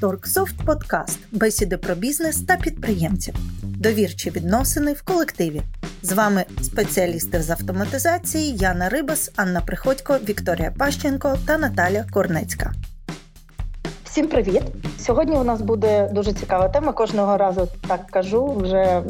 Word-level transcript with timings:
Торксофт 0.00 0.54
Подкаст 0.66 1.18
бесіди 1.32 1.76
про 1.76 1.94
бізнес 1.94 2.40
та 2.40 2.56
підприємців, 2.56 3.34
довірчі 3.62 4.30
відносини 4.30 4.92
в 4.92 5.02
колективі. 5.02 5.62
З 6.02 6.12
вами 6.12 6.44
спеціалісти 6.62 7.42
з 7.42 7.50
автоматизації 7.50 8.56
Яна 8.56 8.88
Рибас, 8.88 9.32
Анна 9.36 9.60
Приходько, 9.60 10.18
Вікторія 10.28 10.74
Пащенко 10.78 11.36
та 11.46 11.58
Наталя 11.58 12.04
Корнецька. 12.12 12.72
Всім 14.04 14.28
привіт! 14.28 14.62
Сьогодні 14.98 15.36
у 15.36 15.44
нас 15.44 15.62
буде 15.62 16.08
дуже 16.12 16.32
цікава 16.32 16.68
тема. 16.68 16.92
Кожного 16.92 17.36
разу 17.36 17.68
так 17.88 18.06
кажу. 18.10 18.52
Вже 18.52 19.02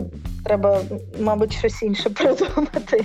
треба, 0.46 0.80
мабуть, 1.20 1.52
щось 1.52 1.82
інше 1.82 2.10
придумати. 2.16 3.04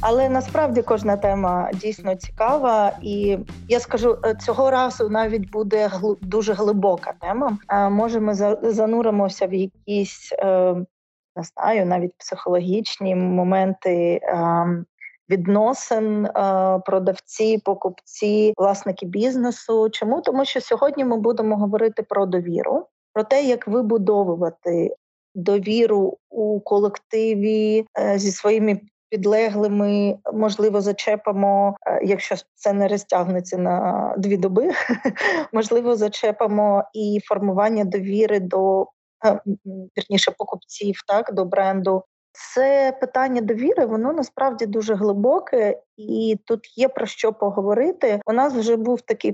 Але 0.00 0.28
насправді 0.28 0.82
кожна 0.82 1.16
тема 1.16 1.70
дійсно 1.74 2.14
цікава, 2.14 2.92
і 3.02 3.38
я 3.68 3.80
скажу 3.80 4.18
е, 4.24 4.34
цього 4.34 4.70
разу 4.70 5.08
навіть 5.08 5.50
буде 5.50 5.90
дуже 6.20 6.52
глибока 6.52 7.12
тема. 7.20 7.58
Може, 7.90 8.20
ми 8.20 8.34
зануримося 8.62 9.46
в 9.46 9.54
якісь 9.54 10.32
е, 10.38 10.74
не 11.36 11.42
знаю, 11.42 11.86
навіть 11.86 12.18
психологічні 12.18 13.14
моменти 13.14 14.20
відносин 15.30 16.26
е, 16.26 16.30
продавці, 16.86 17.58
покупці, 17.64 18.54
власники 18.56 19.06
бізнесу. 19.06 19.88
Чому 19.90 20.20
тому, 20.20 20.44
що 20.44 20.60
сьогодні 20.60 21.04
ми 21.04 21.16
будемо 21.16 21.56
говорити 21.56 22.02
про 22.02 22.26
довіру, 22.26 22.86
про 23.12 23.24
те, 23.24 23.42
як 23.42 23.68
вибудовувати 23.68 24.96
довіру 25.34 26.18
у 26.30 26.60
колективі 26.60 27.84
е, 27.98 28.18
зі 28.18 28.32
своїми. 28.32 28.80
Підлеглими, 29.12 30.18
можливо, 30.32 30.80
зачепимо, 30.80 31.76
е, 31.86 32.00
якщо 32.04 32.34
це 32.54 32.72
не 32.72 32.88
розтягнеться 32.88 33.58
на 33.58 34.14
дві 34.18 34.36
доби, 34.36 34.70
можливо, 35.52 35.96
зачепимо 35.96 36.84
і 36.94 37.20
формування 37.24 37.84
довіри 37.84 38.40
до 38.40 38.86
вірніше 39.96 40.30
покупців, 40.38 40.94
так 41.06 41.34
до 41.34 41.44
бренду, 41.44 42.04
це 42.32 42.96
питання 43.00 43.40
довіри, 43.40 43.86
воно 43.86 44.12
насправді 44.12 44.66
дуже 44.66 44.94
глибоке, 44.94 45.80
і 45.96 46.38
тут 46.44 46.78
є 46.78 46.88
про 46.88 47.06
що 47.06 47.32
поговорити. 47.32 48.20
У 48.26 48.32
нас 48.32 48.54
вже 48.54 48.76
був 48.76 49.00
такий 49.00 49.32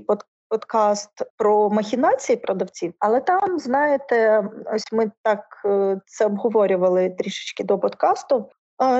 подкаст 0.49 1.11
про 1.37 1.69
махінації 1.69 2.35
продавців, 2.35 2.93
але 2.99 3.21
там, 3.21 3.59
знаєте, 3.59 4.49
ось 4.73 4.91
ми 4.91 5.11
так 5.23 5.61
е, 5.65 5.99
це 6.05 6.25
обговорювали 6.25 7.09
трішечки 7.09 7.63
до 7.63 7.79
подкасту. 7.79 8.49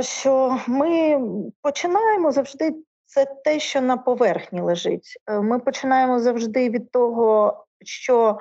Що 0.02 0.60
ми 0.68 1.22
починаємо 1.62 2.32
завжди 2.32 2.76
це 3.06 3.26
те, 3.44 3.60
що 3.60 3.82
на 3.82 3.98
поверхні 3.98 4.62
лежить. 4.62 5.18
Е, 5.30 5.42
ми 5.42 5.60
починаємо 5.60 6.20
завжди 6.20 6.70
від 6.70 6.92
того, 6.92 7.58
що 7.86 8.40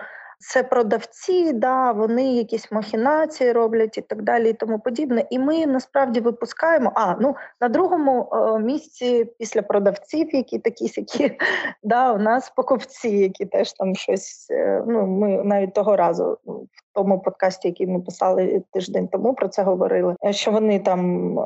це 0.49 0.63
продавці, 0.63 1.53
да, 1.53 1.93
вони 1.93 2.35
якісь 2.35 2.73
махінації 2.73 3.53
роблять 3.53 3.99
і 3.99 4.01
так 4.01 4.23
далі, 4.23 4.51
і 4.51 4.53
тому 4.53 4.79
подібне. 4.79 5.25
І 5.31 5.39
ми 5.39 5.67
насправді 5.67 6.21
випускаємо. 6.21 6.93
А 6.95 7.15
ну 7.21 7.35
на 7.61 7.69
другому 7.69 8.29
о, 8.31 8.59
місці 8.59 9.25
після 9.39 9.63
продавців, 9.63 10.35
які 10.35 10.59
такі 10.59 10.89
сякі, 10.89 11.39
да, 11.83 12.13
у 12.13 12.19
нас 12.19 12.53
покупці, 12.57 13.09
які 13.09 13.47
теж 13.47 13.73
там 13.73 13.95
щось. 13.95 14.47
Е, 14.51 14.85
ну 14.87 15.07
ми 15.07 15.29
навіть 15.45 15.75
того 15.75 15.97
разу 15.97 16.39
ну, 16.47 16.55
в 16.55 16.95
тому 16.95 17.21
подкасті, 17.21 17.69
який 17.69 17.87
ми 17.87 18.01
писали 18.01 18.63
тиждень 18.73 19.09
тому, 19.09 19.35
про 19.35 19.49
це 19.49 19.63
говорили. 19.63 20.17
Е, 20.25 20.33
що 20.33 20.51
вони 20.51 20.81
там 20.81 21.39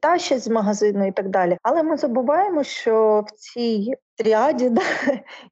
тащать 0.00 0.42
з 0.42 0.48
магазину 0.48 1.06
і 1.06 1.12
так 1.12 1.28
далі. 1.28 1.56
Але 1.62 1.82
ми 1.82 1.96
забуваємо, 1.96 2.64
що 2.64 3.24
в 3.26 3.30
цій 3.30 3.94
тріаді 4.16 4.68
да, 4.70 4.82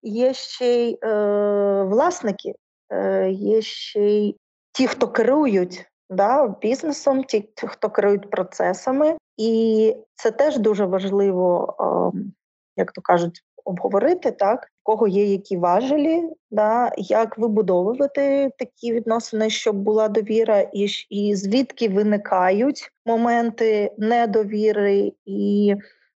є 0.02 0.34
ще 0.34 0.66
й 0.66 0.98
е, 1.04 1.82
власники, 1.82 2.54
е, 2.92 3.30
є 3.30 3.62
ще 3.62 4.00
й 4.00 4.36
ті, 4.72 4.86
хто 4.86 5.08
керують 5.08 5.86
да, 6.10 6.48
бізнесом, 6.48 7.24
ті, 7.24 7.48
хто 7.66 7.90
керують 7.90 8.30
процесами, 8.30 9.16
і 9.36 9.96
це 10.14 10.30
теж 10.30 10.58
дуже 10.58 10.84
важливо, 10.84 11.76
е, 12.14 12.18
як 12.76 12.92
то 12.92 13.00
кажуть, 13.02 13.42
обговорити 13.68 14.30
так, 14.30 14.64
в 14.64 14.82
кого 14.82 15.08
є 15.08 15.24
які 15.24 15.56
важелі, 15.56 16.22
да, 16.50 16.92
як 16.96 17.38
вибудовувати 17.38 18.50
такі 18.58 18.92
відносини, 18.92 19.50
щоб 19.50 19.76
була 19.76 20.08
довіра, 20.08 20.60
і 20.72 20.86
і 21.10 21.34
звідки 21.34 21.88
виникають 21.88 22.92
моменти 23.06 23.92
недовіри 23.98 25.12
і 25.26 25.74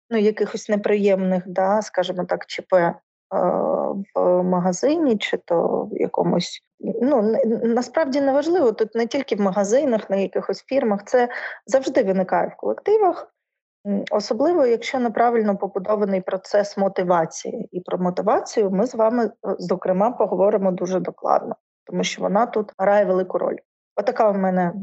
ну, 0.09 0.17
якихось 0.17 0.69
неприємних, 0.69 1.43
да, 1.47 1.81
скажімо 1.81 2.25
так, 2.25 2.45
ЧП 2.45 2.73
е, 2.73 2.95
в 4.15 4.43
магазині, 4.43 5.17
чи 5.17 5.37
то 5.37 5.89
в 5.91 6.01
якомусь. 6.01 6.61
Ну 6.79 7.35
насправді 7.63 8.21
не 8.21 8.31
важливо 8.31 8.71
тут 8.71 8.95
не 8.95 9.07
тільки 9.07 9.35
в 9.35 9.41
магазинах, 9.41 10.09
на 10.09 10.15
якихось 10.15 10.63
фірмах, 10.63 11.03
це 11.05 11.29
завжди 11.65 12.03
виникає 12.03 12.47
в 12.47 12.55
колективах. 12.55 13.33
Особливо, 14.11 14.65
якщо 14.65 14.99
неправильно 14.99 15.57
побудований 15.57 16.21
процес 16.21 16.77
мотивації, 16.77 17.69
і 17.71 17.81
про 17.81 17.97
мотивацію 17.97 18.71
ми 18.71 18.85
з 18.85 18.95
вами, 18.95 19.25
е, 19.25 19.31
зокрема, 19.59 20.11
поговоримо 20.11 20.71
дуже 20.71 20.99
докладно, 20.99 21.55
тому 21.85 22.03
що 22.03 22.21
вона 22.21 22.45
тут 22.45 22.71
грає 22.77 23.05
велику 23.05 23.37
роль. 23.37 23.57
Отака 23.95 24.29
в 24.29 24.37
мене 24.37 24.73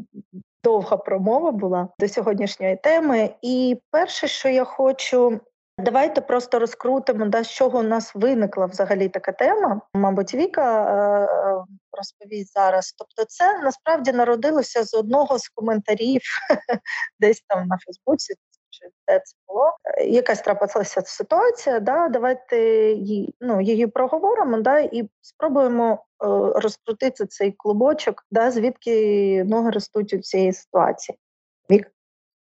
довга 0.65 0.97
промова 0.97 1.51
була 1.51 1.89
до 1.99 2.09
сьогоднішньої 2.09 2.77
теми. 2.77 3.31
І 3.43 3.81
перше, 3.91 4.29
що 4.29 4.49
я 4.49 4.65
хочу. 4.65 5.41
Давайте 5.78 6.21
просто 6.21 6.59
розкрутимо, 6.59 7.27
да, 7.27 7.45
з 7.45 7.51
чого 7.51 7.78
у 7.78 7.83
нас 7.83 8.15
виникла 8.15 8.67
взагалі 8.67 9.09
така 9.09 9.33
тема. 9.33 9.81
Мабуть, 9.95 10.34
Віка 10.34 10.84
е, 10.84 11.25
е 11.25 11.65
розповість 11.93 12.53
зараз. 12.53 12.95
Тобто, 12.99 13.25
це 13.28 13.59
насправді 13.59 14.13
народилося 14.13 14.84
з 14.84 14.95
одного 14.95 15.39
з 15.39 15.49
коментарів, 15.49 16.23
десь 17.21 17.45
там 17.49 17.67
на 17.67 17.78
Фейсбуці 17.78 18.34
чи 18.81 18.89
де 19.09 19.19
це 19.25 19.37
було. 19.49 19.77
Е, 19.85 20.05
якась 20.05 20.41
трапилася 20.41 21.03
ситуація, 21.03 21.81
да, 21.81 22.09
давайте 22.09 22.59
її 22.93 23.35
ну, 23.41 23.61
її 23.61 23.87
проговоримо 23.87 24.61
да, 24.61 24.79
і 24.79 25.09
спробуємо 25.21 25.93
е, 25.93 25.99
розкрутити 26.61 27.27
цей 27.27 27.53
клубочок, 27.53 28.25
да, 28.31 28.51
звідки 28.51 29.45
ноги 29.45 29.71
ростуть 29.71 30.13
у 30.13 30.19
цій 30.19 30.53
ситуації. 30.53 31.19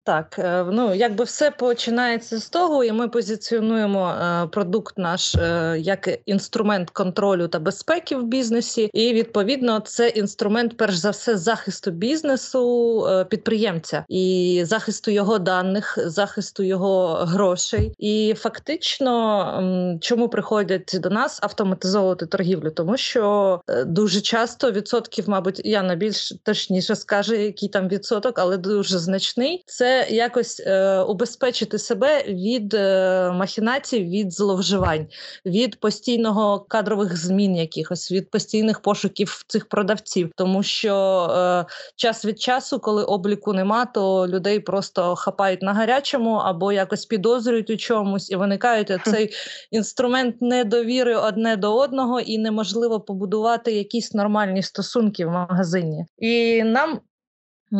Так, 0.04 0.38
е, 0.38 0.64
ну 0.72 0.94
якби 0.94 1.24
все 1.24 1.50
починається 1.50 2.38
з 2.38 2.48
того, 2.48 2.84
і 2.84 2.92
ми 2.92 3.08
позиціонуємо 3.08 4.08
е, 4.08 4.46
продукт 4.46 4.98
наш 4.98 5.34
е, 5.34 5.76
як 5.78 6.08
інструмент 6.26 6.90
контролю 6.90 7.48
та 7.48 7.58
безпеки 7.58 8.16
в 8.16 8.22
бізнесі, 8.22 8.90
і 8.92 9.12
відповідно 9.12 9.80
це 9.80 10.08
інструмент, 10.08 10.76
перш 10.76 10.96
за 10.96 11.10
все, 11.10 11.36
захисту 11.36 11.90
бізнесу 11.90 13.24
підприємця 13.30 14.04
і 14.08 14.62
захисту 14.64 15.10
його 15.10 15.38
даних, 15.38 15.98
захисту 16.06 16.62
його 16.62 17.14
грошей. 17.14 17.92
І 17.98 18.34
фактично, 18.38 19.98
чому 20.00 20.28
приходять 20.28 20.96
до 21.02 21.10
нас 21.10 21.38
автоматизовувати 21.42 22.26
торгівлю? 22.26 22.70
Тому 22.70 22.96
що 22.96 23.60
дуже 23.86 24.20
часто 24.20 24.70
відсотків, 24.70 25.28
мабуть, 25.28 25.60
я 25.64 25.82
на 25.82 25.94
більш 25.94 26.32
точніше 26.42 26.96
скаже, 26.96 27.36
який 27.36 27.68
там 27.68 27.88
відсоток, 27.88 28.38
але 28.38 28.56
дуже 28.56 28.98
значний. 28.98 29.64
Це 29.66 29.93
якось 30.02 30.62
е, 30.66 30.98
убезпечити 30.98 31.78
себе 31.78 32.22
від 32.22 32.74
е, 32.74 33.30
махінацій, 33.34 34.04
від 34.04 34.32
зловживань, 34.32 35.06
від 35.46 35.80
постійного 35.80 36.60
кадрових 36.60 37.16
змін, 37.16 37.56
якихось 37.56 38.12
від 38.12 38.30
постійних 38.30 38.80
пошуків 38.80 39.44
цих 39.48 39.68
продавців, 39.68 40.30
тому 40.36 40.62
що 40.62 40.94
е, 41.36 41.72
час 41.96 42.24
від 42.24 42.40
часу, 42.40 42.78
коли 42.78 43.04
обліку 43.04 43.52
нема, 43.52 43.86
то 43.86 44.28
людей 44.28 44.60
просто 44.60 45.16
хапають 45.16 45.62
на 45.62 45.72
гарячому 45.72 46.34
або 46.34 46.72
якось 46.72 47.06
підозрюють 47.06 47.70
у 47.70 47.76
чомусь, 47.76 48.30
і 48.30 48.36
виникають 48.36 48.92
цей 49.04 49.30
інструмент 49.70 50.42
недовіри 50.42 51.16
одне 51.16 51.56
до 51.56 51.76
одного, 51.76 52.20
і 52.20 52.38
неможливо 52.38 53.00
побудувати 53.00 53.72
якісь 53.72 54.14
нормальні 54.14 54.62
стосунки 54.62 55.26
в 55.26 55.30
магазині. 55.30 56.04
І 56.18 56.62
нам 56.62 57.00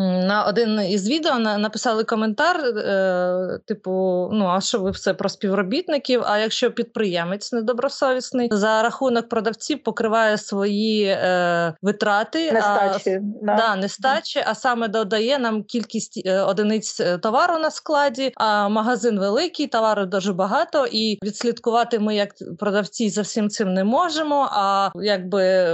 на 0.03 0.45
один 0.49 0.81
із 0.81 1.09
відео 1.09 1.39
написали 1.39 2.05
коментар, 2.05 2.57
е, 2.67 3.59
типу: 3.67 3.91
ну 4.33 4.47
а 4.47 4.61
що 4.61 4.79
ви 4.79 4.91
все 4.91 5.15
про 5.15 5.29
співробітників? 5.29 6.23
А 6.27 6.39
якщо 6.39 6.71
підприємець 6.71 7.53
недобросовісний 7.53 8.49
за 8.53 8.83
рахунок 8.83 9.29
продавців 9.29 9.83
покриває 9.83 10.39
свої 10.39 11.05
е, 11.05 11.75
витрати, 11.83 12.53
нестачі, 12.53 13.11
а, 13.11 13.21
да. 13.43 13.57
Да, 13.57 13.77
нестачі, 13.77 14.45
а 14.47 14.55
саме 14.55 14.89
додає 14.89 15.39
нам 15.39 15.63
кількість 15.63 16.23
е, 16.27 16.41
одиниць 16.41 17.01
е, 17.01 17.19
товару 17.19 17.59
на 17.59 17.71
складі, 17.71 18.33
а 18.37 18.69
магазин 18.69 19.19
великий, 19.19 19.67
товару 19.67 20.07
дуже 20.07 20.33
багато, 20.33 20.87
і 20.93 21.19
відслідкувати 21.23 21.99
ми, 21.99 22.17
як 22.17 22.35
продавці, 22.59 23.11
за 23.11 23.23
всім 23.23 23.49
цим 23.49 23.75
не 23.75 23.85
можемо. 23.85 24.49
А 24.53 24.91
якби 24.95 25.65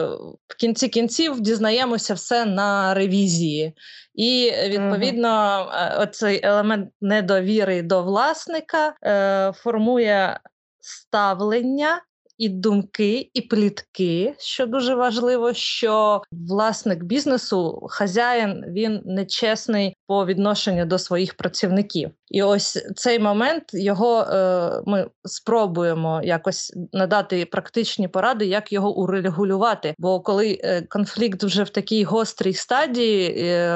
в 0.48 0.56
кінці 0.58 0.88
кінців 0.88 1.40
дізнаємося 1.40 2.14
все 2.14 2.44
на 2.44 2.94
ревізії. 2.94 3.74
І 4.14 4.52
відповідно 4.66 5.28
uh-huh. 5.28 6.02
оцей 6.02 6.40
елемент 6.42 6.90
недовіри 7.00 7.82
до 7.82 8.02
власника 8.02 8.94
е, 9.04 9.52
формує 9.52 10.40
ставлення 10.80 12.02
і 12.40 12.48
думки, 12.48 13.30
і 13.34 13.40
плітки, 13.40 14.34
що 14.38 14.66
дуже 14.66 14.94
важливо, 14.94 15.52
що 15.52 16.22
власник 16.32 17.02
бізнесу, 17.02 17.86
хазяїн, 17.90 18.64
він 18.68 19.02
нечесний 19.04 19.96
по 20.06 20.26
відношенню 20.26 20.86
до 20.86 20.98
своїх 20.98 21.34
працівників. 21.34 22.10
І 22.30 22.42
ось 22.42 22.86
цей 22.96 23.18
момент 23.18 23.62
його 23.72 24.20
е, 24.20 24.82
ми 24.86 25.10
спробуємо 25.24 26.20
якось 26.24 26.72
надати 26.92 27.44
практичні 27.44 28.08
поради, 28.08 28.46
як 28.46 28.72
його 28.72 28.96
урегулювати. 28.96 29.94
Бо 29.98 30.20
коли 30.20 30.60
е, 30.64 30.82
конфлікт 30.82 31.42
вже 31.42 31.62
в 31.62 31.70
такій 31.70 32.04
гострій 32.04 32.54
стадії, 32.54 33.34
е, 33.38 33.74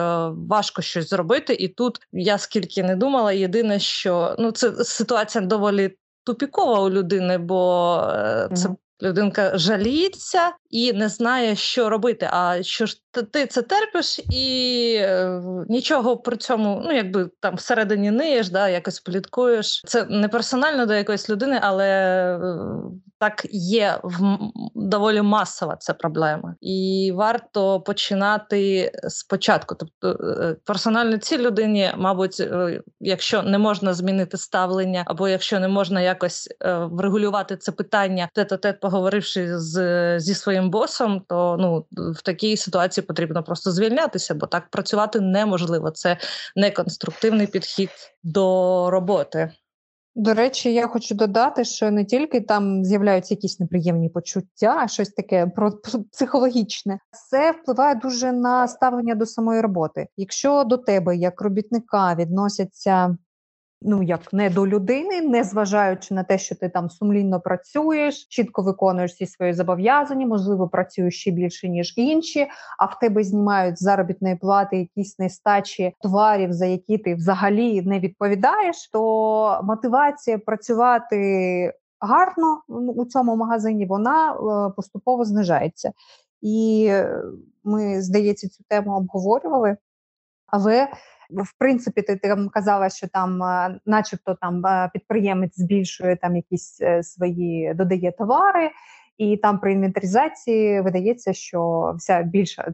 важко 0.48 0.82
щось 0.82 1.08
зробити. 1.08 1.54
І 1.54 1.68
тут 1.68 1.98
я 2.12 2.38
скільки 2.38 2.82
не 2.82 2.96
думала, 2.96 3.32
єдине, 3.32 3.78
що 3.78 4.36
ну 4.38 4.50
це 4.50 4.84
ситуація 4.84 5.44
доволі 5.44 5.96
тупікова 6.24 6.80
у 6.80 6.90
людини, 6.90 7.38
бо 7.38 7.96
е, 8.08 8.48
це. 8.54 8.68
Людинка 9.02 9.58
жаліється 9.58 10.52
і 10.74 10.92
не 10.92 11.08
знає, 11.08 11.56
що 11.56 11.90
робити. 11.90 12.28
А 12.32 12.62
що 12.62 12.86
ж 12.86 13.00
ти 13.32 13.46
це 13.46 13.62
терпиш 13.62 14.18
і 14.30 14.96
е, 15.00 15.42
нічого 15.68 16.16
при 16.16 16.36
цьому, 16.36 16.82
ну 16.84 16.92
якби 16.92 17.30
там 17.40 17.54
всередині 17.54 18.10
ниєш, 18.10 18.48
да, 18.48 18.68
якось 18.68 19.00
пліткуєш. 19.00 19.82
Це 19.86 20.04
не 20.04 20.28
персонально 20.28 20.86
до 20.86 20.94
якоїсь 20.94 21.30
людини, 21.30 21.58
але 21.62 21.88
е, 21.88 22.40
так 23.18 23.46
є 23.50 23.98
в 24.02 24.38
доволі 24.74 25.22
масова 25.22 25.76
ця 25.76 25.94
проблема, 25.94 26.54
і 26.60 27.12
варто 27.14 27.80
починати 27.80 28.92
спочатку. 29.08 29.74
Тобто 29.74 30.24
е, 30.24 30.56
персональну 30.64 31.18
ціль 31.18 31.38
людині, 31.38 31.90
мабуть, 31.96 32.42
якщо 33.00 33.42
не 33.42 33.58
можна 33.58 33.94
змінити 33.94 34.36
ставлення, 34.36 35.04
або 35.06 35.28
якщо 35.28 35.60
не 35.60 35.68
можна 35.68 36.00
якось 36.00 36.48
врегулювати 36.90 37.56
це 37.56 37.72
питання, 37.72 38.28
тет-а-тет 38.34 38.80
поговоривши 38.80 39.58
з 39.58 40.20
зі 40.20 40.34
своїм 40.34 40.63
босом, 40.70 41.22
то 41.28 41.56
ну 41.60 41.86
в 42.12 42.22
такій 42.22 42.56
ситуації 42.56 43.04
потрібно 43.06 43.42
просто 43.42 43.72
звільнятися, 43.72 44.34
бо 44.34 44.46
так 44.46 44.70
працювати 44.70 45.20
неможливо. 45.20 45.90
Це 45.90 46.16
неконструктивний 46.56 47.46
підхід 47.46 47.90
до 48.22 48.90
роботи. 48.90 49.52
До 50.16 50.34
речі, 50.34 50.74
я 50.74 50.86
хочу 50.86 51.14
додати, 51.14 51.64
що 51.64 51.90
не 51.90 52.04
тільки 52.04 52.40
там 52.40 52.84
з'являються 52.84 53.34
якісь 53.34 53.60
неприємні 53.60 54.08
почуття, 54.08 54.88
щось 54.88 55.08
таке 55.08 55.52
психологічне, 56.12 56.98
це 57.30 57.52
впливає 57.52 57.94
дуже 57.94 58.32
на 58.32 58.68
ставлення 58.68 59.14
до 59.14 59.26
самої 59.26 59.60
роботи. 59.60 60.06
Якщо 60.16 60.64
до 60.64 60.76
тебе 60.76 61.16
як 61.16 61.40
робітника 61.40 62.14
відносяться 62.14 63.16
ну 63.84 64.02
як 64.02 64.32
не 64.32 64.50
до 64.50 64.66
людини, 64.66 65.20
не 65.20 65.44
зважаючи 65.44 66.14
на 66.14 66.24
те, 66.24 66.38
що 66.38 66.54
ти 66.54 66.68
там 66.68 66.90
сумлінно 66.90 67.40
працюєш, 67.40 68.24
чітко 68.24 68.62
виконуєш 68.62 69.12
всі 69.12 69.26
свої 69.26 69.52
зобов'язання, 69.52 70.26
можливо, 70.26 70.68
працюєш 70.68 71.20
ще 71.20 71.30
більше 71.30 71.68
ніж 71.68 71.94
інші. 71.96 72.46
А 72.78 72.84
в 72.84 72.98
тебе 72.98 73.24
знімають 73.24 73.82
заробітної 73.82 74.36
плати, 74.36 74.78
якісь 74.78 75.18
нестачі 75.18 75.94
товарів, 76.00 76.52
за 76.52 76.66
які 76.66 76.98
ти 76.98 77.14
взагалі 77.14 77.82
не 77.82 78.00
відповідаєш, 78.00 78.88
то 78.92 79.60
мотивація 79.64 80.38
працювати 80.38 81.72
гарно 82.00 82.62
ну, 82.68 82.92
у 82.92 83.04
цьому 83.04 83.36
магазині 83.36 83.86
вона 83.86 84.32
е, 84.32 84.72
поступово 84.76 85.24
знижається. 85.24 85.92
І 86.42 86.90
ми, 87.64 88.02
здається, 88.02 88.48
цю 88.48 88.64
тему 88.68 88.96
обговорювали. 88.96 89.76
Але 90.46 90.88
в 91.30 91.58
принципі, 91.58 92.02
ти 92.02 92.16
там 92.16 92.48
казала, 92.48 92.90
що 92.90 93.08
там, 93.08 93.42
е, 93.42 93.80
начебто, 93.86 94.36
там 94.40 94.66
е, 94.66 94.90
підприємець 94.92 95.58
збільшує 95.58 96.16
там 96.16 96.36
якісь 96.36 96.78
е, 96.80 97.02
свої 97.02 97.74
додає 97.74 98.12
товари. 98.12 98.70
І 99.18 99.36
там 99.36 99.58
при 99.58 99.72
інвентаризації 99.72 100.80
видається, 100.80 101.32
що 101.32 101.92
вся 101.98 102.22
більша 102.22 102.72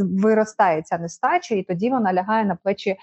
виростає 0.00 0.82
ця 0.82 0.98
нестача, 0.98 1.54
і 1.54 1.62
тоді 1.62 1.90
вона 1.90 2.12
лягає 2.12 2.44
на 2.44 2.56
плечі 2.62 2.96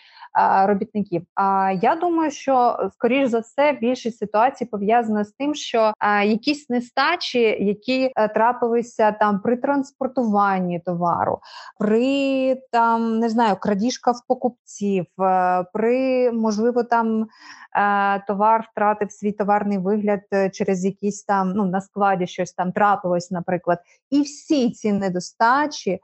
робітників. 0.66 1.24
А 1.36 1.72
я 1.82 1.96
думаю, 1.96 2.32
що 2.32 2.78
скоріш 2.94 3.30
за 3.30 3.40
все 3.40 3.78
більшість 3.82 4.18
ситуацій 4.18 4.66
пов'язана 4.66 5.24
з 5.24 5.32
тим, 5.32 5.56
що 5.56 5.94
якісь 6.26 6.70
нестачі, 6.70 7.40
які 7.60 8.12
а, 8.16 8.28
трапилися 8.28 9.12
там 9.12 9.40
при 9.40 9.58
транспортуванні 9.58 10.80
товару, 10.80 11.40
при 11.80 12.56
там 12.72 13.20
не 13.20 13.30
знаю, 13.30 13.56
крадіжка 13.60 14.12
в 14.12 14.22
покупців, 14.28 15.06
а, 15.18 15.64
при 15.74 16.32
можливо 16.32 16.84
там 16.84 17.28
Е, 17.76 18.20
товар 18.28 18.68
втратив 18.72 19.12
свій 19.12 19.32
товарний 19.32 19.78
вигляд 19.78 20.22
е, 20.34 20.50
через 20.50 20.86
якісь 20.86 21.24
там 21.24 21.54
ну 21.56 21.66
на 21.66 21.82
складі 21.82 22.28
щось 22.28 22.54
там 22.54 22.72
трапилось, 22.80 23.32
наприклад, 23.32 23.80
і 24.10 24.22
всі 24.22 24.72
ці 24.72 24.92
недостачі. 24.92 25.92
Е, 25.92 26.00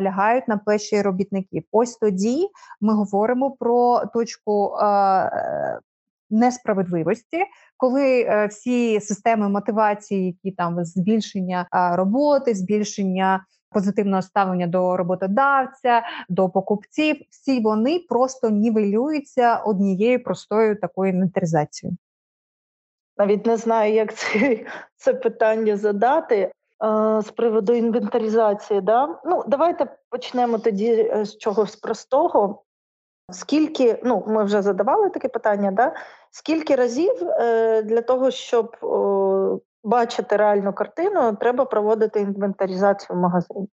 лягають 0.00 0.48
на 0.48 0.58
плечі 0.58 1.02
робітників. 1.02 1.64
Ось 1.72 1.96
тоді 1.96 2.48
ми 2.80 2.94
говоримо 2.94 3.50
про 3.50 4.02
точку 4.14 4.76
несправедливості, 6.30 7.44
коли 7.76 8.26
всі 8.50 9.00
системи 9.00 9.48
мотивації, 9.48 10.26
які 10.26 10.56
там 10.56 10.84
збільшення 10.84 11.66
роботи, 11.96 12.54
збільшення 12.54 13.44
позитивного 13.72 14.22
ставлення 14.22 14.66
до 14.66 14.96
роботодавця, 14.96 16.02
до 16.28 16.48
покупців. 16.48 17.16
Всі 17.30 17.60
вони 17.60 17.98
просто 18.08 18.50
нівелюються 18.50 19.56
однією 19.56 20.24
простою 20.24 20.80
такою 20.80 21.12
інвентаризацією. 21.12 21.96
Навіть 23.18 23.46
не 23.46 23.56
знаю, 23.56 23.94
як 23.94 24.12
це 24.14 24.64
це 24.96 25.14
питання 25.14 25.76
задати 25.76 26.52
а, 26.78 27.22
з 27.22 27.30
приводу 27.30 27.72
інвентаризації. 27.72 28.80
Да? 28.80 29.18
Ну, 29.24 29.44
Давайте 29.46 29.96
почнемо 30.10 30.58
тоді 30.58 30.92
е, 30.92 31.24
з 31.24 31.38
чогось 31.38 31.76
простого. 31.76 32.62
Скільки, 33.32 34.00
ну 34.04 34.24
ми 34.26 34.44
вже 34.44 34.62
задавали 34.62 35.10
таке 35.10 35.28
питання, 35.28 35.70
да? 35.70 35.94
скільки 36.30 36.74
разів 36.74 37.12
е, 37.22 37.82
для 37.82 38.02
того, 38.02 38.30
щоб 38.30 38.76
бачити 39.84 40.36
реальну 40.36 40.72
картину, 40.72 41.36
треба 41.36 41.64
проводити 41.64 42.20
інвентаризацію 42.20 43.16
в 43.16 43.20
магазині. 43.20 43.68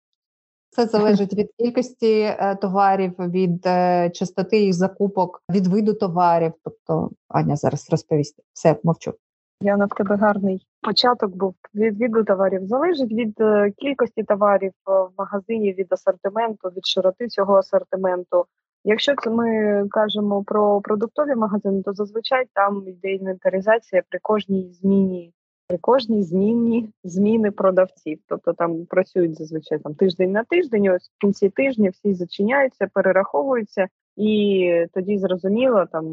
Це 0.71 0.85
залежить 0.85 1.33
від 1.33 1.51
кількості 1.59 2.21
е, 2.21 2.57
товарів, 2.61 3.13
від 3.19 3.65
е, 3.65 4.09
частоти 4.09 4.59
їх 4.59 4.73
закупок, 4.73 5.43
від 5.49 5.67
виду 5.67 5.93
товарів. 5.93 6.53
Тобто, 6.63 7.09
Аня 7.27 7.55
зараз 7.55 7.87
розповість. 7.89 8.39
Все, 8.53 8.75
мовчу. 8.83 9.13
Я 9.61 9.77
на 9.77 9.87
тебе 9.87 10.15
гарний 10.15 10.67
початок 10.81 11.35
був 11.35 11.55
від 11.75 11.99
виду 11.99 12.23
товарів. 12.23 12.67
Залежить 12.67 13.11
від 13.11 13.41
е, 13.41 13.71
кількості 13.77 14.23
товарів 14.23 14.71
в 14.85 15.09
магазині, 15.17 15.73
від 15.73 15.93
асортименту, 15.93 16.69
від 16.69 16.85
широти 16.85 17.27
цього 17.27 17.55
асортименту. 17.55 18.45
Якщо 18.83 19.15
це 19.23 19.29
ми 19.29 19.87
кажемо 19.91 20.43
про 20.43 20.81
продуктові 20.81 21.35
магазини, 21.35 21.83
то 21.83 21.93
зазвичай 21.93 22.45
там 22.53 22.87
йде 22.87 23.11
інвентаризація 23.11 24.01
при 24.09 24.19
кожній 24.21 24.73
зміні 24.73 25.33
при 25.69 25.77
кожній 25.77 26.23
зміні 26.23 26.89
зміни 27.03 27.51
продавців. 27.51 28.19
Тобто 28.27 28.53
там 28.53 28.85
працюють 28.85 29.37
зазвичай 29.37 29.79
там 29.79 29.95
тиждень 29.95 30.31
на 30.31 30.43
тиждень, 30.43 30.89
ось 30.89 31.09
в 31.09 31.21
кінці 31.21 31.49
тижня 31.49 31.89
всі 31.89 32.13
зачиняються, 32.13 32.87
перераховуються, 32.93 33.87
і 34.15 34.85
тоді 34.93 35.17
зрозуміло 35.17 35.85
там. 35.91 36.05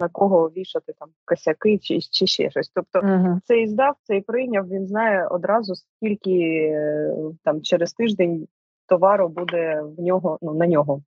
На 0.00 0.08
кого 0.08 0.48
вішати 0.48 0.92
там 0.98 1.08
косяки 1.24 1.78
чи 1.78 2.00
чи 2.00 2.26
ще 2.26 2.50
щось. 2.50 2.70
Тобто 2.74 2.98
uh-huh. 2.98 3.40
цей 3.44 3.68
здав, 3.68 3.94
цей 4.02 4.20
прийняв, 4.20 4.68
він 4.68 4.86
знає 4.86 5.26
одразу, 5.26 5.74
скільки 5.74 6.40
е, 6.74 7.14
там 7.44 7.62
через 7.62 7.92
тиждень 7.92 8.48
товару 8.86 9.28
буде 9.28 9.82
в 9.98 10.02
нього, 10.02 10.38
ну 10.42 10.54
на 10.54 10.66
нього 10.66 11.02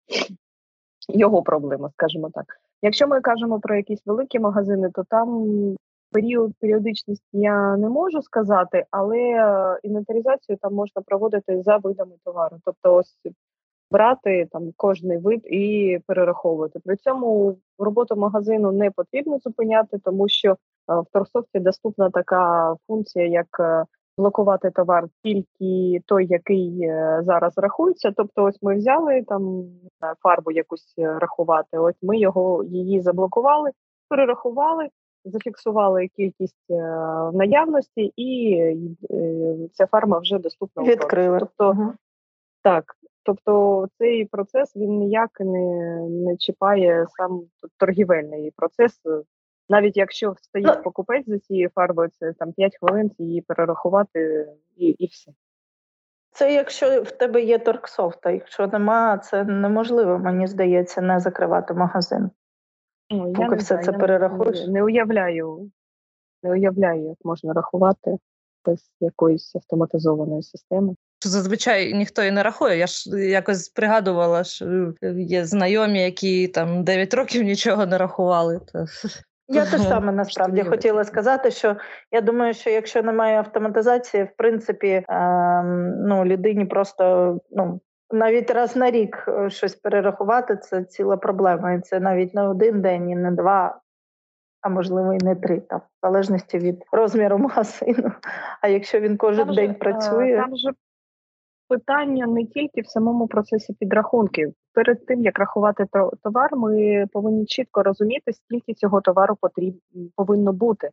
його 1.09 1.43
проблема, 1.43 1.89
скажімо 1.89 2.29
так. 2.33 2.45
Якщо 2.81 3.07
ми 3.07 3.21
кажемо 3.21 3.59
про 3.59 3.75
якісь 3.75 4.01
великі 4.05 4.39
магазини, 4.39 4.89
то 4.93 5.03
там 5.09 5.47
Період 6.11 6.53
періодичності 6.59 7.25
я 7.31 7.77
не 7.77 7.89
можу 7.89 8.21
сказати, 8.21 8.85
але 8.91 9.17
е, 9.17 9.79
інвентаризацію 9.83 10.57
там 10.61 10.73
можна 10.73 11.01
проводити 11.01 11.61
за 11.61 11.77
видами 11.77 12.11
товару. 12.23 12.57
Тобто, 12.65 12.95
ось 12.95 13.17
брати 13.91 14.47
там 14.51 14.71
кожний 14.77 15.17
вид 15.17 15.41
і 15.45 15.99
перераховувати. 16.07 16.79
При 16.85 16.95
цьому 16.95 17.57
роботу 17.79 18.15
магазину 18.15 18.71
не 18.71 18.91
потрібно 18.91 19.39
зупиняти, 19.39 19.99
тому 20.03 20.29
що 20.29 20.51
е, 20.51 20.55
в 20.87 21.05
торсовці 21.13 21.59
доступна 21.59 22.09
така 22.09 22.75
функція, 22.87 23.27
як 23.27 23.47
е, 23.59 23.83
блокувати 24.17 24.71
товар 24.71 25.07
тільки 25.23 26.01
той, 26.05 26.27
який 26.29 26.91
зараз 27.21 27.53
рахується. 27.57 28.13
Тобто, 28.17 28.43
ось 28.43 28.57
ми 28.61 28.75
взяли 28.75 29.23
там 29.27 29.65
фарбу 30.23 30.51
якусь 30.51 30.93
рахувати. 30.97 31.77
Ось 31.77 31.97
ми 32.01 32.17
його 32.17 32.63
її 32.63 33.01
заблокували, 33.01 33.71
перерахували 34.09 34.89
зафіксували 35.29 36.07
кількість 36.07 36.71
е, 36.71 36.75
в 36.75 37.31
наявності, 37.33 38.13
і 38.15 38.53
е, 39.11 39.55
ця 39.73 39.87
фарма 39.87 40.19
вже 40.19 40.39
доступна. 40.39 40.83
Відкрили. 40.83 41.39
Тобто, 41.39 41.69
угу. 41.69 41.93
так, 42.63 42.83
тобто 43.27 43.87
цей 43.97 44.25
процес 44.25 44.75
він 44.75 44.97
ніяк 44.97 45.39
не 45.39 45.99
не 46.09 46.37
чіпає 46.37 47.05
сам 47.09 47.43
торгівельний 47.77 48.51
процес 48.55 49.01
Навіть 49.69 49.97
якщо 49.97 50.35
стоїть 50.41 50.73
ну, 50.75 50.83
покупець 50.83 51.25
за 51.27 51.39
цією 51.39 51.69
фарбою, 51.75 52.09
це 52.19 52.33
там 52.33 52.53
5 52.53 52.77
хвилин 52.79 53.11
її 53.17 53.41
перерахувати 53.41 54.47
і 54.75 54.85
і 54.85 55.07
все. 55.07 55.31
Це 56.31 56.53
якщо 56.53 57.01
в 57.01 57.11
тебе 57.11 57.41
є 57.41 57.59
торксофт, 57.59 58.19
а 58.23 58.31
якщо 58.31 58.67
нема, 58.67 59.17
це 59.17 59.43
неможливо, 59.43 60.19
мені 60.19 60.47
здається, 60.47 61.01
не 61.01 61.19
закривати 61.19 61.73
магазин. 61.73 62.29
Ну, 63.09 63.33
Поки 63.33 63.41
я 63.41 63.55
все 63.55 63.65
знаю, 63.65 63.85
це 63.85 63.91
я 63.91 63.97
перерахуєш. 63.97 64.67
Не 64.67 64.83
уявляю, 64.83 65.71
не 66.43 66.51
уявляю, 66.51 67.03
як 67.03 67.17
можна 67.23 67.53
рахувати 67.53 68.17
без 68.65 68.91
якоїсь 68.99 69.55
автоматизованої 69.55 70.43
системи. 70.43 70.95
Зазвичай 71.25 71.93
ніхто 71.93 72.23
і 72.23 72.31
не 72.31 72.43
рахує. 72.43 72.77
Я 72.77 72.87
ж 72.87 73.09
якось 73.29 73.69
пригадувала, 73.69 74.43
що 74.43 74.93
є 75.17 75.45
знайомі, 75.45 76.03
які 76.03 76.47
там 76.47 76.83
9 76.83 77.13
років 77.13 77.43
нічого 77.43 77.85
не 77.85 77.97
рахували. 77.97 78.59
То... 78.73 78.85
Я 79.47 79.65
теж 79.65 79.81
саме 79.87 80.11
насправді 80.11 80.63
хотіла 80.63 81.03
сказати, 81.03 81.51
що 81.51 81.75
я 82.11 82.21
думаю, 82.21 82.53
що 82.53 82.69
якщо 82.69 83.03
немає 83.03 83.37
автоматизації, 83.37 84.23
в 84.23 84.29
принципі, 84.37 85.03
ем, 85.09 86.07
ну 86.07 86.25
людині 86.25 86.65
просто 86.65 87.37
ну. 87.51 87.79
Навіть 88.11 88.51
раз 88.51 88.75
на 88.75 88.91
рік 88.91 89.25
е, 89.27 89.49
щось 89.49 89.75
перерахувати 89.75 90.57
це 90.57 90.83
ціла 90.83 91.17
проблема. 91.17 91.73
І 91.73 91.81
це 91.81 91.99
навіть 91.99 92.33
не 92.33 92.47
один 92.47 92.81
день, 92.81 93.09
і 93.09 93.15
не 93.15 93.31
два, 93.31 93.79
а 94.61 94.69
можливо 94.69 95.13
і 95.13 95.17
не 95.23 95.35
три, 95.35 95.59
там, 95.59 95.79
в 95.79 96.07
залежності 96.07 96.57
від 96.57 96.83
розміру 96.91 97.37
магазину. 97.47 98.11
А 98.61 98.67
якщо 98.67 98.99
він 98.99 99.17
кожен 99.17 99.45
там 99.45 99.55
день 99.55 99.71
же, 99.71 99.77
працює, 99.77 100.35
там 100.35 100.55
же 100.57 100.71
питання 101.67 102.27
не 102.27 102.45
тільки 102.45 102.81
в 102.81 102.87
самому 102.87 103.27
процесі 103.27 103.73
підрахунків. 103.73 104.53
Перед 104.73 105.05
тим 105.05 105.23
як 105.23 105.39
рахувати 105.39 105.85
товар, 106.23 106.55
ми 106.55 107.05
повинні 107.13 107.45
чітко 107.45 107.83
розуміти, 107.83 108.33
скільки 108.33 108.73
цього 108.73 109.01
товару 109.01 109.35
потрібно 109.41 109.79
повинно 110.15 110.53
бути. 110.53 110.89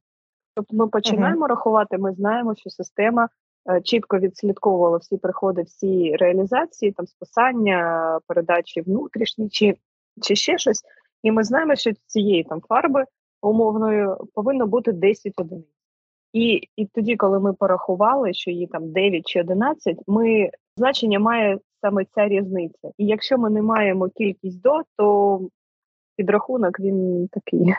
Тобто 0.54 0.76
ми 0.76 0.88
починаємо 0.88 1.44
uh-huh. 1.44 1.48
рахувати, 1.48 1.98
ми 1.98 2.12
знаємо, 2.12 2.54
що 2.54 2.70
система 2.70 3.28
е, 3.70 3.80
чітко 3.80 4.18
відслідковувала 4.18 4.96
всі 4.96 5.16
приходи, 5.16 5.62
всі 5.62 6.16
реалізації, 6.16 6.92
там 6.92 7.06
списання, 7.06 8.18
передачі 8.26 8.80
внутрішні 8.80 9.48
чи 9.48 9.74
чи 10.22 10.36
ще 10.36 10.58
щось. 10.58 10.82
І 11.22 11.32
ми 11.32 11.44
знаємо, 11.44 11.74
що 11.74 11.90
цієї 12.06 12.44
там 12.44 12.60
фарби 12.68 13.04
умовною 13.42 14.16
повинно 14.34 14.66
бути 14.66 14.92
10 14.92 15.32
одиниць. 15.36 15.73
І 16.34 16.60
і 16.76 16.86
тоді, 16.86 17.16
коли 17.16 17.40
ми 17.40 17.52
порахували, 17.52 18.34
що 18.34 18.50
її 18.50 18.66
там 18.66 18.92
9 18.92 19.26
чи 19.26 19.40
11, 19.40 19.98
ми 20.06 20.50
значення 20.76 21.18
має 21.18 21.58
саме 21.80 22.04
ця 22.14 22.28
різниця. 22.28 22.90
І 22.98 23.06
якщо 23.06 23.38
ми 23.38 23.50
не 23.50 23.62
маємо 23.62 24.08
кількість 24.08 24.62
до, 24.62 24.82
то 24.96 25.40
підрахунок 26.16 26.80
він 26.80 27.28
такий. 27.32 27.74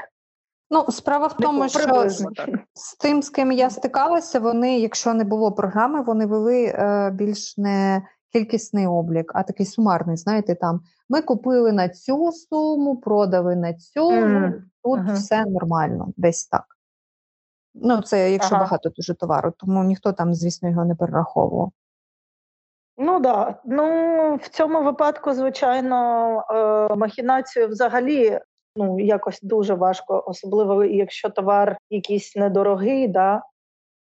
Ну, 0.71 0.85
справа 0.89 1.27
в 1.27 1.37
тому, 1.37 1.69
що 1.69 2.09
з, 2.09 2.27
з 2.73 2.95
тим, 2.95 3.21
з 3.21 3.29
ким 3.29 3.51
я 3.51 3.69
стикалася, 3.69 4.39
вони, 4.39 4.79
якщо 4.79 5.13
не 5.13 5.23
було 5.23 5.51
програми, 5.51 6.01
вони 6.01 6.25
вели 6.25 6.65
е, 6.65 7.11
більш 7.11 7.57
не 7.57 8.01
кількісний 8.33 8.87
облік, 8.87 9.31
а 9.35 9.43
такий 9.43 9.65
сумарний. 9.65 10.17
Знаєте, 10.17 10.55
там 10.55 10.81
ми 11.09 11.21
купили 11.21 11.71
на 11.71 11.89
цю 11.89 12.31
суму, 12.31 12.97
продали 12.97 13.55
на 13.55 13.73
цю, 13.73 14.11
mm. 14.11 14.53
тут 14.83 14.99
uh-huh. 14.99 15.13
все 15.13 15.45
нормально, 15.45 16.13
десь 16.17 16.47
так. 16.47 16.74
Ну, 17.81 18.01
це 18.01 18.31
якщо 18.31 18.55
ага. 18.55 18.63
багато 18.63 18.89
дуже 18.89 19.13
товару, 19.13 19.53
тому 19.57 19.83
ніхто 19.83 20.13
там, 20.13 20.33
звісно, 20.33 20.69
його 20.69 20.85
не 20.85 20.95
перераховував. 20.95 21.71
Ну 22.97 23.19
да. 23.19 23.55
Ну 23.65 24.35
в 24.35 24.47
цьому 24.47 24.83
випадку, 24.83 25.33
звичайно, 25.33 26.43
е, 26.49 26.95
махінацію 26.95 27.67
взагалі 27.67 28.39
ну 28.75 28.99
якось 28.99 29.39
дуже 29.41 29.73
важко, 29.73 30.23
особливо 30.27 30.83
якщо 30.83 31.29
товар 31.29 31.77
якийсь 31.89 32.35
недорогий, 32.35 33.07
да, 33.07 33.43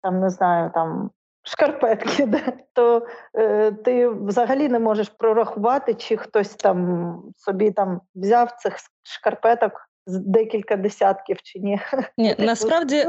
там 0.02 0.20
не 0.20 0.30
знаю, 0.30 0.70
там 0.74 1.10
шкарпетки, 1.42 2.26
да, 2.26 2.52
то 2.72 3.06
е, 3.34 3.72
ти 3.72 4.08
взагалі 4.08 4.68
не 4.68 4.78
можеш 4.78 5.08
прорахувати, 5.08 5.94
чи 5.94 6.16
хтось 6.16 6.54
там 6.54 7.22
собі 7.36 7.70
там 7.70 8.00
взяв 8.14 8.52
цих 8.52 8.76
шкарпеток 9.02 9.88
декілька 10.06 10.76
десятків 10.76 11.42
чи 11.42 11.58
ні. 11.58 11.80
Ні, 12.18 12.34
насправді 12.38 13.06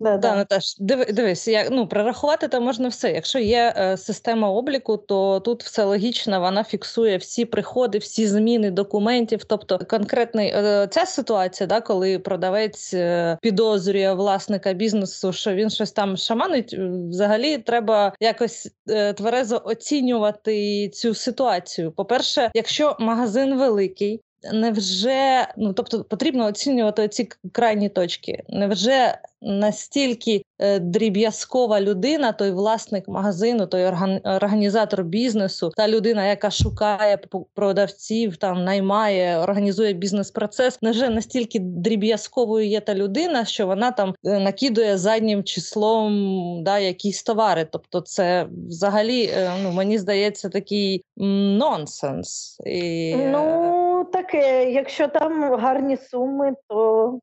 Да, 0.00 0.16
да. 0.16 0.36
Наташ, 0.36 0.76
диви, 0.78 1.04
дивись, 1.04 1.48
як 1.48 1.70
ну 1.70 1.86
прорахувати 1.86 2.48
то 2.48 2.60
можна 2.60 2.88
все. 2.88 3.12
Якщо 3.12 3.38
є 3.38 3.74
е, 3.76 3.96
система 3.96 4.50
обліку, 4.50 4.96
то 4.96 5.40
тут 5.40 5.64
все 5.64 5.84
логічно, 5.84 6.40
вона 6.40 6.64
фіксує 6.64 7.16
всі 7.16 7.44
приходи, 7.44 7.98
всі 7.98 8.26
зміни 8.26 8.70
документів. 8.70 9.44
Тобто, 9.44 9.78
конкретний 9.78 10.48
е, 10.48 10.88
ця 10.90 11.06
ситуація, 11.06 11.66
да, 11.66 11.80
коли 11.80 12.18
продавець 12.18 12.94
е, 12.94 13.38
підозрює 13.42 14.12
власника 14.12 14.72
бізнесу, 14.72 15.32
що 15.32 15.54
він 15.54 15.70
щось 15.70 15.92
там 15.92 16.16
шаманить, 16.16 16.74
взагалі 17.08 17.58
треба 17.58 18.14
якось 18.20 18.70
е, 18.88 19.12
тверезо 19.12 19.62
оцінювати 19.64 20.88
цю 20.88 21.14
ситуацію. 21.14 21.92
По 21.92 22.04
перше, 22.04 22.50
якщо 22.54 22.96
магазин 22.98 23.58
великий, 23.58 24.20
невже 24.52 25.48
ну 25.56 25.72
тобто 25.72 26.04
потрібно 26.04 26.46
оцінювати 26.46 27.08
ці 27.08 27.28
крайні 27.52 27.88
точки? 27.88 28.42
Невже 28.48 29.18
настільки 29.42 30.44
е, 30.58 30.78
дріб'язкова 30.78 31.80
людина, 31.80 32.32
той 32.32 32.50
власник 32.50 33.08
магазину, 33.08 33.66
той 33.66 33.84
організатор 34.24 35.04
бізнесу, 35.04 35.72
та 35.76 35.88
людина, 35.88 36.26
яка 36.26 36.50
шукає 36.50 37.18
продавців, 37.54 38.36
там 38.36 38.64
наймає, 38.64 39.38
організує 39.38 39.92
бізнес-процес, 39.92 40.82
невже 40.82 41.08
настільки 41.10 41.58
дріб'язковою 41.58 42.66
є 42.66 42.80
та 42.80 42.94
людина, 42.94 43.44
що 43.44 43.66
вона 43.66 43.90
там 43.90 44.14
е, 44.24 44.38
накидує 44.38 44.98
заднім 44.98 45.44
числом 45.44 46.64
да, 46.64 46.78
якісь 46.78 47.22
товари? 47.22 47.66
Тобто, 47.72 48.00
це 48.00 48.46
взагалі 48.68 49.24
е, 49.24 49.50
ну 49.62 49.72
мені 49.72 49.98
здається 49.98 50.48
такий 50.48 51.04
нонсенс. 51.16 52.58
І... 52.66 53.14
Ну 53.16 53.91
таке, 54.04 54.72
якщо 54.72 55.08
там 55.08 55.54
гарні 55.54 55.96
суми, 55.96 56.54
то 56.68 57.18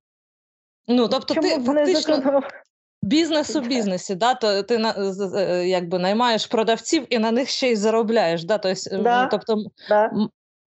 ну 0.87 1.07
тобто 1.07 1.33
Чому 1.33 1.47
ти 1.47 1.59
фактично 1.63 2.41
бізнес 3.01 3.55
у 3.55 3.61
бізнесі, 3.61 4.15
да, 4.15 4.33
то 4.33 4.63
ти 4.63 4.75
е, 5.35 5.67
якби 5.67 5.99
наймаєш 5.99 6.45
продавців 6.45 7.05
і 7.09 7.19
на 7.19 7.31
них 7.31 7.49
ще 7.49 7.71
й 7.71 7.75
заробляєш. 7.75 8.43
Да, 8.43 8.57
тобто, 8.57 8.97
да, 8.97 9.25
тобто 9.25 9.63
да. 9.89 10.11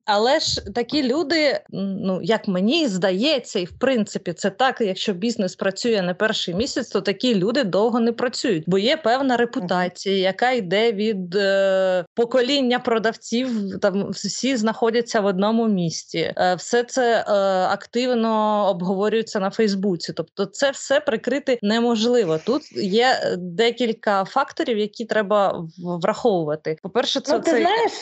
Але 0.05 0.41
ж 0.41 0.65
такі 0.75 1.03
люди, 1.03 1.61
ну 1.71 2.21
як 2.23 2.49
мені 2.49 2.89
здається, 2.89 3.59
і 3.59 3.65
в 3.65 3.79
принципі 3.79 4.33
це 4.33 4.51
так. 4.51 4.81
Якщо 4.81 5.13
бізнес 5.13 5.57
працює 5.57 6.03
не 6.03 6.15
перший 6.15 6.55
місяць, 6.55 6.89
то 6.89 7.01
такі 7.01 7.35
люди 7.35 7.65
довго 7.65 8.01
не 8.01 8.13
працюють, 8.13 8.65
бо 8.67 8.79
є 8.79 8.97
певна 8.97 9.37
репутація, 9.37 10.17
яка 10.17 10.51
йде 10.51 10.93
від 10.93 11.35
е, 11.35 12.05
покоління 12.15 12.79
продавців. 12.79 13.49
Там 13.81 14.11
всі 14.11 14.57
знаходяться 14.57 15.21
в 15.21 15.27
одному 15.27 15.69
місті. 15.69 16.33
Е, 16.37 16.55
все 16.55 16.85
це 16.85 17.25
е, 17.29 17.33
активно 17.73 18.67
обговорюється 18.71 19.41
на 19.41 19.51
Фейсбуці. 19.51 20.13
Тобто, 20.13 20.47
це 20.47 20.71
все 20.71 21.01
прикрити 21.01 21.59
неможливо. 21.63 22.39
Тут 22.47 22.63
є 22.77 23.37
декілька 23.39 24.25
факторів, 24.25 24.79
які 24.79 25.05
треба 25.05 25.65
враховувати. 25.79 26.77
По 26.83 26.91
перше, 26.91 27.21
це 27.21 27.33
ну, 27.33 27.41
ти 27.41 27.51
це... 27.51 27.61
знаєш. 27.61 27.93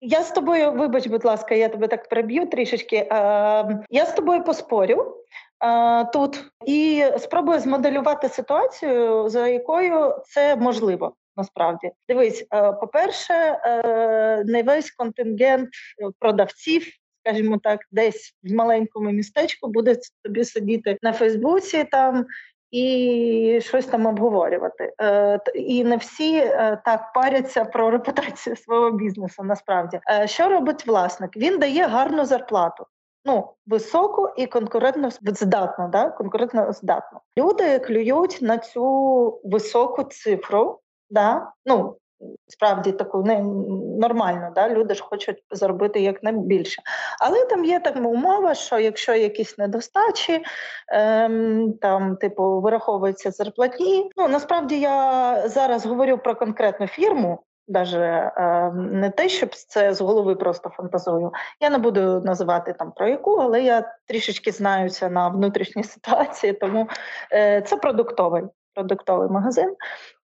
Я 0.00 0.22
з 0.22 0.30
тобою, 0.30 0.72
вибач, 0.72 1.06
будь 1.06 1.24
ласка, 1.24 1.54
я 1.54 1.68
тебе 1.68 1.88
так 1.88 2.08
приб'ю 2.08 2.46
трішечки. 2.46 2.96
Е, 2.96 3.06
Я 3.90 4.06
з 4.06 4.14
тобою 4.14 4.44
поспорю 4.44 5.16
е, 5.64 6.04
тут 6.04 6.44
і 6.66 7.04
спробую 7.18 7.60
змоделювати 7.60 8.28
ситуацію, 8.28 9.28
за 9.28 9.48
якою 9.48 10.14
це 10.24 10.56
можливо. 10.56 11.14
Насправді, 11.36 11.90
дивись, 12.08 12.46
е, 12.54 12.72
по-перше, 12.72 13.34
е, 13.34 14.44
не 14.46 14.62
весь 14.62 14.90
контингент 14.90 15.68
продавців, 16.18 16.86
скажімо 17.24 17.58
так, 17.62 17.80
десь 17.90 18.34
в 18.42 18.52
маленькому 18.52 19.10
містечку 19.10 19.68
буде 19.68 19.96
тобі 20.24 20.44
сидіти 20.44 20.98
на 21.02 21.12
Фейсбуці 21.12 21.84
там 21.84 22.26
і 22.70 23.60
щось 23.62 23.86
там 23.86 24.06
обговорювати. 24.06 24.92
Е, 25.00 25.40
І 25.54 25.84
не 25.84 25.96
всі 25.96 26.36
е, 26.36 26.82
так 26.84 27.12
паряться 27.12 27.64
про 27.64 27.90
репутацію 27.90 28.56
свого 28.64 28.90
бізнесу. 28.90 29.42
Насправді, 29.42 30.00
е, 30.10 30.26
що 30.26 30.48
робить 30.48 30.86
власник? 30.86 31.36
Він 31.36 31.58
дає 31.58 31.86
гарну 31.86 32.24
зарплату. 32.24 32.86
Ну, 33.24 33.48
високу 33.66 34.28
і 34.36 34.46
конкурентно 34.46 35.10
здатну, 35.10 35.88
да? 35.88 36.10
конкурентно 36.10 36.72
здатну. 36.72 37.20
Люди 37.38 37.78
клюють 37.78 38.38
на 38.40 38.58
цю 38.58 39.40
високу 39.44 40.02
цифру, 40.02 40.80
да? 41.10 41.52
ну, 41.66 41.96
справді 42.48 42.92
таку 42.92 43.22
не 43.22 43.40
нормально, 43.98 44.52
да? 44.54 44.68
люди 44.68 44.94
ж 44.94 45.02
хочуть 45.02 45.44
заробити 45.50 46.00
як 46.00 46.22
найбільше. 46.22 46.82
Але 47.20 47.44
там 47.44 47.64
є 47.64 47.80
така 47.80 48.00
умова, 48.00 48.54
що 48.54 48.78
якщо 48.78 49.14
якісь 49.14 49.58
недостачі, 49.58 50.44
ем, 50.88 51.72
там, 51.80 52.16
типу, 52.16 52.60
вираховуються 52.60 53.30
зарплатні. 53.30 54.10
Ну 54.16 54.28
насправді 54.28 54.80
я 54.80 55.48
зараз 55.48 55.86
говорю 55.86 56.18
про 56.18 56.34
конкретну 56.34 56.86
фірму. 56.86 57.42
Даже 57.68 58.32
е, 58.36 58.72
не 58.74 59.10
те, 59.10 59.28
щоб 59.28 59.54
це 59.54 59.94
з 59.94 60.00
голови 60.00 60.34
просто 60.34 60.68
фантазую. 60.68 61.32
Я 61.60 61.70
не 61.70 61.78
буду 61.78 62.20
називати 62.20 62.72
там 62.72 62.92
про 62.96 63.08
яку, 63.08 63.34
але 63.34 63.62
я 63.62 63.94
трішечки 64.06 64.52
знаюся 64.52 65.08
на 65.08 65.28
внутрішній 65.28 65.84
ситуації, 65.94 66.52
тому 66.52 66.88
е, 67.32 67.62
це 67.62 67.76
продуктовий 67.76 68.42
продуктовий 68.80 69.28
магазин. 69.28 69.74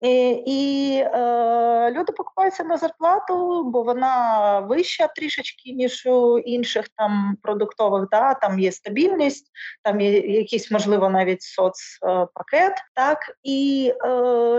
І 0.00 0.42
і 0.46 0.96
е, 0.99 1.90
люди 1.90 2.12
покупаються 2.12 2.64
на 2.64 2.76
зарплату, 2.76 3.64
бо 3.64 3.82
вона 3.82 4.58
вища 4.61 5.06
трішечки, 5.16 5.73
ніж 5.73 6.06
у 6.06 6.38
інших 6.38 6.88
там 6.96 7.37
продуктових. 7.42 8.08
Да? 8.11 8.34
Там 8.34 8.58
є 8.58 8.73
стабільність, 8.73 9.50
там 9.82 10.00
є 10.00 10.20
якийсь, 10.20 10.70
можливо, 10.70 11.11
навіть 11.11 11.42
соцпакет. 11.42 12.73
Так 12.94 13.18
і 13.42 13.92
е, 14.04 14.08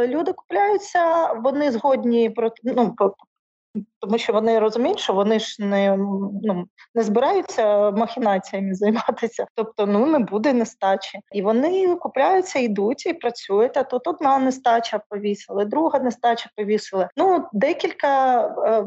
люди 0.07 0.33
купляються, 0.33 1.33
вони 1.33 1.71
згодні 1.71 2.29
про 2.29 2.51
ну, 2.63 2.95
тому 3.99 4.17
що 4.17 4.33
вони 4.33 4.59
розуміють, 4.59 4.99
що 4.99 5.13
вони 5.13 5.39
ж 5.39 5.65
не 5.65 5.97
ну 6.43 6.65
не 6.95 7.03
збираються 7.03 7.91
махінаціями 7.91 8.73
займатися, 8.75 9.45
тобто 9.55 9.85
ну 9.85 10.05
не 10.05 10.19
буде 10.19 10.53
нестачі, 10.53 11.19
і 11.31 11.41
вони 11.41 11.95
купляються, 11.95 12.59
йдуть 12.59 13.05
і 13.05 13.13
працюють. 13.13 13.77
А 13.77 13.83
тут 13.83 14.07
одна 14.07 14.39
нестача 14.39 15.01
повісили, 15.09 15.65
друга 15.65 15.99
нестача 15.99 16.49
повісили. 16.55 17.07
Ну 17.17 17.45
декілька 17.53 18.41
е, 18.47 18.85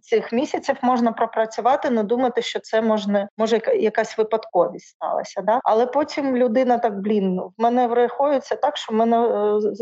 цих 0.00 0.32
місяців 0.32 0.76
можна 0.82 1.12
пропрацювати, 1.12 1.88
але 1.92 2.02
думати, 2.02 2.42
що 2.42 2.60
це 2.60 2.82
можна 2.82 3.28
може 3.38 3.60
якась 3.80 4.18
випадковість 4.18 4.86
сталася. 4.86 5.42
Да? 5.42 5.60
Але 5.64 5.86
потім 5.86 6.36
людина 6.36 6.78
так 6.78 7.00
блін 7.00 7.40
в 7.40 7.52
мене 7.58 7.86
враховується 7.86 8.56
так, 8.56 8.76
що 8.76 8.92
в 8.92 8.96
мене 8.96 9.28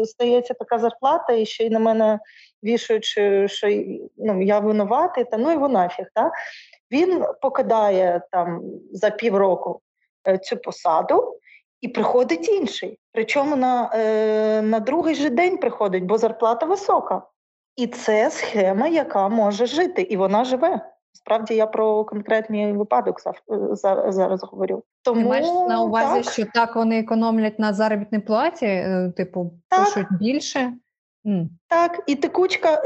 е, 0.01 0.07
стається 0.07 0.55
така 0.55 0.79
зарплата, 0.79 1.33
і 1.33 1.47
ще 1.47 1.65
й 1.65 1.71
на 1.71 1.79
мене 1.79 2.19
вішаючи, 2.65 3.49
що 3.49 3.69
ну, 4.17 4.43
я 4.43 4.59
винуватий, 4.59 5.25
та 5.25 5.37
ну 5.37 5.53
його 5.53 5.69
нафіг. 5.69 6.07
Та? 6.15 6.31
Він 6.91 7.25
покидає 7.43 8.21
там 8.31 8.63
за 8.93 9.11
півроку 9.11 9.81
е, 10.29 10.39
цю 10.39 10.57
посаду 10.57 11.39
і 11.81 11.89
приходить 11.89 12.49
інший. 12.49 12.99
Причому 13.13 13.57
на, 13.57 13.91
е, 13.95 14.63
на 14.63 14.81
другий 14.81 15.15
же 15.15 15.31
день 15.31 15.59
приходить, 15.59 16.05
бо 16.05 16.19
зарплата 16.19 16.67
висока. 16.67 17.23
І 17.77 17.87
це 17.87 18.31
схема, 18.31 18.89
яка 18.89 19.29
може 19.29 19.67
жити, 19.67 20.03
і 20.03 20.17
вона 20.17 20.45
живе. 20.45 20.81
Справді 21.13 21.55
я 21.55 21.67
про 21.67 22.05
конкретний 22.05 22.73
випадок 22.73 23.21
зараз, 23.21 24.15
зараз 24.15 24.43
говорю. 24.43 24.83
Тому 25.03 25.21
Ти 25.21 25.29
маєш 25.29 25.47
на 25.47 25.83
увазі, 25.83 26.23
так. 26.23 26.33
що 26.33 26.45
так 26.55 26.77
вони 26.77 26.99
економлять 26.99 27.59
на 27.59 27.73
заробітній 27.73 28.19
платі, 28.19 28.67
е, 28.67 29.13
типу, 29.17 29.53
пишуть 29.69 30.07
більше. 30.11 30.73
Mm. 31.27 31.49
Так, 31.69 32.03
і 32.07 32.17
текучка 32.17 32.77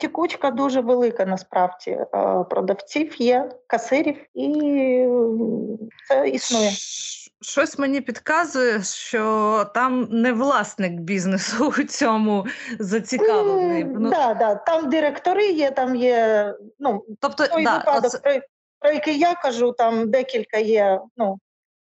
текучка 0.00 0.50
дуже 0.50 0.80
велика 0.80 1.26
насправді 1.26 1.90
е, 1.90 2.06
продавців 2.50 3.22
є, 3.22 3.50
касирів, 3.66 4.16
і 4.34 4.48
це 6.08 6.28
існує. 6.28 6.70
Щось 7.40 7.78
мені 7.78 8.00
підказує, 8.00 8.82
що 8.82 9.64
там 9.74 10.08
не 10.10 10.32
власник 10.32 10.92
бізнесу 10.92 11.74
у 11.78 11.82
цьому 11.82 12.46
зацікавлений. 12.78 13.84
Mm, 13.84 13.96
ну, 13.98 14.10
да, 14.10 14.34
да. 14.34 14.54
Там 14.54 14.90
директори 14.90 15.46
є, 15.46 15.70
там 15.70 15.96
є. 15.96 16.54
ну, 16.78 17.04
тобто, 17.20 17.46
той 17.46 17.64
да, 17.64 17.78
випадок, 17.78 18.04
оце... 18.04 18.18
про, 18.18 18.32
про 18.78 18.90
який 18.92 19.18
я 19.18 19.34
кажу, 19.34 19.72
там 19.72 20.10
декілька 20.10 20.58
є 20.58 21.00
ну, 21.16 21.38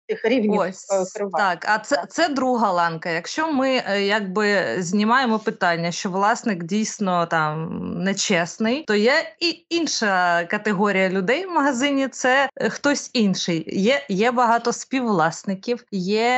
тих 0.10 0.25
рівнів 0.25 0.60
Ось, 0.60 0.92
е, 0.92 1.06
керування. 1.13 1.50
Так, 1.50 1.66
а 1.70 1.80
це 1.80 2.04
це 2.10 2.30
друга 2.30 2.72
ланка. 2.72 3.10
Якщо 3.10 3.51
ми 3.51 3.84
е, 3.88 4.01
якби 4.01 4.75
знімаємо 4.80 5.39
питання, 5.39 5.92
що 5.92 6.10
власник 6.10 6.63
дійсно 6.63 7.25
там 7.25 7.80
нечесний, 8.04 8.84
то 8.84 8.96
є 8.96 9.13
і 9.39 9.66
інша 9.70 10.44
категорія 10.46 11.10
людей 11.10 11.46
в 11.46 11.51
магазині 11.51 12.08
це 12.08 12.50
е, 12.56 12.70
хтось 12.70 13.10
інший. 13.13 13.80
Є 13.80 14.06
є 14.10 14.32
багато 14.32 14.74
співвласників, 14.74 15.84
є 15.92 16.30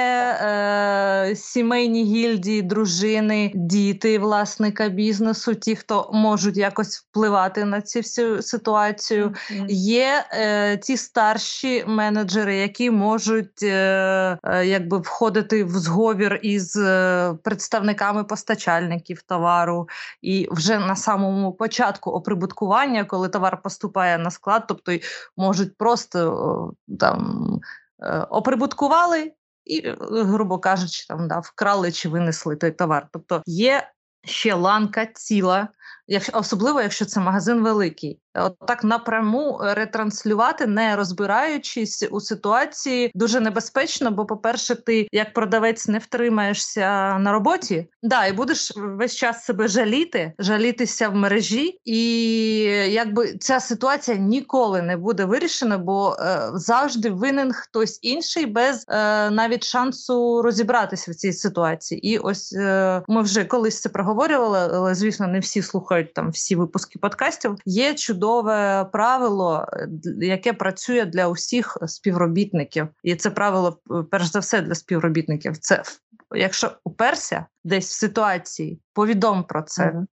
е, 0.42 1.36
сімейні 1.36 2.04
гільдії, 2.04 2.62
дружини, 2.62 3.51
діти 3.56 4.20
власника 4.20 4.90
бізнесу, 4.90 5.56
ті, 5.56 5.75
хто 5.75 6.10
можуть 6.13 6.58
якось 6.58 6.98
впливати 6.98 7.66
на 7.66 7.82
цю 7.82 8.00
всю 8.00 8.42
ситуацію. 8.42 9.27
Mm-hmm. 9.27 9.66
Є 9.70 10.25
е, 10.31 10.77
ті 10.77 10.98
старші 10.98 11.84
менеджери, 11.88 12.55
які 12.55 12.92
можуть 12.92 13.61
можуть 13.62 13.74
е, 13.74 14.38
е, 14.44 14.66
якби 14.66 14.98
входити 14.98 15.64
в 15.64 15.70
зговір 15.70 16.40
із 16.42 16.76
е, 16.76 17.34
представниками 17.44 18.24
постачальників 18.24 19.22
товару, 19.22 19.90
і 20.22 20.48
вже 20.52 20.80
на 20.80 20.96
самому 20.96 21.54
початку 21.54 22.12
оприбуткування, 22.12 23.06
коли 23.06 23.30
товар 23.30 23.62
поступає 23.62 24.18
на 24.18 24.32
склад, 24.32 24.64
тобто 24.68 24.92
можуть 25.38 25.78
просто 25.78 26.74
там 27.00 27.60
оприбуткували. 28.30 29.34
І, 29.66 29.94
грубо 30.12 30.60
кажучи, 30.60 31.06
там 31.08 31.28
да, 31.28 31.40
вкрали 31.40 31.92
чи 31.92 32.10
винесли 32.10 32.56
той 32.56 32.72
товар. 32.72 33.08
Тобто 33.12 33.44
є 33.46 33.88
ще 34.26 34.54
ланка 34.54 35.06
ціла, 35.06 35.68
якщо 36.12 36.32
особливо 36.36 36.82
якщо 36.82 37.06
це 37.06 37.20
магазин 37.20 37.64
великий. 37.64 38.20
От 38.34 38.56
так 38.68 38.84
напряму 38.84 39.60
ретранслювати, 39.62 40.68
не 40.68 40.96
розбираючись 40.96 42.08
у 42.12 42.20
ситуації, 42.20 43.12
дуже 43.16 43.40
небезпечно. 43.40 44.12
Бо, 44.12 44.26
по-перше, 44.26 44.76
ти 44.76 45.08
як 45.12 45.34
продавець 45.34 45.88
не 45.88 45.98
втримаєшся 45.98 47.18
на 47.20 47.32
роботі, 47.32 47.88
да, 48.04 48.26
і 48.26 48.34
будеш 48.34 48.74
весь 48.76 49.16
час 49.16 49.46
себе 49.46 49.68
жаліти, 49.68 50.34
жалітися 50.40 51.10
в 51.10 51.16
мережі, 51.16 51.80
і 51.86 52.14
якби 52.90 53.38
ця 53.40 53.60
ситуація 53.60 54.18
ніколи 54.18 54.82
не 54.82 54.98
буде 54.98 55.26
вирішена, 55.26 55.78
бо 55.78 56.18
е, 56.20 56.50
завжди 56.54 57.10
винен 57.10 57.54
хтось 57.54 58.00
інший 58.02 58.46
без 58.46 58.86
е, 58.88 59.30
навіть 59.30 59.64
шансу 59.64 60.42
розібратися 60.42 61.12
в 61.12 61.16
цій 61.16 61.34
ситуації. 61.34 62.08
І 62.08 62.18
ось 62.18 62.54
е, 62.54 63.04
ми 63.08 63.22
вже 63.22 63.46
колись 63.46 63.82
це 63.82 63.90
проговорювали, 63.90 64.60
але 64.60 64.96
звісно, 64.96 65.28
не 65.28 65.40
всі 65.40 65.62
слухають 65.62 66.00
там 66.03 66.29
всі 66.29 66.55
випуски 66.55 67.00
подкастів. 67.00 67.55
Є 67.66 67.94
чудове 67.94 68.85
правило, 68.94 69.66
е, 69.74 69.90
яке 70.25 70.53
працює 70.53 71.05
для 71.05 71.27
усіх 71.27 71.77
співробітників, 71.87 72.87
і 73.03 73.16
це 73.16 73.29
правило 73.29 73.79
е, 73.92 74.03
перш 74.11 74.25
за 74.25 74.40
все 74.40 74.61
для 74.61 74.75
співробітників. 74.75 75.57
Це 75.57 75.83
якщо 76.35 76.72
уперся 76.83 77.46
десь 77.64 77.90
в 77.90 77.94
ситуації, 77.94 78.79
повідом 78.94 79.44
про 79.44 79.61
це. 79.61 79.83
Mm-hmm. 79.83 80.05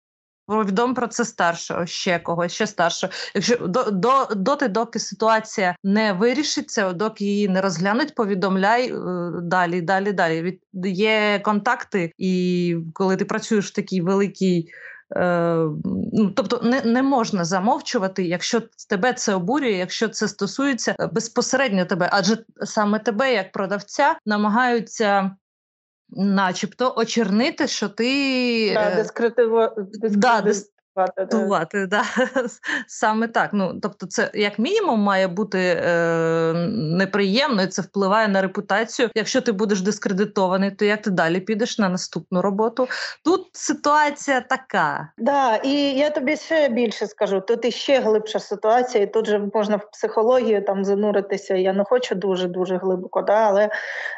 Повідом 0.48 0.94
про 0.94 1.08
це 1.08 1.24
старшого, 1.24 1.86
ще 1.86 2.18
когось, 2.18 2.52
ще 2.52 2.66
старшого. 2.66 3.12
Якщо 3.34 3.56
до, 3.56 3.90
до 3.90 4.28
доти, 4.36 4.68
доки 4.68 4.98
ситуація 4.98 5.76
не 5.84 6.12
вирішиться, 6.12 6.92
доки 6.92 7.24
її 7.24 7.48
не 7.48 7.60
розглянуть, 7.60 8.14
повідомляй 8.14 8.92
е, 8.92 8.96
далі, 9.42 9.80
далі, 9.80 10.12
далі. 10.12 10.42
Від 10.42 10.60
є 10.86 11.40
контакти, 11.44 12.12
і 12.18 12.76
коли 12.94 13.16
ти 13.16 13.24
працюєш 13.24 13.66
в 13.66 13.74
такій 13.74 14.00
великій 14.00 14.68
ну, 15.14 16.32
Тобто 16.36 16.60
не 16.62 16.82
не 16.82 17.02
можна 17.02 17.44
замовчувати, 17.44 18.24
якщо 18.24 18.62
тебе 18.88 19.12
це 19.12 19.34
обурює, 19.34 19.72
якщо 19.72 20.08
це 20.08 20.28
стосується 20.28 20.96
е, 21.00 21.06
безпосередньо 21.06 21.84
тебе, 21.84 22.08
адже 22.12 22.44
саме 22.64 22.98
тебе, 22.98 23.34
як 23.34 23.52
продавця, 23.52 24.18
намагаються. 24.26 25.36
Начебто 26.08 26.94
очернити, 26.96 27.66
що 27.66 27.88
ти 27.88 28.74
да, 28.74 28.94
дискретиво, 28.94 29.76
да, 30.02 30.40
дис, 30.40 30.72
Тувати, 31.30 31.86
да. 31.86 32.02
Саме 32.86 33.28
так. 33.28 33.50
Ну, 33.52 33.80
Тобто, 33.82 34.06
це 34.06 34.30
як 34.34 34.58
мінімум 34.58 35.00
має 35.00 35.28
бути 35.28 35.58
е, 35.58 36.52
неприємно, 36.72 37.62
і 37.62 37.66
це 37.66 37.82
впливає 37.82 38.28
на 38.28 38.42
репутацію. 38.42 39.10
Якщо 39.14 39.40
ти 39.40 39.52
будеш 39.52 39.80
дискредитований, 39.80 40.70
то 40.70 40.84
як 40.84 41.02
ти 41.02 41.10
далі 41.10 41.40
підеш 41.40 41.78
на 41.78 41.88
наступну 41.88 42.42
роботу? 42.42 42.88
Тут 43.24 43.48
ситуація 43.52 44.40
така. 44.40 45.08
Да, 45.18 45.56
і 45.56 45.72
я 45.72 46.10
тобі 46.10 46.36
ще 46.36 46.68
більше 46.68 47.06
скажу. 47.06 47.40
Тут 47.40 47.64
іще 47.64 48.00
глибша 48.00 48.38
ситуація, 48.38 49.04
і 49.04 49.12
тут 49.12 49.26
же 49.26 49.38
можна 49.54 49.76
в 49.76 49.90
психологію 49.90 50.64
там 50.64 50.84
зануритися. 50.84 51.54
Я 51.54 51.72
не 51.72 51.84
хочу 51.84 52.14
дуже 52.14 52.48
дуже 52.48 52.76
глибоко, 52.76 53.22
да, 53.22 53.48
але 53.48 53.70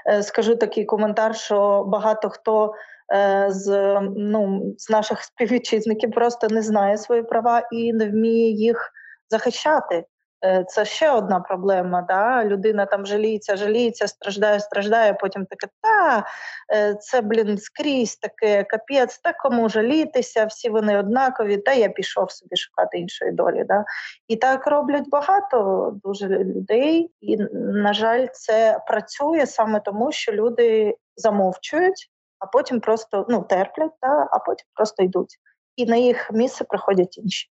е, 0.06 0.22
скажу 0.22 0.56
такий 0.56 0.84
коментар, 0.84 1.36
що 1.36 1.84
багато 1.84 2.30
хто. 2.30 2.74
Е, 3.14 3.46
з 3.48 3.98
ну 4.16 4.74
з 4.78 4.90
наших 4.90 5.22
співвітчизників 5.22 6.10
просто 6.10 6.48
не 6.48 6.62
знає 6.62 6.98
свої 6.98 7.22
права 7.22 7.68
і 7.72 7.92
не 7.92 8.08
вміє 8.08 8.50
їх 8.50 8.92
захищати. 9.30 10.04
Е, 10.44 10.64
це 10.68 10.84
ще 10.84 11.10
одна 11.10 11.40
проблема. 11.40 12.02
Да? 12.02 12.44
Людина 12.44 12.86
там 12.86 13.06
жаліється, 13.06 13.56
жаліється, 13.56 14.08
страждає, 14.08 14.60
страждає. 14.60 15.14
Потім 15.14 15.46
таке, 15.46 15.66
та 15.80 16.26
е, 16.74 16.94
це 16.94 17.20
блін 17.20 17.58
скрізь 17.58 18.16
таке 18.16 18.64
капець, 18.64 19.18
та 19.18 19.32
кому 19.32 19.68
жалітися, 19.68 20.44
всі 20.44 20.68
вони 20.68 20.98
однакові, 20.98 21.56
та 21.56 21.72
я 21.72 21.88
пішов 21.88 22.30
собі 22.30 22.56
шукати 22.56 22.98
іншої 22.98 23.32
долі. 23.32 23.64
Да? 23.68 23.84
І 24.28 24.36
так 24.36 24.66
роблять 24.66 25.08
багато 25.08 25.90
дуже 26.04 26.28
людей, 26.28 27.10
і 27.20 27.36
на 27.52 27.92
жаль, 27.92 28.26
це 28.32 28.80
працює 28.86 29.46
саме 29.46 29.80
тому, 29.80 30.12
що 30.12 30.32
люди 30.32 30.94
замовчують 31.16 32.10
а 32.38 32.46
потім 32.46 32.80
просто 32.80 33.26
ну, 33.28 33.42
терплять, 33.42 33.92
та, 34.00 34.28
а 34.30 34.38
потім 34.38 34.66
просто 34.74 35.02
йдуть. 35.02 35.38
і 35.76 35.86
на 35.86 35.96
їх 35.96 36.30
місце 36.32 36.64
приходять 36.64 37.18
інші. 37.18 37.48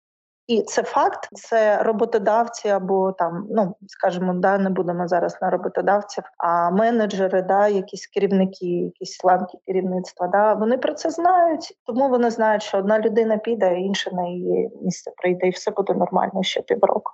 І 0.47 0.63
це 0.63 0.83
факт, 0.83 1.29
це 1.33 1.83
роботодавці 1.83 2.69
або 2.69 3.13
там, 3.13 3.47
ну 3.51 3.77
скажімо, 3.87 4.35
да, 4.35 4.59
не 4.59 4.71
будемо 4.71 5.09
зараз 5.09 5.39
на 5.43 5.51
роботодавців, 5.51 6.25
а 6.39 6.71
менеджери, 6.71 7.43
да, 7.43 7.69
якісь 7.69 8.07
керівники, 8.07 8.67
якісь 8.67 9.25
ланки 9.25 9.59
керівництва, 9.67 10.27
да, 10.27 10.55
вони 10.55 10.79
про 10.79 10.95
це 10.95 11.11
знають, 11.11 11.79
тому 11.85 12.09
вони 12.09 12.31
знають, 12.31 12.63
що 12.63 12.79
одна 12.79 12.99
людина 12.99 13.39
піде, 13.39 13.67
а 13.67 13.73
інша 13.73 14.11
на 14.11 14.29
її 14.29 14.71
місце 14.83 15.11
прийде, 15.17 15.47
і 15.47 15.51
все 15.51 15.71
буде 15.71 15.95
нормально 15.95 16.43
ще 16.43 16.63
півроку. 16.63 17.13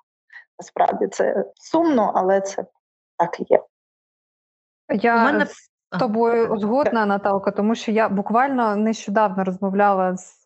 Насправді 0.58 1.06
це 1.06 1.44
сумно, 1.54 2.12
але 2.14 2.40
це 2.40 2.64
так 3.16 3.40
і 3.40 3.44
є. 3.48 3.62
Я 4.90 5.24
мене... 5.24 5.46
з 5.94 5.98
тобою 5.98 6.58
згодна, 6.58 7.06
Наталка, 7.06 7.50
тому 7.50 7.74
що 7.74 7.92
я 7.92 8.08
буквально 8.08 8.76
нещодавно 8.76 9.44
розмовляла 9.44 10.16
з 10.16 10.38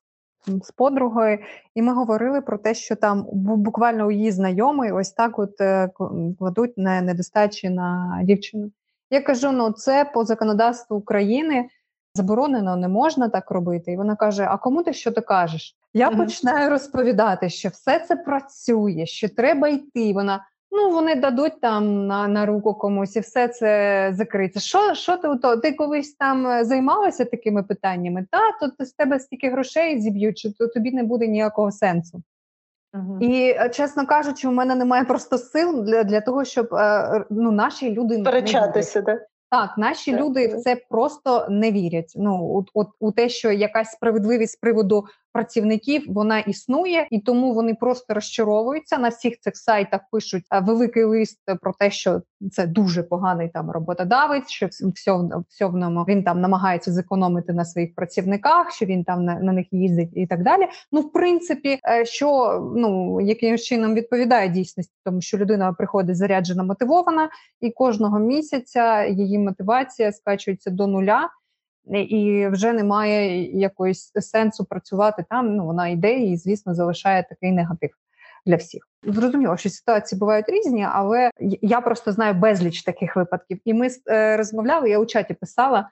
з 0.47 0.71
подругою, 0.71 1.39
і 1.75 1.83
ми 1.83 1.95
говорили 1.95 2.41
про 2.41 2.59
те, 2.59 2.75
що 2.75 2.97
там 2.97 3.27
буквально 3.33 4.07
у 4.07 4.11
її 4.11 4.31
знайомий 4.31 4.93
ось 4.93 5.13
так 5.13 5.39
от 5.39 5.61
е, 5.61 5.91
кладуть 6.39 6.79
на 6.79 7.01
недостачі 7.01 7.71
на 7.71 8.21
дівчину. 8.23 8.71
Я 9.11 9.21
кажу: 9.21 9.53
ну 9.53 9.71
це 9.73 10.05
по 10.05 10.25
законодавству 10.25 10.97
України 10.97 11.69
заборонено, 12.15 12.77
не 12.77 12.89
можна 12.89 13.29
так 13.29 13.51
робити. 13.51 13.93
І 13.93 13.97
вона 13.97 14.17
каже: 14.17 14.47
А 14.51 14.57
кому 14.57 14.83
ти 14.83 14.93
що 14.93 15.13
ти 15.13 15.21
кажеш? 15.21 15.77
Я 15.95 16.11
mm-hmm. 16.11 16.17
починаю 16.17 16.71
розповідати, 16.71 17.49
що 17.49 17.69
все 17.69 17.99
це 17.99 18.17
працює, 18.17 19.07
що 19.07 19.29
треба 19.29 19.69
йти. 19.69 20.13
Вона 20.13 20.45
Ну, 20.75 20.91
вони 20.91 21.15
дадуть 21.15 21.61
там 21.61 22.07
на 22.07 22.29
на 22.29 22.47
руку 22.47 22.75
комусь 22.75 23.17
і 23.17 23.21
все 23.21 23.49
це 23.49 24.11
закриється. 24.15 24.61
Що 24.61 24.95
що 24.95 25.17
ти 25.17 25.37
то? 25.43 25.57
Ти 25.57 25.73
колись 25.73 26.15
там 26.15 26.47
е, 26.47 26.65
займалася 26.65 27.25
такими 27.25 27.63
питаннями? 27.63 28.27
Та 28.31 28.69
то 28.77 28.85
з 28.85 28.93
тебе 28.93 29.21
стільки 29.21 29.51
грошей 29.51 30.01
зіб'ють, 30.01 30.39
що 30.39 30.53
то 30.53 30.69
тобі 30.69 30.93
не 30.93 31.03
буде 31.03 31.29
ніякого 31.29 31.71
сенсу. 31.71 32.23
Угу. 32.95 33.19
І 33.21 33.51
е, 33.51 33.69
чесно 33.69 34.07
кажучи, 34.07 34.49
у 34.49 34.53
мене 34.53 34.75
немає 34.75 35.05
просто 35.05 35.39
сил 35.39 35.85
для 35.85 36.05
для 36.05 36.21
того, 36.21 36.45
щоб 36.45 36.75
е, 36.75 37.25
ну, 37.31 37.51
наші 37.53 37.93
люди 37.93 38.23
Перечатися, 38.23 39.03
так? 39.03 39.21
Так, 39.51 39.79
наші 39.79 40.11
так, 40.13 40.21
люди 40.21 40.47
в 40.47 40.61
це 40.61 40.77
просто 40.91 41.47
не 41.51 41.73
вірять. 41.73 42.13
Ну 42.17 42.55
от, 42.55 42.71
от 42.75 42.89
у 43.01 43.13
те, 43.13 43.29
що 43.29 43.53
якась 43.53 43.91
справедливість 43.91 44.53
з 44.53 44.57
приводу 44.57 45.05
працівників 45.33 46.05
вона 46.09 46.39
існує, 46.39 47.07
і 47.11 47.21
тому 47.21 47.55
вони 47.55 47.75
просто 47.75 48.15
розчаровуються 48.15 48.99
на 48.99 49.09
всіх 49.09 49.41
цих 49.41 49.57
сайтах. 49.57 50.01
Пишуть 50.13 50.45
великий 50.63 51.05
лист 51.05 51.39
про 51.61 51.73
те, 51.79 51.91
що 51.91 52.23
це 52.53 52.67
дуже 52.67 53.03
поганий 53.03 53.49
там 53.49 53.71
роботодавець, 53.71 54.51
що 54.51 54.67
все, 54.67 55.13
все 55.49 55.67
в 55.67 55.77
ньому 55.77 56.05
він 56.09 56.25
там 56.25 56.41
намагається 56.41 56.93
зекономити 56.93 57.53
на 57.53 57.65
своїх 57.65 57.95
працівниках, 57.95 58.73
що 58.73 58.87
він 58.87 59.05
там 59.05 59.25
на, 59.25 59.35
на 59.41 59.53
них 59.53 59.67
їздить 59.73 60.11
і 60.13 60.27
так 60.27 60.43
далі. 60.43 60.67
Ну, 60.93 61.01
в 61.01 61.13
принципі, 61.13 61.79
е, 61.89 62.05
що 62.05 62.59
ну 62.77 63.21
яким 63.21 63.59
чином 63.59 63.95
відповідає 63.95 64.49
дійсності, 64.49 64.95
тому 65.05 65.21
що 65.21 65.39
людина 65.39 65.73
приходить 65.73 66.17
заряджена, 66.17 66.63
мотивована, 66.63 67.29
і 67.61 67.71
кожного 67.71 68.19
місяця 68.19 69.05
її 69.05 69.39
мотивація 69.39 70.13
скачується 70.13 70.71
до 70.71 70.87
нуля 70.87 71.29
і 71.91 72.49
вже 72.49 72.73
немає 72.73 73.45
якоїсь 73.61 74.13
сенсу 74.21 74.65
працювати 74.65 75.25
там. 75.31 75.57
Ну 75.57 75.67
вона 75.67 75.89
йде 75.89 76.19
і, 76.19 76.37
звісно, 76.37 76.75
залишає 76.75 77.27
такий 77.29 77.53
негатив 77.53 77.91
для 78.47 78.57
всіх. 78.57 78.89
Зрозуміло, 79.03 79.57
що 79.57 79.71
ситуації 79.71 80.19
бувають 80.19 80.49
різні, 80.49 80.87
але 80.93 81.31
я 81.63 81.81
просто 81.81 82.13
знаю 82.13 82.35
безліч 82.35 82.83
таких 82.83 83.17
випадків. 83.17 83.61
І 83.65 83.75
ми 83.75 83.89
е, 84.11 84.37
розмовляли. 84.37 84.91
Я 84.91 84.99
у 84.99 85.07
чаті 85.07 85.35
писала 85.35 85.89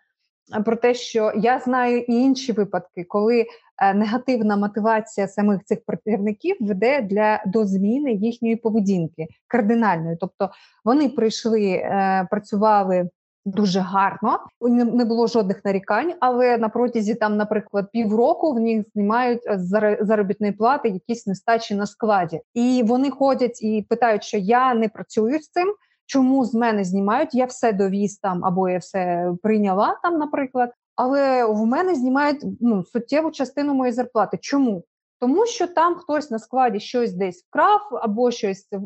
про 0.65 0.77
те, 0.77 0.95
що 0.95 1.33
я 1.37 1.59
знаю 1.59 1.99
і 2.01 2.13
інші 2.13 2.53
випадки, 2.53 3.05
коли 3.05 3.47
е, 3.83 3.95
негативна 3.95 4.57
мотивація 4.57 5.29
самих 5.29 5.65
цих 5.65 5.85
працівників 5.85 6.57
веде 6.61 7.03
для 7.03 7.43
до 7.47 7.67
зміни 7.67 8.13
їхньої 8.13 8.57
поведінки 8.57 9.27
кардинальної. 9.47 10.17
Тобто 10.21 10.51
вони 10.85 11.09
прийшли, 11.09 11.71
е, 11.71 12.27
працювали 12.31 13.09
дуже 13.45 13.81
гарно. 13.81 14.39
Не 14.61 15.05
було 15.05 15.27
жодних 15.27 15.65
нарікань, 15.65 16.15
але 16.21 16.59
на 16.59 16.69
протязі 16.69 17.15
там, 17.15 17.37
наприклад, 17.37 17.89
півроку 17.93 18.53
в 18.53 18.61
них 18.61 18.85
знімають 18.95 19.41
е, 19.47 19.59
з 19.59 19.97
заробітної 20.01 20.53
плати 20.53 20.89
якісь 20.89 21.27
нестачі 21.27 21.75
на 21.75 21.87
складі, 21.87 22.41
і 22.55 22.83
вони 22.87 23.11
ходять 23.11 23.63
і 23.63 23.87
питають, 23.89 24.25
що 24.25 24.39
я 24.39 24.75
не 24.75 24.89
працюю 24.89 25.39
з 25.39 25.49
цим. 25.49 25.75
Чому 26.07 26.45
з 26.45 26.55
мене 26.55 26.85
знімають? 26.85 27.35
Я 27.35 27.45
все 27.45 27.73
довіз 27.73 28.19
там, 28.19 28.45
або 28.45 28.69
я 28.69 28.79
все 28.79 29.33
прийняла 29.43 29.99
там, 30.03 30.19
наприклад. 30.19 30.73
Але 30.97 31.45
в 31.45 31.67
мене 31.67 31.95
знімають 31.95 32.45
ну 32.61 32.85
суттєву 32.85 33.31
частину 33.31 33.75
моєї 33.75 33.93
зарплати. 33.93 34.39
Чому? 34.41 34.85
Тому 35.21 35.47
що 35.47 35.67
там 35.67 35.95
хтось 35.95 36.31
на 36.31 36.39
складі 36.39 36.81
щось 36.81 37.13
десь 37.13 37.45
вкрав 37.49 37.81
або 37.93 38.31
щось 38.31 38.69
е, 38.73 38.79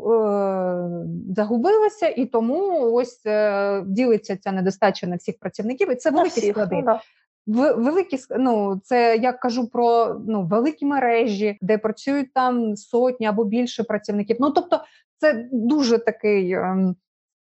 загубилося, 1.37 2.09
і 2.09 2.27
тому 2.27 2.93
ось 2.93 3.27
е, 3.27 3.83
ділиться 3.87 4.37
ця 4.37 4.53
недостача 4.53 5.07
на 5.07 5.17
всіх 5.17 5.39
працівників, 5.39 5.91
і 5.91 5.95
це 5.95 6.11
великі 6.11 6.41
всіх, 6.41 6.51
склади. 6.51 6.83
Да. 6.85 7.01
В 7.47 7.73
великі 7.73 8.19
ну 8.39 8.81
це 8.85 9.17
я 9.17 9.33
кажу 9.33 9.71
про 9.71 10.17
ну 10.29 10.43
великі 10.43 10.87
мережі, 10.87 11.59
де 11.61 11.79
працюють 11.79 12.33
там 12.33 12.77
сотні 12.77 13.27
або 13.27 13.45
більше 13.45 13.85
працівників. 13.85 14.37
Ну 14.41 14.51
тобто, 14.51 14.81
це 15.19 15.49
дуже 15.53 15.99
такий 15.99 16.51
е, 16.51 16.95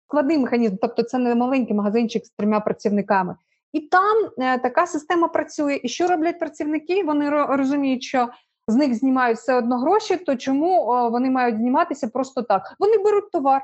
складний 0.07 0.39
механізм, 0.39 0.77
тобто 0.81 1.03
це 1.03 1.19
не 1.19 1.35
маленький 1.35 1.77
магазинчик 1.77 2.27
з 2.27 2.31
трьома 2.31 2.61
працівниками. 2.61 3.37
І 3.73 3.81
там 3.81 4.17
е, 4.39 4.59
така 4.59 4.87
система 4.87 5.29
працює. 5.29 5.81
І 5.83 5.89
що 5.89 6.09
роблять 6.09 6.39
працівники? 6.39 7.05
Вони 7.05 7.31
розуміють, 7.31 8.03
що 8.03 8.29
з 8.69 8.75
них 8.75 8.95
знімають 8.95 9.39
все 9.39 9.55
одно 9.55 9.79
гроші, 9.79 10.17
то 10.17 10.37
чому 10.37 10.85
вони 11.11 11.31
мають 11.31 11.57
зніматися 11.57 12.09
просто 12.09 12.43
так? 12.43 12.77
Вони 12.79 12.99
беруть 12.99 13.31
товар. 13.31 13.63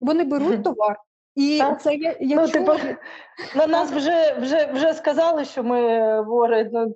Вони 0.00 0.24
беруть 0.24 0.62
товар. 0.64 0.96
І 1.34 1.58
так. 1.58 1.82
це 1.82 1.94
я, 1.94 2.16
я 2.20 2.36
ну, 2.36 2.48
типу, 2.48 2.72
на 3.56 3.66
нас 3.66 3.92
вже 3.92 4.36
вже 4.40 4.70
вже 4.72 4.94
сказали, 4.94 5.44
що 5.44 5.64
ми 5.64 6.22
вори 6.22 6.70
ну, 6.72 6.94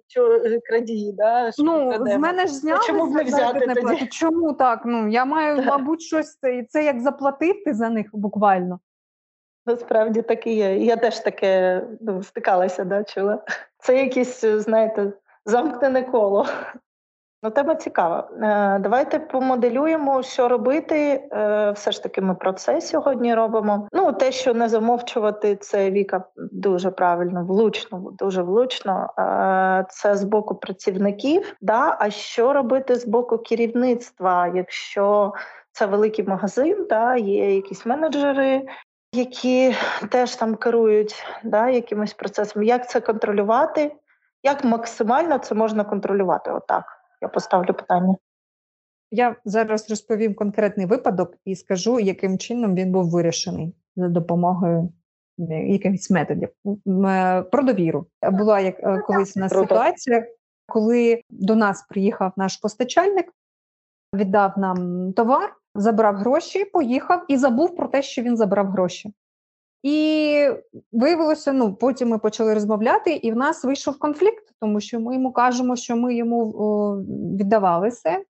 крадії. 0.68 1.12
Да, 1.12 1.52
що 1.52 1.62
ну 1.62 1.92
з 2.06 2.16
мене 2.16 2.46
ж 2.46 2.52
зняли. 2.52 2.80
Чому 2.86 3.06
б 3.06 3.14
не 3.14 3.22
взяти 3.22 3.66
не 3.66 3.74
тоді? 3.74 4.06
Чому 4.06 4.52
так? 4.52 4.82
Ну 4.84 5.08
я 5.08 5.24
маю, 5.24 5.56
так. 5.56 5.66
мабуть, 5.66 6.02
щось 6.02 6.38
і 6.42 6.62
це 6.62 6.84
як 6.84 7.00
заплатив 7.00 7.64
ти 7.64 7.74
за 7.74 7.90
них 7.90 8.06
буквально. 8.12 8.80
Насправді 9.66 10.22
так 10.22 10.46
і 10.46 10.54
є. 10.54 10.76
Я 10.76 10.96
теж 10.96 11.18
таке 11.18 11.82
ну, 12.00 12.22
стикалася, 12.22 12.84
да, 12.84 13.04
чула. 13.04 13.44
Це 13.78 13.98
якісь, 13.98 14.44
знаєте, 14.44 15.12
замкнене 15.46 16.02
коло. 16.02 16.46
Ну, 17.42 17.50
тема 17.50 17.74
цікава. 17.74 18.28
Е, 18.42 18.78
давайте 18.78 19.18
помоделюємо, 19.18 20.22
що 20.22 20.48
робити. 20.48 21.28
Е, 21.32 21.70
все 21.70 21.92
ж 21.92 22.02
таки, 22.02 22.20
ми 22.20 22.34
про 22.34 22.52
це 22.52 22.80
сьогодні 22.80 23.34
робимо. 23.34 23.88
Ну, 23.92 24.12
те, 24.12 24.32
що 24.32 24.54
не 24.54 24.68
замовчувати, 24.68 25.56
це 25.56 25.90
Віка 25.90 26.24
дуже 26.36 26.90
правильно, 26.90 27.44
влучно, 27.44 28.12
дуже 28.18 28.42
влучно. 28.42 29.14
Е, 29.18 29.86
це 29.90 30.14
з 30.14 30.24
боку 30.24 30.54
працівників. 30.54 31.56
Да? 31.60 31.96
А 32.00 32.10
що 32.10 32.52
робити 32.52 32.94
з 32.94 33.06
боку 33.06 33.38
керівництва? 33.38 34.52
Якщо 34.54 35.32
це 35.72 35.86
великий 35.86 36.24
магазин, 36.24 36.86
да? 36.88 37.16
є 37.16 37.54
якісь 37.54 37.86
менеджери, 37.86 38.66
які 39.12 39.74
теж 40.10 40.36
там 40.36 40.54
керують 40.54 41.24
да, 41.44 41.68
якимось 41.68 42.14
процесом. 42.14 42.62
Як 42.62 42.90
це 42.90 43.00
контролювати? 43.00 43.92
Як 44.42 44.64
максимально 44.64 45.38
це 45.38 45.54
можна 45.54 45.84
контролювати? 45.84 46.50
Отак 46.50 46.84
я 47.22 47.28
поставлю 47.28 47.74
питання. 47.74 48.16
Я 49.10 49.36
зараз 49.44 49.90
розповім 49.90 50.34
конкретний 50.34 50.86
випадок 50.86 51.34
і 51.44 51.56
скажу, 51.56 52.00
яким 52.00 52.38
чином 52.38 52.74
він 52.74 52.92
був 52.92 53.10
вирішений 53.10 53.74
за 53.96 54.08
допомогою 54.08 54.92
е, 55.38 55.54
якихось 55.54 56.10
методів. 56.10 56.48
Е, 57.06 57.42
про 57.42 57.62
довіру 57.62 58.06
була 58.22 58.60
як 58.60 58.80
е, 58.80 58.98
колись 59.06 59.36
у 59.36 59.40
нас 59.40 59.52
ситуація, 59.52 60.26
коли 60.66 61.22
до 61.30 61.56
нас 61.56 61.86
приїхав 61.88 62.32
наш 62.36 62.56
постачальник, 62.56 63.32
віддав 64.14 64.58
нам 64.58 65.12
товар, 65.12 65.56
забрав 65.74 66.16
гроші, 66.16 66.64
поїхав 66.64 67.24
і 67.28 67.36
забув 67.36 67.76
про 67.76 67.88
те, 67.88 68.02
що 68.02 68.22
він 68.22 68.36
забрав 68.36 68.66
гроші. 68.66 69.14
І 69.82 70.48
виявилося, 70.92 71.52
ну 71.52 71.74
потім 71.74 72.08
ми 72.08 72.18
почали 72.18 72.54
розмовляти, 72.54 73.12
і 73.12 73.32
в 73.32 73.36
нас 73.36 73.64
вийшов 73.64 73.98
конфлікт, 73.98 74.44
тому 74.60 74.80
що 74.80 75.00
ми 75.00 75.14
йому 75.14 75.32
кажемо, 75.32 75.76
що 75.76 75.96
ми 75.96 76.14
йому 76.14 76.52
о, 76.58 76.96
віддавали 77.38 77.88
все. 77.88 78.24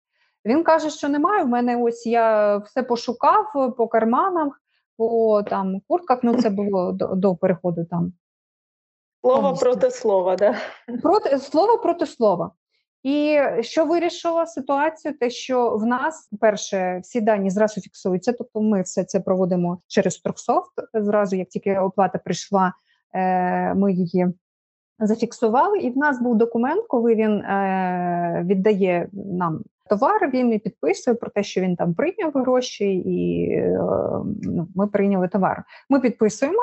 Він 0.45 0.63
каже, 0.63 0.89
що 0.89 1.09
немає. 1.09 1.43
В 1.43 1.47
мене 1.47 1.83
ось 1.83 2.05
я 2.05 2.57
все 2.57 2.83
пошукав 2.83 3.75
по 3.77 3.87
карманах, 3.87 4.61
по 4.97 5.43
там 5.43 5.81
куртках. 5.87 6.19
Ну 6.23 6.41
це 6.41 6.49
було 6.49 6.91
до, 6.91 7.07
до 7.07 7.35
переходу 7.35 7.85
там. 7.89 8.13
Слово 9.21 9.53
проти 9.53 9.91
слова, 9.91 10.35
да? 10.35 10.55
Проти 11.03 11.39
слово 11.39 11.77
проти 11.77 12.05
слова. 12.05 12.51
І 13.03 13.39
що 13.61 13.85
вирішила 13.85 14.45
ситуацію? 14.45 15.17
Те, 15.17 15.29
що 15.29 15.69
в 15.69 15.85
нас 15.85 16.29
перше 16.39 16.99
всі 17.03 17.21
дані 17.21 17.49
зразу 17.49 17.81
фіксуються, 17.81 18.33
тобто 18.33 18.61
ми 18.61 18.81
все 18.81 19.03
це 19.03 19.19
проводимо 19.19 19.81
через 19.87 20.17
Торксофт. 20.17 20.71
Зразу, 20.93 21.35
як 21.35 21.47
тільки 21.47 21.77
оплата 21.77 22.17
прийшла, 22.17 22.73
е, 23.13 23.73
ми 23.73 23.93
її 23.93 24.27
зафіксували, 24.99 25.77
і 25.77 25.89
в 25.89 25.97
нас 25.97 26.21
був 26.21 26.35
документ, 26.35 26.85
коли 26.87 27.15
він 27.15 27.31
е, 27.31 28.43
віддає 28.45 29.09
нам 29.13 29.63
товар, 29.89 30.31
він 30.33 30.53
і 30.53 30.59
підписує 30.59 31.15
про 31.15 31.29
те, 31.29 31.43
що 31.43 31.61
він 31.61 31.75
там 31.75 31.93
прийняв 31.93 32.31
гроші, 32.35 32.95
і 32.95 33.49
е, 33.51 33.79
ну, 34.43 34.67
ми 34.75 34.87
прийняли 34.87 35.27
товар. 35.27 35.63
Ми 35.89 35.99
підписуємо 35.99 36.61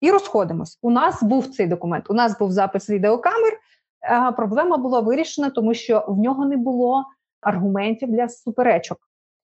і 0.00 0.10
розходимось. 0.10 0.78
У 0.82 0.90
нас 0.90 1.22
був 1.22 1.46
цей 1.46 1.66
документ. 1.66 2.10
У 2.10 2.14
нас 2.14 2.38
був 2.38 2.52
запис 2.52 2.90
відеокамер. 2.90 3.58
Е, 4.04 4.32
проблема 4.32 4.76
була 4.76 5.00
вирішена, 5.00 5.50
тому 5.50 5.74
що 5.74 6.04
в 6.08 6.18
нього 6.18 6.46
не 6.46 6.56
було 6.56 7.04
аргументів 7.40 8.10
для 8.10 8.28
суперечок. 8.28 8.98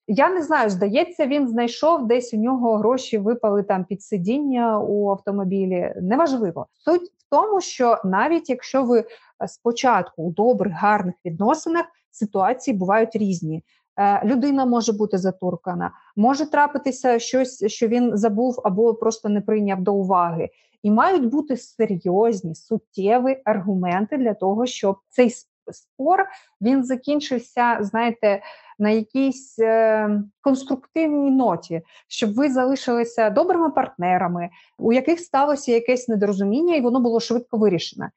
Я 0.07 0.31
не 0.31 0.43
знаю, 0.43 0.71
здається, 0.71 1.27
він 1.27 1.49
знайшов 1.49 2.07
десь 2.07 2.35
у 2.35 2.37
нього 2.37 2.77
гроші 2.77 3.19
випали 3.19 3.63
там 3.63 3.85
під 3.85 4.03
сидіння 4.03 4.81
у 4.81 5.11
автомобілі. 5.11 5.95
Неважливо. 6.03 6.67
Суть 6.73 7.03
в 7.03 7.31
тому, 7.31 7.61
що 7.61 7.99
навіть 8.05 8.51
якщо 8.51 8.85
ви 8.85 9.05
спочатку 9.47 10.23
у 10.23 10.33
добрих, 10.33 10.73
гарних 10.73 11.15
відносинах 11.25 11.85
ситуації 12.11 12.77
бувають 12.77 13.17
різні. 13.17 13.65
Е, 14.01 14.23
людина 14.25 14.67
може 14.67 14.93
бути 14.93 15.19
затуркана, 15.19 15.91
може 16.17 16.51
трапитися 16.51 17.19
щось, 17.19 17.67
що 17.67 17.89
він 17.89 18.17
забув 18.17 18.61
або 18.65 18.95
просто 18.95 19.29
не 19.29 19.41
прийняв 19.41 19.81
до 19.81 19.95
уваги. 19.95 20.49
І 20.83 20.91
мають 20.91 21.27
бути 21.27 21.57
серйозні 21.57 22.55
суттєві 22.55 23.43
аргументи 23.45 24.17
для 24.17 24.35
того, 24.35 24.67
щоб 24.67 24.97
цей 25.09 25.31
спор 25.73 26.27
він 26.61 26.85
закінчився, 26.85 27.79
знаєте, 27.81 28.43
на 28.79 28.91
якійсь 28.91 29.59
е, 29.59 30.09
конструктивній 30.41 31.31
ноті, 31.31 31.83
щоб 32.09 32.35
ви 32.35 32.49
залишилися 32.49 33.31
добрими 33.31 33.71
партнерами, 33.71 34.49
у 34.79 34.93
яких 34.93 35.21
сталося 35.21 35.73
якесь 35.73 36.09
недорозуміння, 36.09 36.77
і 36.77 36.81
воно 36.81 37.01
було 37.01 37.21
швидко 37.21 37.59
вирішене. 37.59 38.11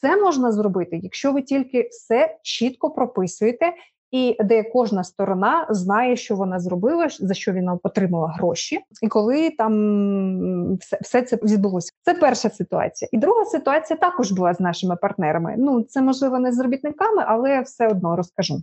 Це 0.00 0.16
можна 0.16 0.52
зробити, 0.52 1.00
якщо 1.02 1.32
ви 1.32 1.42
тільки 1.42 1.88
все 1.90 2.38
чітко 2.42 2.90
прописуєте, 2.90 3.72
і 4.14 4.36
де 4.40 4.62
кожна 4.62 5.04
сторона 5.04 5.66
знає, 5.70 6.16
що 6.16 6.34
вона 6.34 6.58
зробила, 6.58 7.08
за 7.08 7.34
що 7.34 7.52
вона 7.52 7.78
отримала 7.82 8.28
гроші, 8.28 8.80
і 9.02 9.08
коли 9.08 9.50
там 9.50 10.76
все 10.76 10.98
все 11.00 11.22
це 11.22 11.36
відбулося. 11.36 11.92
Це 12.02 12.14
перша 12.14 12.50
ситуація. 12.50 13.08
І 13.12 13.18
друга 13.18 13.44
ситуація 13.44 13.96
також 13.96 14.32
була 14.32 14.54
з 14.54 14.60
нашими 14.60 14.96
партнерами. 14.96 15.54
Ну 15.58 15.82
це 15.82 16.02
можливо 16.02 16.38
не 16.38 16.52
з 16.52 16.60
робітниками, 16.60 17.24
але 17.26 17.60
все 17.60 17.88
одно 17.88 18.16
розкажу. 18.16 18.54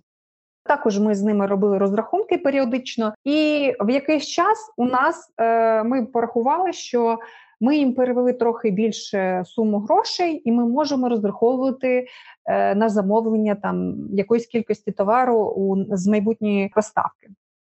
Також 0.64 1.00
ми 1.00 1.16
з 1.16 1.22
ними 1.22 1.48
робили 1.48 1.78
розрахунки 1.78 2.38
періодично, 2.38 3.14
і 3.24 3.72
в 3.80 3.90
якийсь 3.90 4.28
час 4.28 4.74
у 4.78 4.86
нас 4.86 5.34
е, 5.38 5.84
ми 5.84 6.06
порахували, 6.06 6.74
що 6.74 7.20
ми 7.62 7.78
їм 7.78 7.94
перевели 7.94 8.34
трохи 8.34 8.72
більше 8.72 9.44
суму 9.46 9.80
грошей, 9.80 10.42
і 10.46 10.52
ми 10.52 10.66
можемо 10.66 11.10
розраховувати 11.10 12.08
е, 12.46 12.76
на 12.76 12.90
замовлення 12.90 13.56
там 13.56 13.96
якоїсь 14.12 14.46
кількості 14.46 14.92
товару 14.92 15.36
у 15.38 15.96
з 15.98 16.08
майбутньої 16.08 16.72
поставки. 16.76 17.30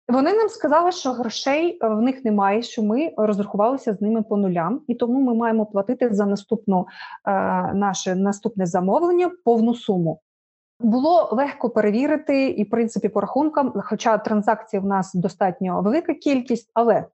Вони 0.08 0.34
нам 0.34 0.50
сказали, 0.50 0.92
що 0.92 1.12
грошей 1.12 1.78
е, 1.82 1.88
в 1.88 2.02
них 2.02 2.26
немає, 2.26 2.62
що 2.62 2.84
ми 2.84 3.14
розрахувалися 3.18 3.94
з 3.94 4.02
ними 4.02 4.24
по 4.24 4.38
нулям, 4.38 4.82
і 4.88 4.96
тому 4.96 5.22
ми 5.22 5.34
маємо 5.34 5.66
платити 5.66 6.14
за 6.14 6.26
наступну 6.26 6.88
е, 7.28 7.32
наше 7.74 8.16
наступне 8.16 8.66
замовлення 8.66 9.32
повну 9.46 9.76
суму. 9.76 10.20
Було 10.80 11.30
легко 11.32 11.70
перевірити 11.70 12.48
і 12.50 12.64
в 12.64 12.70
принципі 12.70 13.10
по 13.10 13.22
рахункам, 13.22 13.74
хоча 13.76 14.18
транзакцій 14.18 14.80
в 14.80 14.86
нас 14.86 15.14
достатньо 15.14 15.82
велика 15.82 16.14
кількість, 16.14 16.72
але 16.74 17.06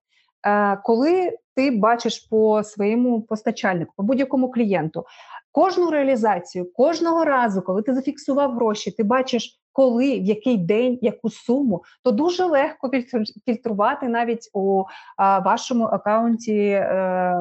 е, 0.47 0.77
коли 0.83 1.31
ти 1.59 1.71
бачиш 1.71 2.19
по 2.19 2.63
своєму 2.63 3.21
постачальнику, 3.21 3.93
по 3.97 4.03
будь-якому 4.03 4.51
клієнту. 4.51 5.05
Кожну 5.51 5.91
реалізацію, 5.91 6.73
кожного 6.73 7.25
разу, 7.25 7.61
коли 7.61 7.81
ти 7.81 7.93
зафіксував 7.93 8.55
гроші, 8.55 8.91
ти 8.91 9.03
бачиш, 9.03 9.59
коли, 9.71 10.19
в 10.19 10.23
який 10.23 10.57
день, 10.57 10.99
яку 11.01 11.29
суму, 11.29 11.83
то 12.03 12.11
дуже 12.11 12.45
легко 12.45 12.91
фільтрувати 13.45 14.07
навіть 14.07 14.49
у 14.53 14.83
а, 15.17 15.39
вашому 15.39 15.85
акаунті 15.85 16.61
е, 16.69 17.35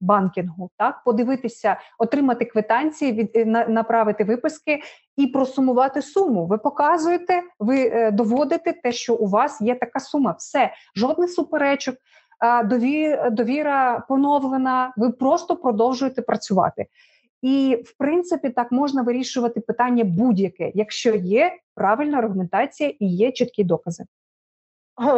банкінгу. 0.00 0.70
Так, 0.78 1.02
подивитися, 1.04 1.76
отримати 1.98 2.44
квитанції, 2.44 3.12
від 3.12 3.30
е, 3.34 3.44
на, 3.44 3.66
направити 3.66 4.24
виписки 4.24 4.80
і 5.16 5.26
просумувати 5.26 6.02
суму. 6.02 6.46
Ви 6.46 6.58
показуєте, 6.58 7.42
ви 7.58 7.86
е, 7.86 8.10
доводите 8.10 8.72
те, 8.72 8.92
що 8.92 9.14
у 9.14 9.26
вас 9.28 9.60
є 9.60 9.74
така 9.74 10.00
сума. 10.00 10.34
Все, 10.38 10.72
жодних 10.96 11.30
суперечок 11.30 11.96
довіра 13.30 14.04
поновлена, 14.08 14.92
ви 14.96 15.10
просто 15.10 15.56
продовжуєте 15.56 16.22
працювати. 16.22 16.86
І, 17.42 17.82
в 17.84 17.98
принципі, 17.98 18.50
так 18.50 18.72
можна 18.72 19.02
вирішувати 19.02 19.60
питання 19.60 20.04
будь-яке, 20.04 20.72
якщо 20.74 21.14
є 21.14 21.52
правильна 21.74 22.18
аргументація 22.18 22.92
і 23.00 23.06
є 23.06 23.32
чіткі 23.32 23.64
докази. 23.64 24.04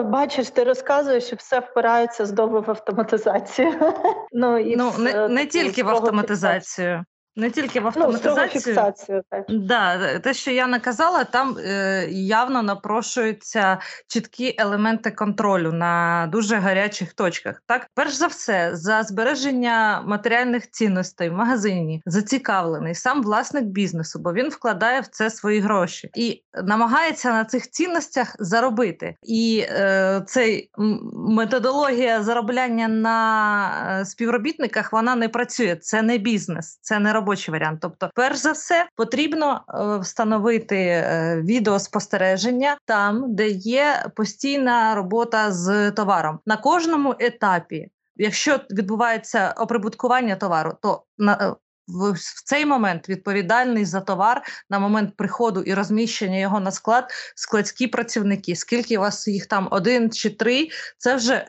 Бачиш, 0.04 0.50
ти 0.50 0.64
розказуєш, 0.64 1.24
що 1.24 1.36
все 1.36 1.60
впирається 1.60 2.26
знову 2.26 2.60
в 2.60 2.70
автоматизацію. 2.70 3.72
Ну 4.32 4.58
і 4.58 4.76
ну, 4.76 4.92
не, 4.98 5.28
не 5.28 5.46
тільки 5.46 5.82
в 5.82 5.88
автоматизацію. 5.88 7.04
Не 7.38 7.50
тільки 7.50 7.80
в 7.80 7.82
ну, 7.82 7.88
автоматизацію. 7.88 8.76
Ну, 9.08 9.22
так. 9.30 9.44
Да, 9.48 10.18
те, 10.18 10.34
що 10.34 10.50
я 10.50 10.66
наказала, 10.66 11.24
там 11.24 11.56
е, 11.58 12.06
явно 12.10 12.62
напрошуються 12.62 13.78
чіткі 14.08 14.54
елементи 14.58 15.10
контролю 15.10 15.72
на 15.72 16.26
дуже 16.32 16.56
гарячих 16.56 17.12
точках. 17.12 17.62
Так, 17.66 17.86
перш 17.94 18.14
за 18.14 18.26
все, 18.26 18.70
за 18.72 19.02
збереження 19.02 20.02
матеріальних 20.06 20.70
цінностей 20.70 21.30
в 21.30 21.32
магазині 21.32 22.02
зацікавлений 22.06 22.94
сам 22.94 23.22
власник 23.22 23.64
бізнесу, 23.64 24.18
бо 24.18 24.32
він 24.32 24.48
вкладає 24.48 25.00
в 25.00 25.06
це 25.06 25.30
свої 25.30 25.60
гроші 25.60 26.10
і 26.14 26.42
намагається 26.64 27.32
на 27.32 27.44
цих 27.44 27.70
цінностях 27.70 28.36
заробити. 28.38 29.16
І 29.22 29.64
е, 29.68 30.22
цей 30.26 30.70
методологія 31.12 32.22
заробляння 32.22 32.88
на 32.88 34.00
е, 34.00 34.04
співробітниках 34.04 34.92
вона 34.92 35.14
не 35.14 35.28
працює. 35.28 35.76
Це 35.76 36.02
не 36.02 36.18
бізнес, 36.18 36.78
це 36.82 36.98
не 36.98 37.12
робота 37.12 37.27
робочий 37.28 37.52
варіант. 37.52 37.78
Тобто, 37.82 38.10
перш 38.14 38.36
за 38.36 38.52
все, 38.52 38.88
потрібно 38.96 39.60
е, 39.68 39.98
встановити 39.98 40.76
е, 40.76 41.42
відеоспостереження 41.44 42.76
там, 42.84 43.34
де 43.34 43.48
є 43.48 44.04
постійна 44.16 44.94
робота 44.94 45.52
з 45.52 45.90
товаром 45.90 46.38
на 46.46 46.56
кожному 46.56 47.14
етапі. 47.18 47.88
Якщо 48.16 48.60
відбувається 48.70 49.54
оприбуткування 49.56 50.36
товару, 50.36 50.72
то 50.82 51.02
на 51.18 51.32
е, 51.32 51.54
в, 51.88 52.14
цей 52.44 52.66
момент 52.66 53.08
відповідальний 53.08 53.84
за 53.84 54.00
товар 54.00 54.42
на 54.70 54.78
момент 54.78 55.16
приходу 55.16 55.60
і 55.60 55.74
розміщення 55.74 56.38
його 56.38 56.60
на 56.60 56.70
склад 56.70 57.10
складські 57.34 57.86
працівники. 57.86 58.56
Скільки 58.56 58.98
у 58.98 59.00
вас 59.00 59.28
їх 59.28 59.46
там 59.46 59.68
один 59.70 60.10
чи 60.10 60.30
три, 60.30 60.68
це 60.98 61.16
вже 61.16 61.34
е, 61.34 61.48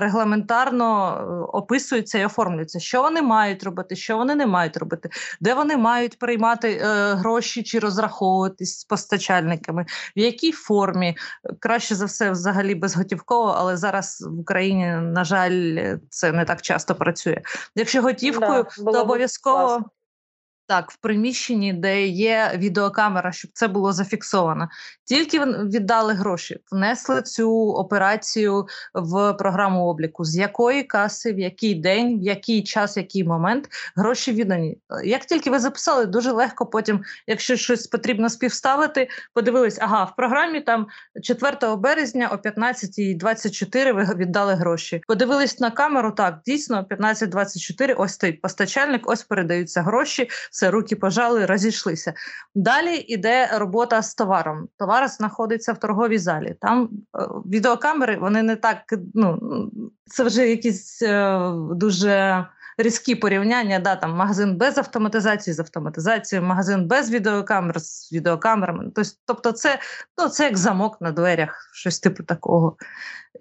регламентарно 0.00 1.18
е, 1.20 1.56
описується 1.58 2.18
і 2.18 2.24
оформлюється, 2.24 2.80
що 2.80 3.02
вони 3.02 3.22
мають 3.22 3.62
робити, 3.62 3.96
що 3.96 4.16
вони 4.16 4.34
не 4.34 4.46
мають 4.46 4.76
робити, 4.76 5.10
де 5.40 5.54
вони 5.54 5.76
мають 5.76 6.18
приймати 6.18 6.72
е, 6.72 7.14
гроші 7.14 7.62
чи 7.62 7.78
розраховуватись 7.78 8.78
з 8.78 8.84
постачальниками, 8.84 9.86
в 10.16 10.20
якій 10.20 10.52
формі 10.52 11.16
краще 11.60 11.94
за 11.94 12.04
все, 12.04 12.30
взагалі 12.30 12.74
безготівково, 12.74 13.54
але 13.58 13.76
зараз 13.76 14.28
в 14.30 14.40
Україні 14.40 14.86
на 14.86 15.24
жаль 15.24 15.96
це 16.10 16.32
не 16.32 16.44
так 16.44 16.62
часто 16.62 16.94
працює. 16.94 17.40
Якщо 17.74 18.02
готівкою, 18.02 18.66
да, 18.78 18.92
то 18.92 19.02
обов'язково 19.02 19.27
обов'язково. 19.36 19.90
Так, 20.68 20.90
в 20.90 20.96
приміщенні, 20.96 21.72
де 21.72 22.06
є 22.06 22.52
відеокамера, 22.54 23.32
щоб 23.32 23.50
це 23.54 23.68
було 23.68 23.92
зафіксовано. 23.92 24.68
Тільки 25.04 25.44
віддали 25.44 26.14
гроші, 26.14 26.60
внесли 26.70 27.22
цю 27.22 27.50
операцію 27.52 28.66
в 28.94 29.32
програму 29.32 29.86
обліку, 29.86 30.24
з 30.24 30.36
якої 30.36 30.82
каси, 30.82 31.32
в 31.32 31.38
який 31.38 31.74
день, 31.74 32.18
в 32.20 32.22
який 32.22 32.62
час, 32.62 32.96
який 32.96 33.24
момент 33.24 33.68
гроші 33.96 34.32
віддані. 34.32 34.78
Як 35.04 35.24
тільки 35.24 35.50
ви 35.50 35.58
записали, 35.58 36.06
дуже 36.06 36.32
легко 36.32 36.66
потім, 36.66 37.00
якщо 37.26 37.56
щось 37.56 37.86
потрібно 37.86 38.30
співставити, 38.30 39.08
подивились, 39.34 39.78
ага, 39.80 40.04
в 40.04 40.16
програмі 40.16 40.60
там 40.60 40.86
4 41.22 41.76
березня 41.76 42.28
о 42.32 42.36
15.24 42.36 43.92
ви 43.92 44.14
віддали 44.14 44.54
гроші. 44.54 45.02
Подивились 45.06 45.60
на 45.60 45.70
камеру, 45.70 46.12
так, 46.12 46.40
дійсно, 46.46 46.86
15.24, 46.90 47.94
ось 47.98 48.12
стоїть 48.12 48.40
постачальник, 48.40 49.10
ось 49.10 49.22
передаються 49.22 49.82
гроші 49.82 50.28
все, 50.58 50.70
руки 50.70 50.96
пожали, 50.96 51.46
розійшлися. 51.46 52.12
Далі 52.54 52.96
йде 52.96 53.50
робота 53.52 54.02
з 54.02 54.14
товаром. 54.14 54.68
Товар 54.78 55.08
знаходиться 55.08 55.72
в 55.72 55.78
торговій 55.78 56.18
залі. 56.18 56.56
Там 56.60 56.88
е, 57.18 57.28
відеокамери 57.46 58.16
вони 58.16 58.42
не 58.42 58.56
так. 58.56 58.78
ну, 59.14 59.38
Це 60.06 60.24
вже 60.24 60.48
якісь 60.48 61.02
е, 61.02 61.40
дуже. 61.70 62.46
Різкі 62.80 63.14
порівняння, 63.14 63.78
да, 63.78 63.96
там 63.96 64.10
магазин 64.10 64.56
без 64.56 64.78
автоматизації, 64.78 65.54
з 65.54 65.60
автоматизацією, 65.60 66.48
магазин 66.48 66.86
без 66.86 67.10
відеокамер 67.10 67.80
з 67.80 68.12
відеокамерами. 68.12 68.92
Тобто, 69.26 69.52
це 69.52 69.78
ну, 70.18 70.28
це 70.28 70.44
як 70.44 70.56
замок 70.56 71.00
на 71.00 71.12
дверях, 71.12 71.70
щось 71.72 72.00
типу 72.00 72.22
такого. 72.22 72.76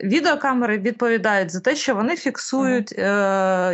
Відеокамери 0.04 0.78
відповідають 0.78 1.52
за 1.52 1.60
те, 1.60 1.76
що 1.76 1.95
вони 1.95 2.15
фіксують, 2.15 2.91
е, 2.97 3.04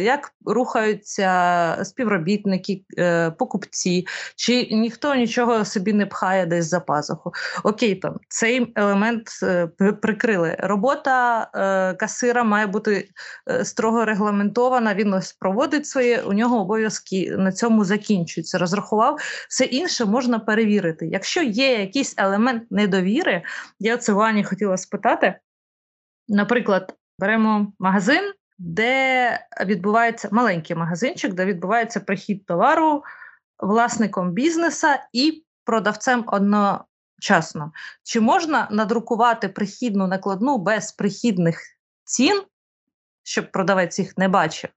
як 0.01 0.31
рухаються 0.45 1.77
співробітники, 1.83 2.83
е, 2.97 3.31
покупці, 3.31 4.07
чи 4.35 4.67
ніхто 4.71 5.15
нічого 5.15 5.65
собі 5.65 5.93
не 5.93 6.05
пхає 6.05 6.45
десь 6.45 6.69
за 6.69 6.79
пазуху. 6.79 7.31
Окей, 7.63 7.95
там 7.95 8.15
цей 8.27 8.73
елемент 8.75 9.29
е, 9.43 9.67
прикрили. 10.01 10.55
Робота 10.59 11.41
е, 11.55 11.93
касира 11.93 12.43
має 12.43 12.67
бути 12.67 13.09
е, 13.49 13.65
строго 13.65 14.05
регламентована. 14.05 14.93
Він 14.93 15.13
ось 15.13 15.33
проводить 15.33 15.87
своє, 15.87 16.21
у 16.21 16.33
нього 16.33 16.61
обов'язки 16.61 17.35
на 17.37 17.51
цьому 17.51 17.85
закінчуються. 17.85 18.57
Розрахував 18.57 19.19
все 19.49 19.65
інше 19.65 20.05
можна 20.05 20.39
перевірити. 20.39 21.07
Якщо 21.07 21.41
є 21.41 21.79
якийсь 21.79 22.13
елемент 22.17 22.71
недовіри, 22.71 23.43
я 23.79 23.97
це 23.97 24.13
Вані 24.13 24.43
хотіла 24.43 24.77
спитати. 24.77 25.35
Наприклад, 26.33 26.93
беремо 27.19 27.73
магазин, 27.79 28.33
де 28.57 29.39
відбувається 29.65 30.29
маленький 30.31 30.75
магазинчик, 30.75 31.33
де 31.33 31.45
відбувається 31.45 31.99
прихід 31.99 32.45
товару 32.45 33.03
власником 33.59 34.31
бізнеса 34.31 34.99
і 35.13 35.43
продавцем 35.65 36.23
одночасно. 36.27 37.71
Чи 38.03 38.19
можна 38.19 38.67
надрукувати 38.71 39.49
прихідну 39.49 40.07
накладну 40.07 40.57
без 40.57 40.91
прихідних 40.91 41.59
цін, 42.03 42.43
щоб 43.23 43.51
продавець 43.51 43.99
їх 43.99 44.17
не 44.17 44.27
бачив? 44.27 44.69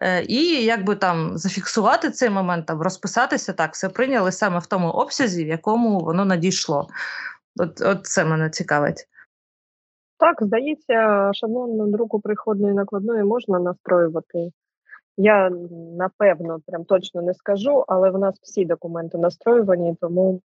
Е, 0.00 0.24
і 0.24 0.64
якби 0.64 0.96
там 0.96 1.38
зафіксувати 1.38 2.10
цей 2.10 2.30
момент, 2.30 2.66
там 2.66 2.82
розписатися 2.82 3.52
так, 3.52 3.74
все 3.74 3.88
прийняли 3.88 4.32
саме 4.32 4.58
в 4.58 4.66
тому 4.66 4.88
обсязі, 4.88 5.44
в 5.44 5.48
якому 5.48 6.00
воно 6.00 6.24
надійшло. 6.24 6.88
От, 7.56 7.80
От 7.80 8.06
це 8.06 8.24
мене 8.24 8.50
цікавить. 8.50 9.08
Так, 10.18 10.36
здається, 10.40 11.30
шаблон 11.34 11.90
друку 11.90 12.20
приходної 12.20 12.74
накладної 12.74 13.24
можна 13.24 13.58
настроювати. 13.58 14.50
Я 15.16 15.50
напевно 15.98 16.60
прям 16.66 16.84
точно 16.84 17.22
не 17.22 17.34
скажу, 17.34 17.84
але 17.88 18.10
в 18.10 18.18
нас 18.18 18.34
всі 18.42 18.64
документи 18.64 19.18
настроювані, 19.18 19.96
тому 20.00 20.40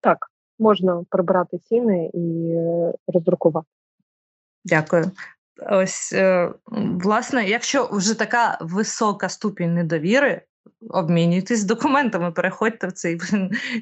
так, 0.00 0.18
можна 0.58 1.04
прибрати 1.10 1.58
ціни 1.58 2.10
і 2.14 2.50
е, 2.50 2.92
роздрукувати. 3.06 3.68
Дякую. 4.64 5.04
Ось, 5.70 6.12
е, 6.12 6.52
власне, 7.02 7.44
якщо 7.44 7.88
вже 7.92 8.18
така 8.18 8.58
висока 8.60 9.28
ступінь 9.28 9.74
недовіри, 9.74 10.42
обмінюйтесь 10.90 11.64
документами, 11.64 12.32
переходьте 12.32 12.86
в 12.86 12.92
цей 12.92 13.20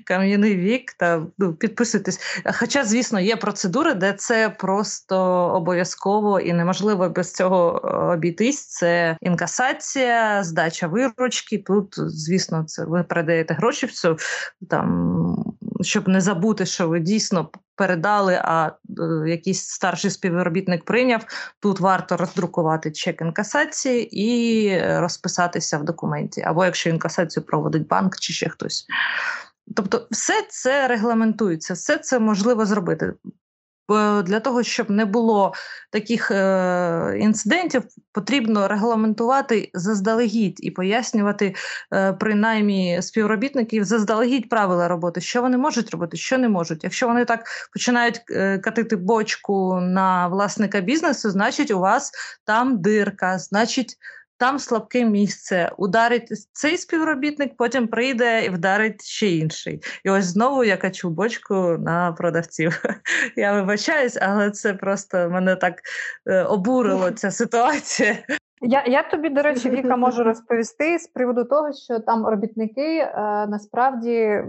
кам'яний 0.04 0.56
вік 0.56 0.92
та 0.92 1.26
ну, 1.38 1.54
підписуйтесь. 1.54 2.20
Хоча, 2.58 2.84
звісно, 2.84 3.20
є 3.20 3.36
процедури, 3.36 3.94
де 3.94 4.12
це 4.12 4.50
просто 4.50 5.16
обов'язково 5.54 6.40
і 6.40 6.52
неможливо 6.52 7.08
без 7.08 7.32
цього 7.32 7.80
е, 7.84 8.14
обійтись. 8.14 8.66
Це 8.66 9.16
інкасація, 9.20 10.44
здача 10.44 10.86
виручки. 10.86 11.58
Тут, 11.58 11.94
звісно, 11.96 12.64
це 12.64 12.84
ви 12.84 13.02
передаєте 13.02 13.54
гроші 13.54 13.86
в 13.86 13.92
цю 13.92 14.16
там, 14.70 15.54
щоб 15.80 16.08
не 16.08 16.20
забути, 16.20 16.66
що 16.66 16.88
ви 16.88 17.00
дійсно 17.00 17.50
передали, 17.76 18.40
а 18.44 18.66
е, 18.66 19.30
якийсь 19.30 19.68
старший 19.68 20.10
співробітник 20.10 20.84
прийняв. 20.84 21.24
Тут 21.60 21.80
варто 21.80 22.16
роздрукувати 22.16 22.90
чек 22.90 23.20
інкасації 23.20 24.22
і 24.22 24.80
розписатися 24.98 25.78
в 25.78 25.84
документі. 25.84 26.42
Або 26.42 26.64
якщо 26.64 26.90
інкасацію 26.90 27.46
проводить 27.46 27.88
банк 27.88 28.16
чи 28.16 28.32
ще 28.32 28.48
хтось. 28.48 28.86
Тобто, 29.76 30.06
все 30.10 30.46
це 30.50 30.88
регламентується, 30.88 31.74
все 31.74 31.98
це 31.98 32.18
можливо 32.18 32.66
зробити 32.66 33.12
для 34.24 34.40
того, 34.40 34.62
щоб 34.62 34.90
не 34.90 35.04
було 35.04 35.52
таких 35.90 36.30
е, 36.30 37.18
інцидентів, 37.20 37.82
потрібно 38.12 38.68
регламентувати 38.68 39.70
заздалегідь 39.74 40.64
і 40.64 40.70
пояснювати 40.70 41.54
е, 41.92 42.12
принаймні 42.12 43.02
співробітників 43.02 43.84
заздалегідь 43.84 44.48
правила 44.48 44.88
роботи, 44.88 45.20
що 45.20 45.42
вони 45.42 45.56
можуть 45.56 45.90
робити, 45.90 46.16
що 46.16 46.38
не 46.38 46.48
можуть. 46.48 46.84
Якщо 46.84 47.08
вони 47.08 47.24
так 47.24 47.44
починають 47.72 48.22
е, 48.30 48.58
катити 48.58 48.96
бочку 48.96 49.80
на 49.80 50.28
власника 50.28 50.80
бізнесу, 50.80 51.30
значить 51.30 51.70
у 51.70 51.78
вас 51.78 52.12
там 52.44 52.80
дирка, 52.80 53.38
значить 53.38 53.96
там 54.38 54.58
слабке 54.58 55.04
місце, 55.04 55.72
ударить 55.78 56.48
цей 56.52 56.76
співробітник, 56.76 57.56
потім 57.56 57.88
прийде 57.88 58.44
і 58.44 58.48
вдарить 58.48 59.04
ще 59.04 59.28
інший. 59.28 59.80
І 60.04 60.10
ось 60.10 60.24
знову 60.24 60.64
я 60.64 60.76
качу 60.76 61.10
бочку 61.10 61.54
на 61.78 62.12
продавців. 62.12 62.82
Я 63.36 63.52
вибачаюсь, 63.52 64.18
але 64.22 64.50
це 64.50 64.74
просто 64.74 65.30
мене 65.30 65.56
так 65.56 65.74
е, 66.26 66.42
обурило 66.42 67.10
ця 67.10 67.30
ситуація. 67.30 68.16
Я 68.60 68.84
я 68.86 69.02
тобі, 69.02 69.28
до 69.28 69.42
речі, 69.42 69.70
Віка 69.70 69.96
можу 69.96 70.24
розповісти 70.24 70.98
з 70.98 71.06
приводу 71.06 71.44
того, 71.44 71.72
що 71.72 71.98
там 72.00 72.26
робітники 72.26 72.98
е, 72.98 73.12
насправді 73.48 74.42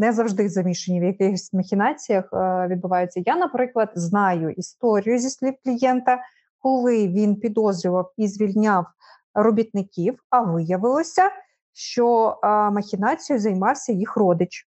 не 0.00 0.12
завжди 0.12 0.48
замішані 0.48 1.00
в 1.00 1.04
якихось 1.04 1.52
махінаціях 1.52 2.24
е, 2.32 2.66
відбуваються. 2.70 3.22
Я, 3.26 3.36
наприклад, 3.36 3.90
знаю 3.94 4.50
історію 4.50 5.18
зі 5.18 5.30
слів 5.30 5.54
клієнта, 5.64 6.18
коли 6.60 7.08
він 7.08 7.36
підозрював 7.36 8.12
і 8.16 8.28
звільняв 8.28 8.86
робітників, 9.34 10.18
а 10.30 10.40
виявилося, 10.40 11.30
що 11.72 12.38
махінацією 12.72 13.40
займався 13.40 13.92
їх 13.92 14.16
родич, 14.16 14.66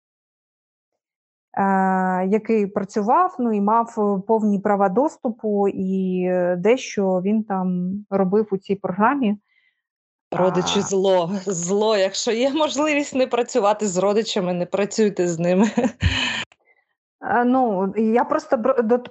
який 2.28 2.66
працював 2.66 3.36
ну 3.38 3.52
і 3.52 3.60
мав 3.60 3.94
е, 3.98 4.22
повні 4.26 4.58
права 4.58 4.88
доступу, 4.88 5.68
і 5.68 6.24
е, 6.24 6.56
дещо 6.56 7.20
він 7.24 7.44
там 7.44 7.92
робив 8.10 8.48
у 8.50 8.58
цій 8.58 8.74
програмі. 8.74 9.36
Родичі 10.30 10.80
зло, 10.80 11.30
зло. 11.46 11.96
Якщо 11.96 12.32
є 12.32 12.50
можливість 12.50 13.14
не 13.14 13.26
працювати 13.26 13.86
з 13.88 13.96
родичами, 13.96 14.52
не 14.52 14.66
працюйте 14.66 15.28
з 15.28 15.38
ними. 15.38 15.70
Ну, 17.44 17.94
я 17.96 18.24
просто 18.24 18.58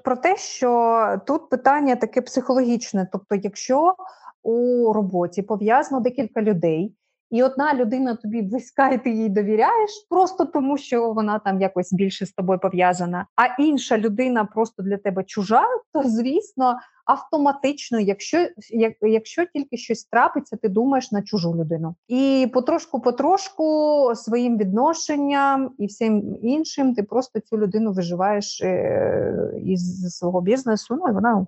про 0.03 0.15
те, 0.15 0.37
що 0.37 1.21
тут 1.27 1.49
питання 1.49 1.95
таке 1.95 2.21
психологічне. 2.21 3.07
Тобто, 3.11 3.35
якщо 3.35 3.95
у 4.43 4.93
роботі 4.93 5.41
пов'язано 5.41 6.01
декілька 6.01 6.41
людей, 6.41 6.95
і 7.31 7.43
одна 7.43 7.73
людина 7.73 8.15
тобі 8.15 8.41
близька, 8.41 8.89
і 8.89 9.03
ти 9.03 9.09
їй 9.09 9.29
довіряєш, 9.29 9.91
просто 10.09 10.45
тому 10.45 10.77
що 10.77 11.13
вона 11.13 11.39
там 11.39 11.61
якось 11.61 11.93
більше 11.93 12.25
з 12.25 12.31
тобою 12.31 12.59
пов'язана. 12.59 13.25
А 13.35 13.61
інша 13.61 13.97
людина 13.97 14.45
просто 14.45 14.83
для 14.83 14.97
тебе 14.97 15.23
чужа, 15.23 15.63
то 15.93 16.03
звісно, 16.03 16.77
автоматично, 17.11 17.99
якщо 17.99 18.47
як, 18.69 18.93
якщо 19.01 19.45
тільки 19.45 19.77
щось 19.77 20.03
трапиться, 20.03 20.57
ти 20.57 20.69
думаєш 20.69 21.11
на 21.11 21.21
чужу 21.21 21.55
людину. 21.55 21.95
І 22.07 22.49
потрошку-потрошку 22.53 24.15
своїм 24.15 24.57
відношенням 24.57 25.71
і 25.77 25.85
всім 25.85 26.37
іншим, 26.41 26.95
ти 26.95 27.03
просто 27.03 27.39
цю 27.39 27.57
людину 27.57 27.91
виживаєш 27.91 28.61
е, 28.61 29.53
із 29.65 30.15
свого 30.17 30.41
бізнесу. 30.41 30.95
Ну 30.99 31.09
і 31.09 31.13
вона 31.13 31.45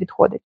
відходить. 0.00 0.42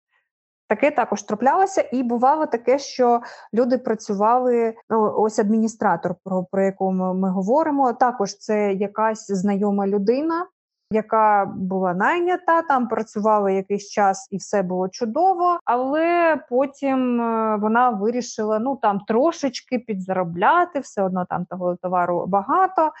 Таке 0.68 0.90
також 0.90 1.22
траплялося, 1.22 1.88
і 1.92 2.02
бувало 2.02 2.46
таке, 2.46 2.78
що 2.78 3.20
люди 3.54 3.78
працювали. 3.78 4.74
Ну, 4.90 5.14
ось 5.16 5.38
адміністратор, 5.38 6.14
про 6.24 6.44
про 6.44 6.92
ми, 6.92 7.14
ми 7.14 7.30
говоримо. 7.30 7.92
Також 7.92 8.36
це 8.36 8.72
якась 8.72 9.30
знайома 9.30 9.86
людина, 9.86 10.46
яка 10.90 11.52
була 11.56 11.94
найнята, 11.94 12.62
там 12.62 12.88
працювала 12.88 13.50
якийсь 13.50 13.88
час, 13.88 14.28
і 14.30 14.36
все 14.36 14.62
було 14.62 14.88
чудово. 14.88 15.58
Але 15.64 16.36
потім 16.50 17.20
е, 17.20 17.56
вона 17.56 17.90
вирішила 17.90 18.58
ну 18.58 18.76
там 18.76 19.00
трошечки 19.00 19.78
підзаробляти, 19.78 20.80
все 20.80 21.02
одно 21.02 21.26
там 21.30 21.44
того 21.44 21.76
товару 21.76 22.26
багато. 22.26 22.92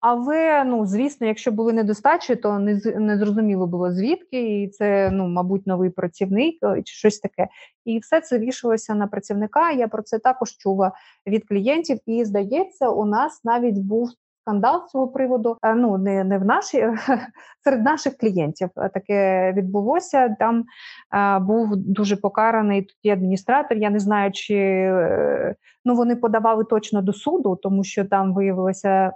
Але 0.00 0.64
ну 0.64 0.86
звісно, 0.86 1.26
якщо 1.26 1.52
були 1.52 1.72
недостачі, 1.72 2.36
то 2.36 2.58
не 2.58 2.80
не 2.84 3.18
зрозуміло 3.18 3.66
було 3.66 3.92
звідки, 3.92 4.62
і 4.62 4.68
це 4.68 5.10
ну, 5.10 5.28
мабуть, 5.28 5.66
новий 5.66 5.90
працівник 5.90 6.58
е, 6.62 6.82
чи 6.82 6.94
щось 6.94 7.18
таке. 7.18 7.48
І 7.84 7.98
все 7.98 8.20
це 8.20 8.38
вішалося 8.38 8.94
на 8.94 9.06
працівника. 9.06 9.70
Я 9.70 9.88
про 9.88 10.02
це 10.02 10.18
також 10.18 10.56
чула 10.56 10.92
від 11.26 11.48
клієнтів. 11.48 11.98
І 12.06 12.24
здається, 12.24 12.88
у 12.88 13.04
нас 13.04 13.40
навіть 13.44 13.78
був 13.78 14.10
скандал 14.50 14.86
з 14.86 14.90
цього 14.90 15.08
приводу. 15.08 15.56
Е, 15.62 15.74
ну 15.74 15.98
не 15.98 16.24
не 16.24 16.38
в 16.38 16.44
нашій 16.44 16.86
серед 17.64 17.82
наших 17.82 18.16
клієнтів 18.16 18.68
таке 18.94 19.52
відбулося. 19.52 20.36
Там 20.38 20.64
а, 21.10 21.40
був 21.40 21.76
дуже 21.76 22.16
покараний 22.16 22.82
тоді 22.82 23.12
адміністратор. 23.12 23.78
Я 23.78 23.90
не 23.90 23.98
знаю, 23.98 24.32
чи 24.32 24.54
е, 24.54 25.54
ну 25.84 25.94
вони 25.94 26.16
подавали 26.16 26.64
точно 26.64 27.02
до 27.02 27.12
суду, 27.12 27.58
тому 27.62 27.84
що 27.84 28.04
там 28.04 28.34
виявилося 28.34 29.12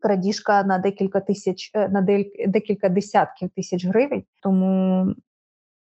крадіжка 0.00 0.62
на 0.62 0.78
декілька 0.78 1.20
тисяч, 1.20 1.70
е, 1.74 1.88
на 1.88 2.02
декілька 2.46 2.88
десятків 2.88 3.50
тисяч 3.56 3.86
гривень. 3.86 4.22
Тому 4.42 5.06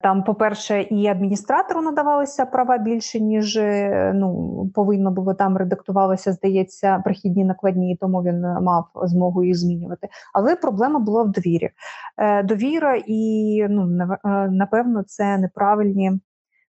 Там, 0.03 0.24
по-перше, 0.24 0.82
і 0.82 1.07
адміністратору 1.07 1.82
надавалися 1.82 2.46
права 2.46 2.78
більше, 2.78 3.20
ніж 3.20 3.57
е, 3.57 4.12
ну 4.14 4.70
повинно 4.74 5.11
було 5.11 5.34
там 5.34 5.57
редактувалося, 5.57 6.32
здається, 6.32 6.98
прихідні 6.98 7.44
накладні, 7.44 7.96
тому 8.01 8.22
він 8.22 8.40
мав 8.40 8.86
змогу 9.03 9.44
їх 9.44 9.57
змінювати. 9.57 10.09
Але 10.34 10.57
проблема 10.57 10.98
була 10.98 11.22
в 11.22 11.30
довірі. 11.30 11.70
Е, 12.18 12.42
Довіра 12.42 13.03
і 13.07 13.66
ну 13.70 14.03
е, 14.24 14.48
напевно 14.51 15.03
це 15.03 15.38
неправильні 15.38 16.12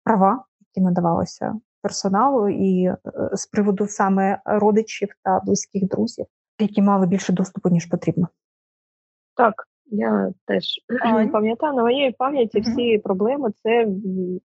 права, 0.05 0.45
які 0.61 0.85
надавалися 0.85 1.55
персоналу, 1.83 2.49
і 2.49 2.85
е, 2.85 2.97
з 3.33 3.47
приводу 3.47 3.87
саме 3.87 4.41
родичів 4.45 5.09
та 5.23 5.41
близьких 5.41 5.89
друзів, 5.89 6.27
які 6.59 6.83
мали 6.83 7.07
більше 7.07 7.33
доступу 7.33 7.69
ніж 7.69 7.87
потрібно. 7.87 8.29
Так, 9.37 9.69
я 9.87 10.33
теж 10.47 10.65
Ань? 11.03 11.31
пам'ятаю 11.31 11.75
на 11.75 11.83
моєї 11.83 12.13
пам'яті 12.13 12.61
всі 12.61 12.99
проблеми 12.99 13.51
це 13.63 13.87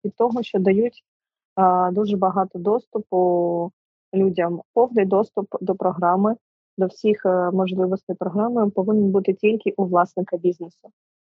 від 0.06 0.16
того, 0.18 0.44
що 0.44 0.60
дають 0.60 1.04
а, 1.56 1.92
дуже 1.92 2.18
багато 2.18 2.60
доступу 2.60 3.72
людям. 4.14 4.62
Повний 4.74 5.06
доступ 5.06 5.56
до 5.62 5.76
програми, 5.76 6.36
до 6.78 6.86
всіх 6.86 7.26
е, 7.26 7.52
можливостей 7.52 8.16
програми 8.16 8.70
повинен 8.70 9.12
бути 9.12 9.34
тільки 9.34 9.74
у 9.78 9.86
власника 9.86 10.38
бізнесу. 10.38 10.90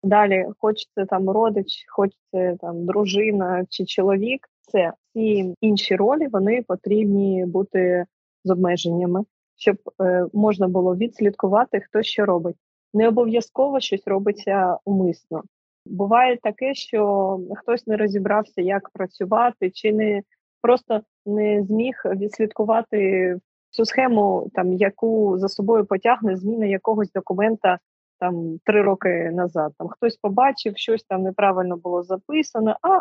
Далі, 0.03 0.45
хоч 0.59 0.75
це 0.95 1.05
там 1.05 1.29
родич, 1.29 1.85
хоч 1.89 2.09
це 2.31 2.57
там 2.61 2.85
дружина 2.85 3.65
чи 3.69 3.85
чоловік, 3.85 4.47
це 4.61 4.93
всі 5.09 5.55
інші 5.61 5.95
ролі 5.95 6.27
вони 6.27 6.63
потрібні 6.67 7.45
бути 7.45 8.05
з 8.43 8.49
обмеженнями, 8.49 9.23
щоб 9.55 9.77
е, 10.01 10.25
можна 10.33 10.67
було 10.67 10.95
відслідкувати, 10.95 11.79
хто 11.79 12.01
що 12.01 12.25
робить 12.25 12.55
не 12.93 13.07
обов'язково 13.07 13.79
щось 13.79 14.07
робиться 14.07 14.77
умисно. 14.85 15.43
Буває 15.85 16.37
таке, 16.37 16.73
що 16.73 17.39
хтось 17.55 17.87
не 17.87 17.97
розібрався, 17.97 18.61
як 18.61 18.89
працювати, 18.89 19.69
чи 19.69 19.93
не 19.93 20.21
просто 20.61 21.01
не 21.25 21.63
зміг 21.63 22.01
відслідкувати 22.05 23.37
цю 23.69 23.85
схему, 23.85 24.49
там 24.53 24.73
яку 24.73 25.37
за 25.37 25.47
собою 25.47 25.85
потягне 25.85 26.35
зміна 26.35 26.65
якогось 26.65 27.11
документа 27.11 27.79
там 28.19 28.59
три 28.65 28.81
роки 28.81 29.31
назад. 29.33 29.73
Там 29.77 29.87
хтось 29.87 30.17
побачив, 30.17 30.77
щось 30.77 31.03
там 31.03 31.23
неправильно 31.23 31.77
було 31.77 32.03
записано. 32.03 32.77
А 32.81 32.97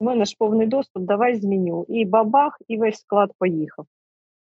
в 0.00 0.04
мене 0.04 0.24
ж 0.24 0.36
повний 0.38 0.66
доступ, 0.66 1.02
давай 1.02 1.34
зміню. 1.34 1.86
І 1.88 2.04
бабах, 2.04 2.58
і 2.68 2.76
весь 2.76 3.00
склад 3.00 3.32
поїхав. 3.38 3.86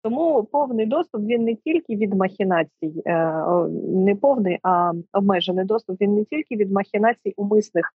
Тому 0.03 0.45
повний 0.45 0.87
доступ 0.87 1.23
він 1.23 1.45
не 1.45 1.55
тільки 1.55 1.97
від 1.97 2.15
махінацій, 2.15 3.03
е, 3.07 3.43
не 3.89 4.15
повний, 4.15 4.59
а 4.63 4.93
обмежений 5.13 5.65
доступ. 5.65 6.01
Він 6.01 6.15
не 6.15 6.25
тільки 6.25 6.57
від 6.57 6.73
махінацій 6.73 7.35
умисних. 7.37 7.95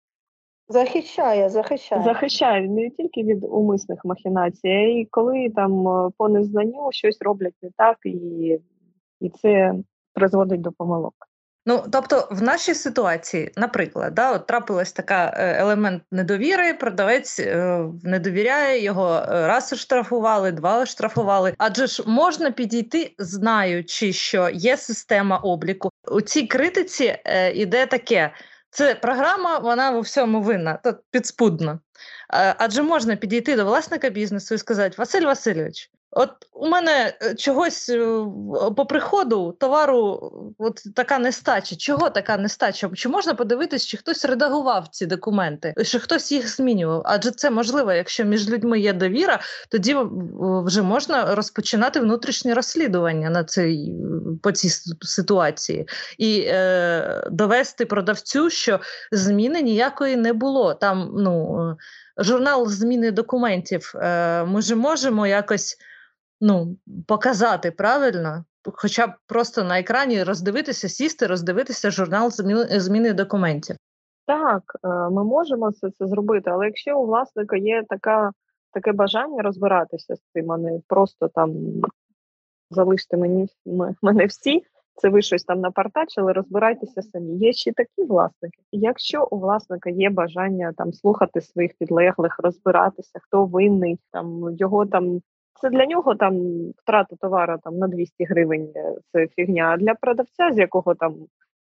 Захищає, 0.67 1.49
захищає. 1.49 2.03
Захищає 2.03 2.69
не 2.69 2.89
тільки 2.89 3.23
від 3.23 3.43
умисних 3.43 4.05
махінацій, 4.05 4.67
а 4.67 4.81
й 4.81 5.07
коли 5.11 5.49
там 5.49 5.87
е, 5.87 6.09
по 6.17 6.29
незнанню 6.29 6.87
щось 6.91 7.21
роблять 7.21 7.55
не 7.61 7.69
так, 7.77 7.97
і, 8.05 8.59
і 9.21 9.29
це 9.29 9.73
призводить 10.13 10.61
до 10.61 10.71
помилок. 10.71 11.13
Ну, 11.65 11.83
тобто, 11.91 12.27
в 12.31 12.41
нашій 12.41 12.73
ситуації, 12.73 13.51
наприклад, 13.57 14.13
да, 14.13 14.31
от 14.31 14.47
трапилась 14.47 14.91
така 14.91 15.33
е, 15.37 15.55
елемент 15.59 16.03
недовіри, 16.11 16.73
продавець 16.73 17.39
е, 17.39 17.83
не 18.03 18.19
довіряє 18.19 18.83
його, 18.83 19.15
е, 19.15 19.47
раз 19.47 19.73
штрафували, 19.79 20.51
два 20.51 20.85
штрафували. 20.85 21.53
Адже 21.57 21.87
ж 21.87 22.03
можна 22.07 22.51
підійти, 22.51 23.15
знаючи, 23.17 24.13
що 24.13 24.49
є 24.49 24.77
система 24.77 25.37
обліку. 25.37 25.89
У 26.11 26.21
цій 26.21 26.47
критиці 26.47 27.17
е, 27.25 27.51
іде 27.51 27.85
таке: 27.85 28.33
це 28.69 28.95
програма, 28.95 29.57
вона 29.57 29.91
у 29.91 30.01
всьому 30.01 30.41
винна, 30.41 30.79
то 30.83 30.93
підспудно. 31.11 31.79
Е, 32.33 32.55
адже 32.57 32.83
можна 32.83 33.15
підійти 33.15 33.55
до 33.55 33.65
власника 33.65 34.09
бізнесу 34.09 34.55
і 34.55 34.57
сказати: 34.57 34.95
Василь 34.97 35.25
Васильович. 35.25 35.91
От 36.13 36.29
у 36.53 36.67
мене 36.67 37.13
е, 37.21 37.35
чогось 37.35 37.89
е, 37.89 37.99
по 38.77 38.85
приходу 38.85 39.55
товару 39.59 40.31
от 40.57 40.81
така 40.95 41.19
нестача. 41.19 41.75
Чого 41.75 42.09
така 42.09 42.37
нестача? 42.37 42.89
Чи 42.95 43.09
можна 43.09 43.33
подивитись, 43.33 43.85
чи 43.85 43.97
хтось 43.97 44.25
редагував 44.25 44.87
ці 44.87 45.05
документи, 45.05 45.73
чи 45.85 45.99
хтось 45.99 46.31
їх 46.31 46.55
змінював? 46.55 47.01
Адже 47.05 47.31
це 47.31 47.49
можливо, 47.49 47.93
якщо 47.93 48.25
між 48.25 48.49
людьми 48.49 48.79
є 48.79 48.93
довіра, 48.93 49.39
тоді 49.69 49.97
вже 50.39 50.81
можна 50.81 51.35
розпочинати 51.35 51.99
внутрішнє 51.99 52.53
розслідування 52.53 53.29
на 53.29 53.43
цей 53.43 53.95
по 54.43 54.51
цій 54.51 54.69
ситуації 55.01 55.87
і 56.17 56.43
е, 56.47 57.27
довести 57.31 57.85
продавцю, 57.85 58.49
що 58.49 58.79
зміни 59.11 59.61
ніякої 59.61 60.15
не 60.15 60.33
було. 60.33 60.73
Там 60.73 61.11
ну 61.17 61.57
журнал 62.17 62.69
зміни 62.69 63.11
документів. 63.11 63.93
Е, 63.95 64.43
Ми 64.43 64.61
ж 64.61 64.75
можемо 64.75 65.27
якось 65.27 65.77
ну, 66.41 66.77
показати 67.07 67.71
правильно, 67.71 68.45
хоча 68.73 69.07
б 69.07 69.11
просто 69.27 69.63
на 69.63 69.79
екрані 69.79 70.23
роздивитися, 70.23 70.89
сісти, 70.89 71.27
роздивитися 71.27 71.91
журнал 71.91 72.31
зміни 72.69 73.13
документів. 73.13 73.75
Так, 74.27 74.63
е, 74.83 74.87
ми 74.87 75.23
можемо 75.23 75.71
це 75.71 75.89
це 75.97 76.07
зробити, 76.07 76.49
але 76.49 76.65
якщо 76.65 76.99
у 76.99 77.05
власника 77.05 77.57
є 77.57 77.83
така, 77.89 78.31
таке 78.73 78.91
бажання 78.91 79.41
розбиратися 79.41 80.15
з 80.15 80.21
цим, 80.33 80.51
а 80.51 80.57
не 80.57 80.79
просто 80.87 81.27
там 81.27 81.53
залиште 82.69 83.17
мені 83.17 83.47
мене 84.01 84.25
всі, 84.25 84.63
це 84.95 85.09
ви 85.09 85.21
щось 85.21 85.43
там 85.43 85.59
напартачили, 85.59 86.33
розбирайтеся 86.33 87.01
самі. 87.01 87.37
Є 87.37 87.53
ще 87.53 87.73
такі 87.73 88.03
власники. 88.03 88.61
Якщо 88.71 89.27
у 89.31 89.39
власника 89.39 89.89
є 89.89 90.09
бажання 90.09 90.73
там 90.77 90.93
слухати 90.93 91.41
своїх 91.41 91.71
підлеглих, 91.79 92.39
розбиратися, 92.39 93.19
хто 93.21 93.45
винний, 93.45 93.99
там 94.11 94.55
його 94.59 94.85
там 94.85 95.21
це 95.61 95.69
для 95.69 95.85
нього 95.85 96.15
там 96.15 96.35
втрата 96.77 97.15
товару 97.15 97.57
там 97.63 97.77
на 97.77 97.87
200 97.87 98.23
гривень. 98.23 98.71
Е, 98.75 98.95
це 99.11 99.27
фігня. 99.27 99.71
А 99.73 99.77
для 99.77 99.93
продавця, 99.93 100.51
з 100.51 100.57
якого 100.57 100.95
там 100.95 101.15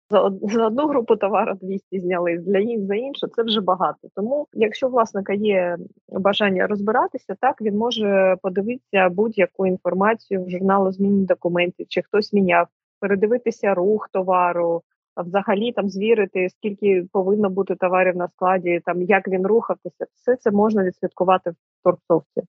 за 0.10 0.32
за 0.42 0.68
одну 0.68 0.88
групу 0.88 1.16
товару 1.16 1.54
200 1.62 2.00
зняли, 2.00 2.38
для 2.38 2.60
їх 2.60 2.86
за 2.86 2.96
іншу 2.96 3.28
це 3.28 3.44
вже 3.44 3.62
багато. 3.62 4.08
Тому, 4.16 4.48
якщо 4.54 4.88
власника 4.88 5.34
є 5.34 5.78
бажання 6.10 6.68
розбиратися, 6.68 7.36
так 7.42 7.62
він 7.62 7.78
може 7.78 8.38
подивитися 8.42 9.10
будь-яку 9.10 9.68
інформацію 9.68 10.44
в 10.44 10.50
журналу 10.50 10.92
зміни 10.92 11.26
документів, 11.26 11.86
чи 11.90 12.02
хтось 12.02 12.34
міняв, 12.34 12.68
передивитися 13.00 13.74
рух 13.74 14.10
товару. 14.12 14.82
А 15.16 15.22
взагалі 15.22 15.72
там 15.72 15.90
звірити, 15.90 16.50
скільки 16.50 17.06
повинно 17.12 17.50
бути 17.50 17.76
товарів 17.76 18.16
на 18.16 18.28
складі, 18.28 18.82
там 18.86 19.02
як 19.02 19.28
він 19.28 19.48
рухався, 19.48 19.90
все 20.14 20.36
це 20.36 20.52
можна 20.52 20.84
відслідкувати 20.84 21.50
в 21.50 21.56
торгсофті. 21.84 22.42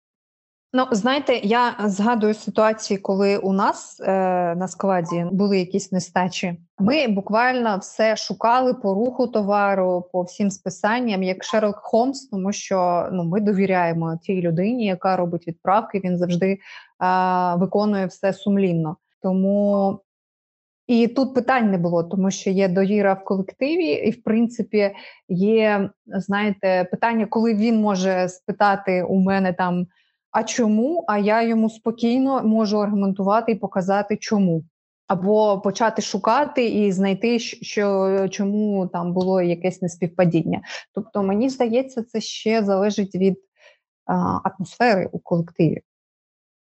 Ну, 0.72 0.86
знаєте, 0.90 1.40
я 1.42 1.74
згадую 1.84 2.34
ситуації, 2.34 2.98
коли 2.98 3.38
у 3.38 3.52
нас 3.52 4.00
е, 4.00 4.12
на 4.54 4.68
складі 4.68 5.26
були 5.32 5.58
якісь 5.58 5.92
нестачі. 5.92 6.60
Ми 6.78 7.08
буквально 7.08 7.78
все 7.78 8.16
шукали 8.16 8.74
по 8.74 8.94
руху 8.94 9.26
товару, 9.26 10.08
по 10.12 10.22
всім 10.22 10.50
списанням, 10.50 11.22
як 11.22 11.44
Шерлок 11.44 11.76
Холмс, 11.76 12.28
тому 12.28 12.52
що 12.52 13.08
ну 13.12 13.24
ми 13.24 13.40
довіряємо 13.40 14.18
тій 14.22 14.42
людині, 14.42 14.86
яка 14.86 15.16
робить 15.16 15.48
відправки. 15.48 16.00
Він 16.04 16.18
завжди 16.18 16.46
е, 16.46 16.58
виконує 17.56 18.06
все 18.06 18.32
сумлінно. 18.32 18.96
Тому 19.22 20.00
і 20.86 21.08
тут 21.08 21.34
питань 21.34 21.70
не 21.70 21.78
було, 21.78 22.04
тому 22.04 22.30
що 22.30 22.50
є 22.50 22.68
довіра 22.68 23.14
в 23.14 23.24
колективі, 23.24 23.86
і 23.86 24.10
в 24.10 24.22
принципі 24.22 24.94
є 25.28 25.90
знаєте 26.06 26.88
питання, 26.90 27.26
коли 27.26 27.54
він 27.54 27.80
може 27.80 28.28
спитати 28.28 29.02
у 29.02 29.20
мене 29.20 29.52
там 29.52 29.86
а 30.30 30.42
чому? 30.44 31.04
А 31.08 31.18
я 31.18 31.42
йому 31.42 31.70
спокійно 31.70 32.42
можу 32.42 32.78
аргументувати 32.78 33.52
і 33.52 33.54
показати, 33.54 34.16
чому. 34.16 34.64
Або 35.06 35.60
почати 35.60 36.02
шукати 36.02 36.68
і 36.68 36.92
знайти, 36.92 37.38
що 37.38 38.28
чому 38.30 38.86
там 38.86 39.12
було 39.12 39.42
якесь 39.42 39.82
неспівпадіння. 39.82 40.62
Тобто, 40.94 41.22
мені 41.22 41.48
здається, 41.48 42.02
це 42.02 42.20
ще 42.20 42.64
залежить 42.64 43.14
від 43.14 43.38
а, 44.04 44.38
атмосфери 44.44 45.08
у 45.12 45.18
колективі, 45.18 45.80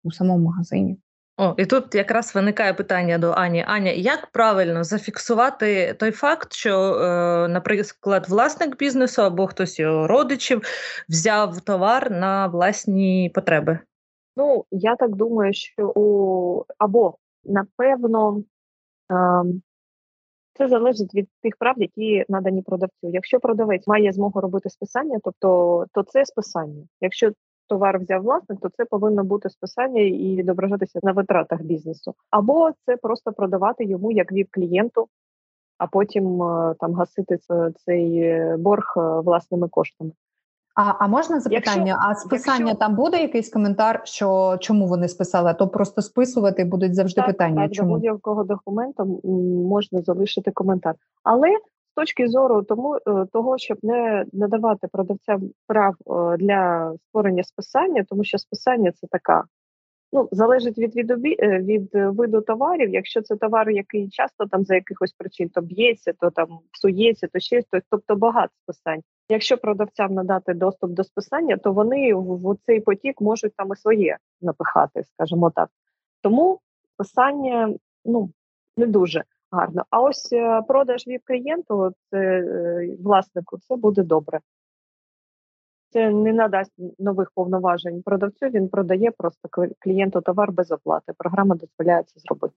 у 0.03 0.11
самому 0.11 0.45
магазині. 0.45 0.97
О, 1.39 1.55
і 1.57 1.65
тут 1.65 1.95
якраз 1.95 2.35
виникає 2.35 2.73
питання 2.73 3.17
до 3.17 3.31
Ані. 3.31 3.65
Аня, 3.67 3.91
як 3.91 4.27
правильно 4.31 4.83
зафіксувати 4.83 5.93
той 5.93 6.11
факт, 6.11 6.53
що, 6.53 6.93
е, 6.93 7.47
наприклад, 7.47 8.25
власник 8.29 8.77
бізнесу 8.77 9.21
або 9.21 9.47
хтось 9.47 9.79
його 9.79 10.07
родичів 10.07 10.61
взяв 11.09 11.61
товар 11.61 12.11
на 12.11 12.47
власні 12.47 13.31
потреби? 13.35 13.79
Ну, 14.37 14.65
я 14.71 14.95
так 14.95 15.15
думаю, 15.15 15.53
що 15.53 15.91
у 15.95 16.65
або 16.77 17.17
напевно 17.43 18.43
е, 19.11 19.43
це 20.53 20.67
залежить 20.67 21.15
від 21.15 21.29
тих 21.41 21.57
прав, 21.59 21.75
які 21.77 22.25
надані 22.29 22.61
продавцю. 22.61 22.95
Якщо 23.01 23.39
продавець 23.39 23.87
має 23.87 24.11
змогу 24.11 24.41
робити 24.41 24.69
списання, 24.69 25.17
тобто 25.23 25.85
то 25.93 26.03
це 26.03 26.25
списання. 26.25 26.83
Якщо 27.01 27.31
товар 27.67 27.99
взяв 27.99 28.21
власник, 28.21 28.59
то 28.61 28.69
це 28.69 28.85
повинно 28.85 29.23
бути 29.23 29.49
списання 29.49 30.01
і 30.01 30.35
відображатися 30.35 30.99
на 31.03 31.11
витратах 31.11 31.61
бізнесу, 31.61 32.13
або 32.29 32.71
це 32.85 32.97
просто 32.97 33.31
продавати 33.31 33.85
йому 33.85 34.11
як 34.11 34.31
віп 34.31 34.47
клієнту 34.51 35.07
а 35.77 35.87
потім 35.87 36.39
там 36.79 36.93
гасити 36.93 37.37
цей 37.85 38.33
борг 38.57 38.93
власними 38.97 39.67
коштами. 39.67 40.11
А 40.75 40.93
а 40.99 41.07
можна 41.07 41.39
запитання? 41.39 41.85
Якщо, 41.87 42.09
а 42.09 42.15
списання 42.15 42.59
якщо... 42.59 42.75
там 42.75 42.95
буде 42.95 43.21
якийсь 43.21 43.49
коментар, 43.49 44.01
що 44.03 44.57
чому 44.59 44.87
вони 44.87 45.07
списали? 45.07 45.49
А 45.49 45.53
то 45.53 45.67
просто 45.67 46.01
списувати 46.01 46.65
будуть 46.65 46.95
завжди 46.95 47.21
так, 47.21 47.27
питання. 47.27 47.63
Так, 47.63 47.73
чому? 47.73 47.89
до 47.89 47.95
будь-якого 47.95 48.43
документу 48.43 49.21
можна 49.69 50.01
залишити 50.01 50.51
коментар. 50.51 50.95
Але 51.23 51.47
точки 51.97 52.27
зору 52.27 52.63
тому 52.63 52.95
е, 52.95 53.25
того, 53.33 53.57
щоб 53.57 53.77
не 53.83 54.25
надавати 54.33 54.87
продавцям 54.87 55.41
прав 55.67 55.95
е, 56.07 56.37
для 56.37 56.93
створення 56.97 57.43
списання, 57.43 58.05
тому 58.09 58.23
що 58.23 58.37
списання 58.37 58.91
це 58.91 59.07
така. 59.07 59.43
Ну, 60.11 60.29
залежить 60.31 60.77
від 60.77 60.95
від, 60.95 61.11
е, 61.39 61.59
від 61.59 61.89
виду 61.93 62.41
товарів. 62.41 62.89
Якщо 62.89 63.21
це 63.21 63.35
товар, 63.35 63.69
який 63.69 64.09
часто 64.09 64.45
там 64.45 64.63
за 64.63 64.75
якихось 64.75 65.13
причин 65.13 65.49
то 65.49 65.61
б'ється, 65.61 66.13
то 66.19 66.29
там 66.29 66.47
псується, 66.71 67.27
то 67.27 67.39
ще 67.39 67.61
то, 67.61 67.79
тобто 67.89 68.15
багато 68.15 68.53
списань. 68.63 69.01
Якщо 69.29 69.57
продавцям 69.57 70.13
надати 70.13 70.53
доступ 70.53 70.91
до 70.91 71.03
списання, 71.03 71.57
то 71.57 71.73
вони 71.73 72.13
в, 72.13 72.51
в 72.51 72.57
цей 72.65 72.79
потік 72.79 73.21
можуть 73.21 73.55
там 73.55 73.69
і 73.73 73.75
своє 73.75 74.17
напихати, 74.41 75.03
скажімо 75.03 75.51
так. 75.55 75.69
Тому 76.21 76.59
списання 76.93 77.73
ну 78.05 78.29
не 78.77 78.85
дуже 78.85 79.23
гарно. 79.51 79.83
А 79.89 80.01
ось 80.01 80.33
е, 80.33 80.61
продаж 80.67 81.07
від 81.07 81.21
клієнту, 81.23 81.93
це 82.11 82.43
власнику, 83.03 83.57
це 83.57 83.75
буде 83.75 84.03
добре. 84.03 84.39
Це 85.89 86.09
не 86.09 86.33
надасть 86.33 86.73
нових 86.99 87.31
повноважень 87.31 88.01
продавцю. 88.01 88.45
Він 88.45 88.69
продає 88.69 89.11
просто 89.11 89.49
клієнту 89.79 90.21
товар 90.21 90.51
без 90.51 90.71
оплати. 90.71 91.13
Програма 91.17 91.55
дозволяє 91.55 92.03
це 92.03 92.19
зробити. 92.19 92.55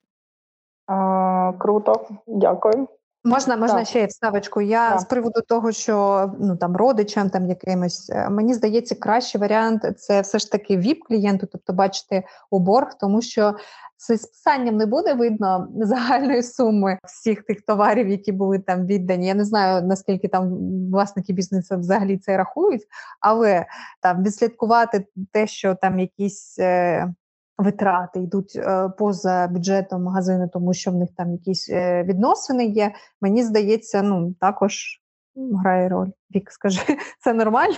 А, 0.87 1.53
Круто, 1.59 2.09
дякую. 2.27 2.89
Можна 3.25 3.57
можна 3.57 3.79
так. 3.79 3.87
ще 3.87 4.07
вставочку. 4.07 4.61
Я 4.61 4.91
так. 4.91 5.01
з 5.01 5.05
приводу 5.05 5.41
того, 5.49 5.73
що 5.73 6.27
ну 6.41 6.57
там 6.57 6.77
родичам, 6.77 7.31
там 7.31 7.49
якимось 7.49 8.11
е, 8.11 8.31
мені 8.31 8.55
здається, 8.55 8.95
кращий 8.95 9.41
варіант 9.41 9.99
це 9.99 10.21
все 10.21 10.39
ж 10.39 10.53
таки 10.53 10.77
віп 10.77 11.05
клієнту, 11.05 11.47
тобто 11.53 11.73
бачити 11.73 12.25
у 12.51 12.59
борг, 12.59 12.89
тому 13.01 13.23
що 13.23 13.55
з 13.99 14.19
списанням 14.19 14.77
не 14.77 14.87
буде 14.87 15.15
видно 15.15 15.69
загальної 15.77 16.43
суми 16.43 16.99
всіх 17.05 17.43
тих 17.43 17.63
товарів, 17.63 18.09
які 18.09 18.33
були 18.33 18.59
там 18.59 18.87
віддані. 18.87 19.27
Я 19.27 19.35
не 19.35 19.45
знаю 19.45 19.87
наскільки 19.87 20.29
там 20.29 20.57
власники 20.91 21.33
бізнесу 21.33 21.79
взагалі 21.79 22.19
це 22.19 22.37
рахують, 22.37 22.83
але 23.21 23.67
там 24.01 24.23
відслідкувати 24.23 25.07
те, 25.33 25.47
що 25.47 25.75
там 25.75 25.99
якісь. 25.99 26.59
Е, 26.59 27.15
витрати 27.61 28.21
йдуть 28.21 28.57
е, 28.57 28.89
поза 28.99 29.49
бюджетом 29.49 30.03
магазину, 30.03 30.49
тому 30.53 30.75
що 30.75 30.91
в 30.91 30.95
них 30.95 31.09
там 31.17 31.33
якісь 31.33 31.71
е, 31.71 32.03
відносини 32.03 32.67
є. 32.67 32.93
Мені 33.21 33.43
здається, 33.43 34.03
ну 34.03 34.35
також 34.41 35.01
грає 35.37 35.89
роль. 35.89 36.09
Вік, 36.35 36.51
скажи, 36.51 36.81
це 37.21 37.33
нормально? 37.33 37.77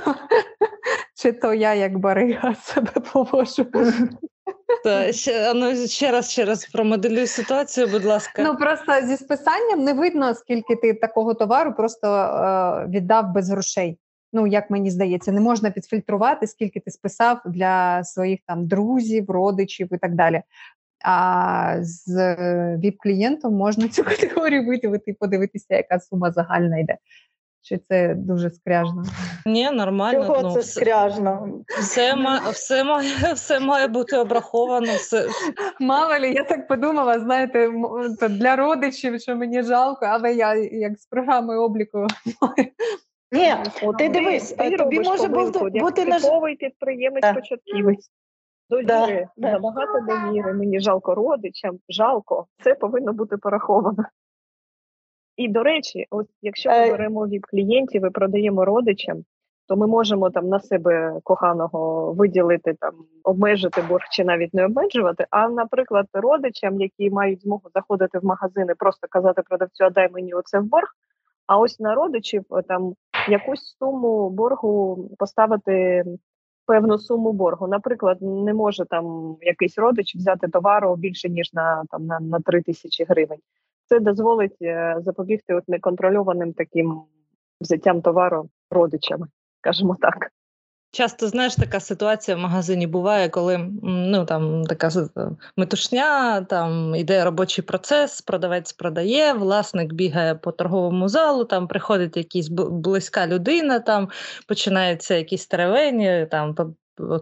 Чи 1.17 1.33
то 1.33 1.55
я 1.55 1.75
як 1.75 1.99
барига 1.99 2.55
себе 2.63 2.91
поводжу? 3.13 3.67
Та, 4.85 5.13
ще, 5.13 5.55
ну, 5.55 5.77
ще 5.77 6.11
раз 6.11 6.31
ще 6.31 6.45
раз 6.45 6.67
промоделюй 6.67 7.27
ситуацію, 7.27 7.87
будь 7.87 8.05
ласка. 8.05 8.43
Ну 8.43 8.57
просто 8.57 9.07
зі 9.07 9.17
списанням 9.17 9.85
не 9.85 9.93
видно, 9.93 10.35
скільки 10.35 10.77
ти 10.77 10.95
такого 10.95 11.35
товару 11.35 11.75
просто 11.75 12.09
е, 12.09 12.87
віддав 12.89 13.33
без 13.33 13.51
грошей. 13.51 13.99
Ну, 14.33 14.47
як 14.47 14.71
мені 14.71 14.91
здається, 14.91 15.33
не 15.33 15.41
можна 15.41 15.71
підфільтрувати, 15.71 16.47
скільки 16.47 16.81
ти 16.81 16.91
списав 16.91 17.41
для 17.47 18.05
своїх 18.05 18.41
там 18.47 18.67
друзів, 18.67 19.31
родичів 19.31 19.89
і 19.93 19.99
так 19.99 20.15
далі. 20.15 20.43
А 21.05 21.77
з 21.81 22.09
е, 22.17 22.81
віп-клієнтом 22.85 23.51
можна 23.51 23.89
цю 23.89 24.05
категорію 24.05 24.67
виділити 24.67 25.11
і 25.11 25.15
подивитися, 25.15 25.77
яка 25.77 26.01
сума 26.01 26.33
загальна 26.33 26.79
йде. 26.79 26.99
Чи 27.65 27.81
це 27.89 28.15
дуже 28.15 28.51
скряжно? 28.51 29.05
Ні, 29.47 29.71
нормально. 29.71 30.27
Чого 30.27 30.43
ну, 30.43 30.53
це 30.53 30.63
скряжно? 30.63 31.61
Все 31.81 32.15
все, 32.53 32.85
має 32.85 33.09
все 33.35 33.61
має 33.61 33.87
бути 33.87 34.17
обраховано. 34.17 34.93
Все. 34.93 35.29
Мало 35.81 36.19
ли, 36.19 36.33
я 36.33 36.45
так 36.45 36.69
подумала, 36.69 37.21
знаєте, 37.21 37.71
для 38.29 38.57
родичів, 38.57 39.21
що 39.21 39.37
мені 39.37 39.63
жалко, 39.63 40.07
але 40.07 40.35
я 40.35 40.55
як 40.55 40.99
з 40.99 41.07
програмою 41.07 41.63
обліку 41.63 42.07
ні, 43.33 43.55
ти 43.99 44.09
дивись, 44.09 44.53
ти 44.53 44.77
тобі 44.77 45.01
може 45.01 45.29
бути 45.29 45.81
бути 45.81 46.05
наш... 46.05 46.23
підприємець 46.59 47.35
початківець. 47.35 48.11
Довіри, 48.71 49.29
да, 49.37 49.53
набагато 49.53 50.01
довіри. 50.01 50.53
Мені 50.53 50.81
жалко 50.81 51.15
родичам, 51.15 51.79
жалко, 51.89 52.47
це 52.65 52.75
повинно 52.75 53.13
бути 53.13 53.37
пораховано. 53.37 54.05
І 55.37 55.49
до 55.49 55.63
речі, 55.63 56.07
ось 56.11 56.27
якщо 56.43 56.71
ми 56.71 56.77
е. 56.77 56.91
беремо 56.91 57.27
від 57.27 57.47
клієнтів 57.47 58.07
і 58.07 58.11
продаємо 58.11 58.65
родичам, 58.65 59.25
то 59.69 59.77
ми 59.77 59.87
можемо 59.87 60.31
там 60.31 60.49
на 60.49 60.61
себе 60.61 61.21
коханого 61.25 62.13
виділити, 62.13 62.75
там 62.81 62.93
обмежити 63.25 63.83
борг 63.83 64.05
чи 64.11 64.25
навіть 64.25 64.55
не 64.55 64.65
обмежувати. 64.65 65.27
А, 65.31 65.49
наприклад, 65.49 66.07
родичам, 66.13 66.81
які 66.81 67.11
мають 67.11 67.43
змогу 67.43 67.71
заходити 67.75 68.19
в 68.19 68.25
магазини, 68.25 68.75
просто 68.75 69.07
казати 69.11 69.43
продавцю, 69.43 69.85
а 69.85 69.91
дай 69.91 70.09
мені 70.11 70.35
оце 70.35 70.59
в 70.59 70.65
борг. 70.65 70.89
А 71.47 71.59
ось 71.59 71.81
на 71.81 71.95
родичів 71.95 72.45
там 72.69 72.95
якусь 73.29 73.77
суму 73.79 74.31
боргу 74.31 75.09
поставити 75.19 76.05
певну 76.67 76.99
суму 76.99 77.33
боргу. 77.33 77.67
Наприклад, 77.67 78.19
не 78.21 78.55
може 78.55 78.85
там 78.85 79.37
якийсь 79.41 79.79
родич 79.79 80.17
взяти 80.17 80.49
товару 80.49 80.97
більше 80.97 81.29
ніж 81.29 81.53
на 81.53 81.85
там 81.91 82.07
на, 82.07 82.21
на 82.21 82.41
3 82.41 82.63
тисячі 82.63 83.05
гривень. 83.05 83.39
Це 83.89 84.01
дозволить 84.01 84.57
е, 84.63 84.97
запобігти 85.01 85.55
от 85.55 85.69
неконтрольованим 85.69 86.53
таким 86.53 87.03
взяттям 87.61 88.03
товару 88.03 88.49
родичами, 88.71 89.27
скажімо 89.61 89.97
так. 90.01 90.31
Часто 90.95 91.29
знаєш, 91.29 91.55
така 91.57 91.81
ситуація 91.81 92.37
в 92.37 92.41
магазині 92.41 92.87
буває, 92.87 93.29
коли 93.29 93.71
ну 93.83 94.25
там 94.25 94.65
така 94.65 94.91
метушня, 95.57 96.41
там 96.41 96.95
іде 96.95 97.25
робочий 97.25 97.65
процес, 97.65 98.21
продавець 98.21 98.73
продає, 98.73 99.33
власник 99.33 99.93
бігає 99.93 100.35
по 100.35 100.53
торговому 100.53 101.09
залу, 101.09 101.45
там 101.45 101.69
приходить 101.69 102.17
якась 102.17 102.49
близька 102.49 103.27
людина, 103.27 103.81
там 103.81 104.09
починаються 104.49 105.15
якісь 105.15 105.47
теревені, 105.47 106.27
там 106.31 106.55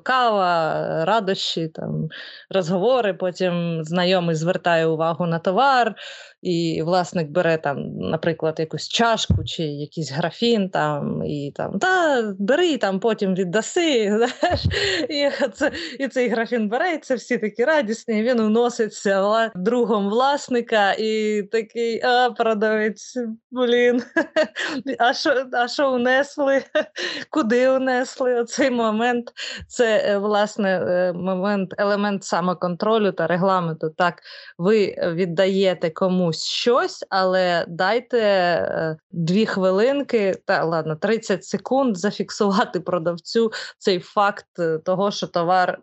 кава, 0.03 1.05
радощі, 1.05 1.69
там 1.69 2.09
розговори. 2.51 3.15
Потім 3.15 3.85
знайомий 3.85 4.35
звертає 4.35 4.87
увагу 4.87 5.27
на 5.27 5.39
товар, 5.39 5.95
і 6.43 6.83
власник 6.83 7.29
бере 7.29 7.57
там, 7.57 7.97
наприклад, 7.97 8.57
якусь 8.59 8.89
чашку 8.89 9.45
чи 9.45 9.63
якийсь 9.63 10.13
графін, 10.13 10.69
там, 10.69 11.25
і 11.25 11.53
там 11.57 11.79
та 11.79 12.23
бери, 12.39 12.77
там 12.77 13.01
потім 13.01 13.35
віддаси. 13.35 14.13
Знаєш, 14.41 14.65
І 15.09 15.31
це, 15.55 15.73
і 15.99 16.09
цей 16.09 16.29
графін 16.29 16.69
бере, 16.69 16.99
це 16.99 17.15
всі 17.15 17.39
такі 17.39 17.65
радісні. 17.65 18.23
Він 18.23 18.41
уноситься 18.41 19.51
другом 19.55 20.09
власника 20.09 20.93
і 20.99 21.43
такий, 21.53 22.03
а 22.03 22.31
продавець, 22.31 23.15
блін, 23.51 24.03
а 24.99 25.15
що 25.15 25.47
а 25.53 25.69
що 25.69 25.93
унесли? 25.93 26.63
Куди 27.31 27.69
унесли 27.69 28.41
оцей 28.41 28.71
момент? 28.71 29.33
Це 29.69 30.05
е, 30.07 30.19
власне 30.19 30.69
е, 30.69 31.13
момент, 31.13 31.75
елемент 31.79 32.25
самоконтролю 32.25 33.13
та 33.13 33.27
регламенту. 33.27 33.91
Так, 33.91 34.23
ви 34.59 34.97
віддаєте 35.15 35.91
комусь 35.91 36.30
щось, 36.33 37.05
але 37.11 37.65
дайте 37.69 38.19
е, 38.19 38.97
дві 39.11 39.47
хвилинки, 39.47 40.35
та 40.45 40.65
ладно, 40.65 40.97
30 40.97 41.45
секунд 41.45 41.99
зафіксувати 41.99 42.81
продавцю 42.81 43.53
цей 43.79 43.99
факт 43.99 44.47
того, 44.85 45.11
що 45.11 45.27
товар. 45.27 45.79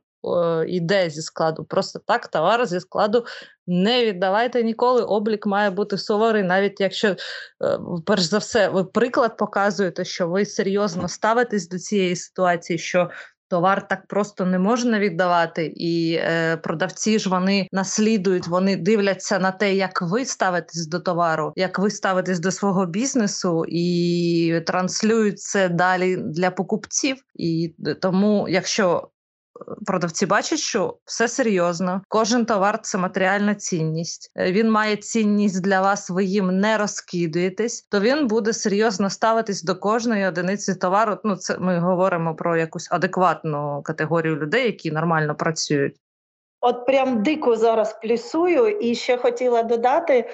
Йде 0.67 1.09
зі 1.09 1.21
складу. 1.21 1.63
Просто 1.63 1.99
так 2.05 2.27
товар 2.27 2.65
зі 2.65 2.79
складу 2.79 3.25
не 3.67 4.05
віддавайте 4.05 4.63
ніколи. 4.63 5.03
Облік 5.03 5.45
має 5.45 5.69
бути 5.69 5.97
суворий, 5.97 6.43
навіть 6.43 6.81
якщо, 6.81 7.15
перш 8.05 8.21
за 8.21 8.37
все, 8.37 8.69
ви 8.69 8.83
приклад 8.83 9.37
показуєте, 9.37 10.05
що 10.05 10.27
ви 10.27 10.45
серйозно 10.45 11.07
ставитесь 11.07 11.69
до 11.69 11.79
цієї 11.79 12.15
ситуації, 12.15 12.79
що 12.79 13.09
Товар 13.49 13.87
так 13.87 14.07
просто 14.07 14.45
не 14.45 14.59
можна 14.59 14.99
віддавати, 14.99 15.73
і 15.75 16.13
е, 16.13 16.57
продавці 16.57 17.19
ж 17.19 17.29
вони 17.29 17.67
наслідують, 17.71 18.47
вони 18.47 18.75
дивляться 18.75 19.39
на 19.39 19.51
те, 19.51 19.75
як 19.75 20.01
ви 20.01 20.25
ставитесь 20.25 20.87
до 20.87 20.99
товару, 20.99 21.53
як 21.55 21.79
ви 21.79 21.89
ставитесь 21.89 22.39
до 22.39 22.51
свого 22.51 22.85
бізнесу, 22.85 23.65
і 23.67 24.61
транслюють 24.67 25.39
це 25.39 25.69
далі 25.69 26.17
для 26.17 26.51
покупців. 26.51 27.17
І 27.35 27.75
тому, 28.01 28.47
якщо 28.49 29.09
продавці 29.85 30.25
бачать, 30.25 30.59
що 30.59 30.97
все 31.05 31.27
серйозно. 31.27 32.01
Кожен 32.07 32.45
товар 32.45 32.79
це 32.81 32.97
матеріальна 32.97 33.55
цінність. 33.55 34.31
Е, 34.35 34.51
він 34.51 34.71
має 34.71 34.95
цінність 34.95 35.61
для 35.63 35.81
вас, 35.81 36.09
ви 36.09 36.23
їм 36.23 36.59
не 36.59 36.77
розкидуєтесь, 36.77 37.81
то 37.81 37.99
він 37.99 38.27
буде 38.27 38.53
серйозно 38.53 39.09
ставитись 39.09 39.63
до 39.63 39.75
кожної 39.75 40.25
одиниці 40.25 40.75
товару. 40.75 41.17
Ну, 41.23 41.35
це 41.35 41.57
ми 41.57 41.79
говоримо 41.79 42.35
про 42.35 42.57
якусь 42.57 42.91
адекватну 42.91 43.81
категорію 43.85 44.35
людей, 44.35 44.65
які 44.65 44.91
нормально 44.91 45.35
працюють. 45.35 45.95
От 46.61 46.85
прям 46.85 47.23
дико 47.23 47.55
зараз 47.55 47.99
плюсую, 48.01 48.69
і 48.69 48.95
ще 48.95 49.17
хотіла 49.17 49.63
додати. 49.63 50.29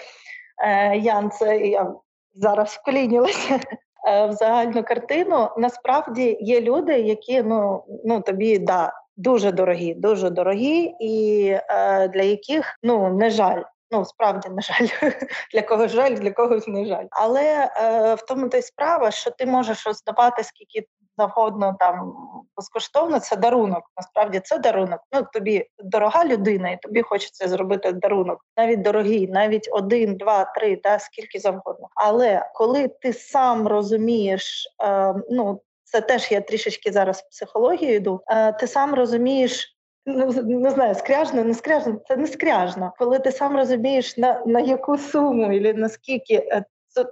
е, 0.64 0.98
Ян, 0.98 1.32
це 1.32 1.58
я 1.58 1.94
зараз 2.36 2.70
вклінілася 2.82 3.60
е, 4.08 4.26
в 4.28 4.32
загальну 4.32 4.84
картину. 4.84 5.50
Насправді 5.58 6.38
є 6.42 6.62
люди, 6.62 7.00
які 7.00 7.44
ну 7.44 7.84
ну 8.06 8.22
тобі 8.22 8.60
да 8.60 8.94
дуже 9.18 9.52
дорогі, 9.52 9.94
дуже 9.94 10.30
дорогі, 10.30 10.96
і 11.00 11.46
е, 11.50 12.08
для 12.08 12.24
яких 12.24 12.80
ну 12.84 13.10
не 13.10 13.30
жаль. 13.30 13.64
Ну, 13.92 14.06
справді, 14.06 14.50
на 14.50 14.62
жаль, 14.62 14.88
для 15.54 15.62
когось 15.62 15.92
жаль, 15.92 16.16
для 16.16 16.32
когось 16.32 16.68
не 16.68 16.86
жаль. 16.86 17.06
Але 17.12 17.72
е, 17.78 18.16
в 18.16 18.22
тому 18.22 18.50
та 18.50 18.58
й 18.58 18.62
справа, 18.62 19.12
що 19.12 19.32
ти 19.32 19.46
можеш 19.46 19.88
роздавати 19.88 20.44
скільки 20.44 20.88
завгодно 21.18 21.76
там 21.80 22.14
безкоштовно, 22.58 23.20
це 23.20 23.36
дарунок. 23.36 23.84
Насправді 23.98 24.40
це 24.40 24.58
дарунок. 24.58 25.00
Ну 25.12 25.28
тобі 25.34 25.66
дорога 25.80 26.26
людина, 26.26 26.70
і 26.70 26.82
тобі 26.82 27.02
хочеться 27.02 27.48
зробити 27.48 27.92
дарунок, 27.92 28.40
навіть 28.58 28.82
дорогий, 28.82 29.28
навіть 29.28 29.70
один, 29.72 30.18
два, 30.18 30.46
три, 30.46 30.80
да, 30.84 31.00
скільки 31.00 31.40
завгодно. 31.40 31.88
Але 31.96 32.50
коли 32.54 32.88
ти 32.88 33.14
сам 33.14 33.68
розумієш, 33.68 34.68
е, 34.84 35.14
ну 35.30 35.62
це 35.94 36.02
теж 36.02 36.32
я 36.32 36.42
трішечки 36.42 36.92
зараз 36.92 37.20
в 37.20 37.30
психологію 37.30 37.96
йду. 37.96 38.22
Е, 38.28 38.52
ти 38.52 38.68
сам 38.68 38.94
розумієш. 38.94 39.78
Ну, 40.06 40.26
не 40.44 40.70
знаю, 40.70 40.96
скряжно, 40.96 41.44
не 41.44 41.54
скряжно, 41.54 42.02
це 42.08 42.16
не 42.16 42.28
скряжно. 42.28 42.94
Коли 42.98 43.20
ти 43.20 43.32
сам 43.32 43.56
розумієш, 43.56 44.18
на 44.18 44.42
на 44.46 44.60
яку 44.60 44.98
суму 44.98 45.54
і 45.54 45.74
наскільки 45.74 46.34
е, 46.36 46.64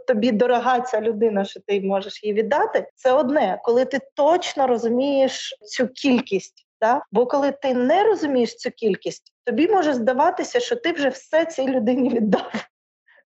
тобі 0.07 0.31
дорога 0.31 0.81
ця 0.81 1.01
людина, 1.01 1.45
що 1.45 1.59
ти 1.59 1.81
можеш 1.81 2.23
її 2.23 2.33
віддати, 2.33 2.87
це 2.95 3.11
одне, 3.11 3.59
коли 3.63 3.85
ти 3.85 3.99
точно 4.15 4.67
розумієш 4.67 5.57
цю 5.61 5.87
кількість. 5.87 6.67
Да? 6.81 7.01
Бо 7.11 7.25
коли 7.25 7.51
ти 7.51 7.73
не 7.73 8.03
розумієш 8.03 8.55
цю 8.55 8.71
кількість, 8.71 9.33
тобі 9.45 9.67
може 9.67 9.93
здаватися, 9.93 10.59
що 10.59 10.75
ти 10.75 10.91
вже 10.91 11.09
все 11.09 11.45
цій 11.45 11.67
людині 11.67 12.09
віддав. 12.09 12.51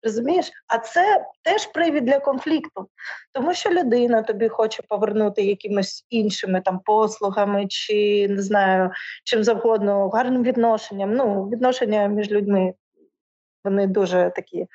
Розумієш? 0.04 0.50
А 0.66 0.78
це 0.78 1.26
теж 1.42 1.66
привід 1.66 2.04
для 2.04 2.20
конфлікту, 2.20 2.88
тому 3.32 3.54
що 3.54 3.70
людина 3.70 4.22
тобі 4.22 4.48
хоче 4.48 4.82
повернути 4.88 5.42
якимось 5.42 6.06
іншими 6.10 6.60
там 6.60 6.80
послугами, 6.84 7.66
чи 7.66 8.28
не 8.28 8.42
знаю, 8.42 8.90
чим 9.24 9.44
завгодно, 9.44 10.08
гарним 10.08 10.42
відношенням. 10.42 11.14
Ну, 11.14 11.48
відношення 11.48 12.06
між 12.06 12.30
людьми 12.30 12.74
вони 13.64 13.86
дуже 13.86 14.32
такі 14.36 14.66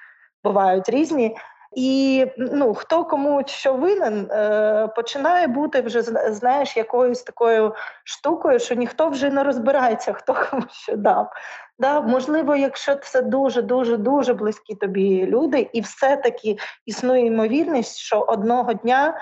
бувають 0.43 0.89
різні. 0.89 1.35
І 1.75 2.27
ну 2.37 2.73
хто 2.73 3.05
кому 3.05 3.43
що 3.45 3.73
винен, 3.73 4.31
е, 4.31 4.87
починає 4.95 5.47
бути 5.47 5.81
вже 5.81 6.01
знаєш 6.31 6.77
якоюсь 6.77 7.23
такою 7.23 7.73
штукою, 8.03 8.59
що 8.59 8.75
ніхто 8.75 9.09
вже 9.09 9.29
не 9.29 9.43
розбирається, 9.43 10.13
хто 10.13 10.33
кому 10.49 10.63
що 10.69 10.97
дав. 10.97 11.31
Да, 11.79 12.01
Можливо, 12.01 12.55
якщо 12.55 12.95
це 12.95 13.21
дуже 13.21 13.61
дуже 13.61 13.97
дуже 13.97 14.33
близькі 14.33 14.75
тобі 14.75 15.25
люди, 15.25 15.69
і 15.73 15.81
все-таки 15.81 16.57
існує 16.85 17.25
ймовірність, 17.25 17.97
що 17.97 18.19
одного 18.19 18.73
дня 18.73 19.13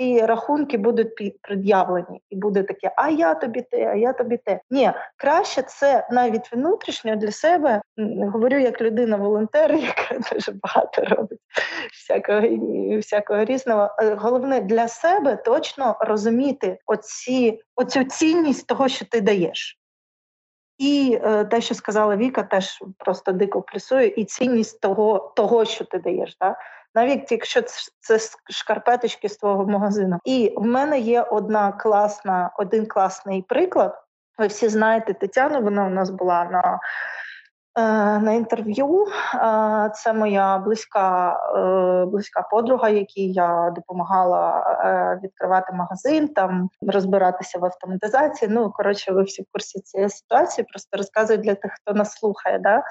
ці 0.00 0.26
рахунки 0.26 0.78
будуть 0.78 1.40
пред'явлені, 1.42 2.22
і 2.30 2.36
буде 2.36 2.62
таке: 2.62 2.92
а 2.96 3.08
я 3.08 3.34
тобі 3.34 3.62
те, 3.62 3.86
а 3.86 3.94
я 3.94 4.12
тобі 4.12 4.36
те. 4.36 4.60
Ні, 4.70 4.92
краще 5.16 5.62
це 5.62 6.06
навіть 6.10 6.52
внутрішньо 6.52 7.16
для 7.16 7.32
себе. 7.32 7.82
Говорю 8.32 8.58
як 8.58 8.80
людина-волонтер, 8.80 9.74
яка 9.74 10.18
дуже 10.32 10.52
багато 10.62 11.04
робить 11.04 11.38
всякого 11.92 12.40
всякого 12.98 13.44
різного. 13.44 13.90
Е, 13.98 14.14
головне 14.14 14.60
для 14.60 14.88
себе 14.88 15.36
точно 15.36 15.96
розуміти 16.00 16.78
оці, 16.86 17.60
оцю 17.76 18.04
цінність 18.04 18.66
того, 18.66 18.88
що 18.88 19.04
ти 19.04 19.20
даєш. 19.20 19.79
І 20.80 21.20
е, 21.24 21.44
те, 21.44 21.60
що 21.60 21.74
сказала 21.74 22.16
Віка, 22.16 22.42
теж 22.42 22.82
просто 22.98 23.32
дико 23.32 23.62
плюсує, 23.62 24.06
і 24.06 24.24
цінність 24.24 24.80
того, 24.80 25.32
того 25.36 25.64
що 25.64 25.84
ти 25.84 25.98
даєш. 25.98 26.36
Да? 26.40 26.56
навіть 26.94 27.32
якщо 27.32 27.62
це 28.00 28.18
шкарпеточки 28.50 29.28
з 29.28 29.36
твого 29.36 29.66
магазину. 29.66 30.18
І 30.24 30.54
в 30.56 30.66
мене 30.66 30.98
є 30.98 31.22
одна 31.22 31.72
класна, 31.72 32.50
один 32.58 32.86
класний 32.86 33.42
приклад. 33.42 34.02
Ви 34.38 34.46
всі 34.46 34.68
знаєте 34.68 35.14
Тетяну, 35.14 35.62
вона 35.62 35.86
у 35.86 35.90
нас 35.90 36.10
була 36.10 36.44
на 36.44 36.80
на 37.76 38.32
інтерв'ю. 38.32 39.06
Е, 39.34 39.90
це 39.94 40.12
моя 40.12 40.58
близька 40.58 41.32
е, 41.56 42.06
близька 42.06 42.42
подруга, 42.42 42.88
якій 42.88 43.32
я 43.32 43.72
допомагала 43.76 44.64
відкривати 45.22 45.72
магазин, 45.72 46.28
там 46.28 46.70
розбиратися 46.82 47.58
в 47.58 47.64
автоматизації. 47.64 48.50
Ну 48.54 48.70
коротше, 48.70 49.12
ви 49.12 49.22
всі 49.22 49.42
в 49.42 49.46
курсі 49.52 49.80
цієї 49.80 50.10
ситуації. 50.10 50.66
Просто 50.72 50.96
розказую 50.96 51.38
для 51.38 51.54
тих, 51.54 51.72
хто 51.72 51.94
нас 51.94 52.12
слухає. 52.12 52.58
Да? 52.58 52.82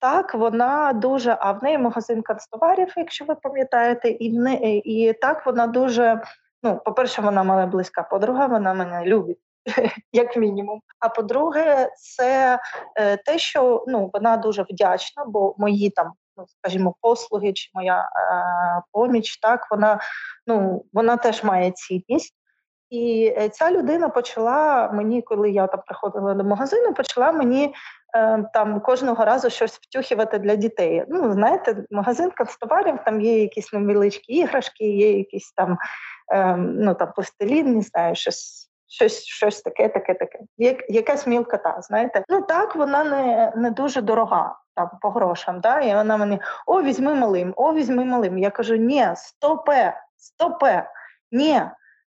Так, 0.00 0.34
вона 0.34 0.92
дуже, 0.92 1.36
а 1.40 1.52
в 1.52 1.62
неї 1.62 1.78
магазин 1.78 2.22
канцтоварів, 2.22 2.92
якщо 2.96 3.24
ви 3.24 3.34
пам'ятаєте, 3.34 4.08
і 4.08 4.38
в 4.38 4.40
неї, 4.40 4.90
і 4.90 5.12
так 5.12 5.46
вона 5.46 5.66
дуже. 5.66 6.22
Ну, 6.62 6.80
по-перше, 6.84 7.22
вона 7.22 7.42
моя 7.42 7.66
близька 7.66 8.02
подруга, 8.02 8.46
вона 8.46 8.74
мене 8.74 9.04
любить, 9.04 9.38
як 10.12 10.36
мінімум. 10.36 10.80
А 11.00 11.08
по-друге, 11.08 11.90
це 11.96 12.58
е, 12.96 13.16
те, 13.16 13.38
що 13.38 13.84
ну 13.88 14.10
вона 14.12 14.36
дуже 14.36 14.62
вдячна, 14.62 15.24
бо 15.24 15.54
мої 15.58 15.90
там, 15.90 16.12
ну 16.36 16.44
скажімо, 16.48 16.94
послуги 17.00 17.52
чи 17.52 17.70
моя 17.74 18.00
е, 18.00 18.82
поміч, 18.92 19.40
так 19.40 19.66
вона 19.70 20.00
ну 20.46 20.84
вона 20.92 21.16
теж 21.16 21.44
має 21.44 21.70
цінність. 21.70 22.34
І 22.90 23.34
е, 23.38 23.48
ця 23.48 23.70
людина 23.70 24.08
почала 24.08 24.90
мені, 24.92 25.22
коли 25.22 25.50
я 25.50 25.66
там 25.66 25.80
приходила 25.86 26.34
до 26.34 26.44
магазину, 26.44 26.94
почала 26.94 27.32
мені 27.32 27.74
Е, 28.16 28.44
там 28.52 28.80
кожного 28.80 29.24
разу 29.24 29.50
щось 29.50 29.78
втюхувати 29.78 30.38
для 30.38 30.56
дітей. 30.56 31.04
Ну, 31.08 31.32
знаєте, 31.32 31.84
магазин 31.90 32.30
канцтоварів, 32.30 32.98
там 33.04 33.20
є 33.20 33.40
якісь 33.40 33.72
невеличкі 33.72 34.32
іграшки, 34.32 34.84
є 34.84 35.18
якісь 35.18 35.52
там 35.52 35.78
ем, 36.32 36.74
ну 36.78 36.94
там 36.94 37.12
пластилін, 37.14 37.74
не 37.74 37.82
знаю, 37.82 38.14
щось. 38.14 38.67
Щось 38.88 39.24
щось 39.24 39.62
таке, 39.62 39.88
таке, 39.88 40.14
таке. 40.14 40.38
Як, 40.58 40.90
якась 40.90 41.26
мілкота, 41.26 41.80
знаєте. 41.80 42.24
Ну 42.28 42.42
так, 42.42 42.76
вона 42.76 43.04
не 43.04 43.52
не 43.56 43.70
дуже 43.70 44.00
дорога 44.00 44.58
там 44.74 44.90
по 45.00 45.10
грошам. 45.10 45.60
Да? 45.60 45.80
І 45.80 45.94
вона 45.94 46.16
мені 46.16 46.40
о, 46.66 46.82
візьми 46.82 47.14
малим, 47.14 47.52
о, 47.56 47.74
візьми 47.74 48.04
малим. 48.04 48.38
Я 48.38 48.50
кажу, 48.50 48.76
ні, 48.76 49.06
стопе, 49.14 50.00
стопе, 50.16 50.90
ні, 51.32 51.62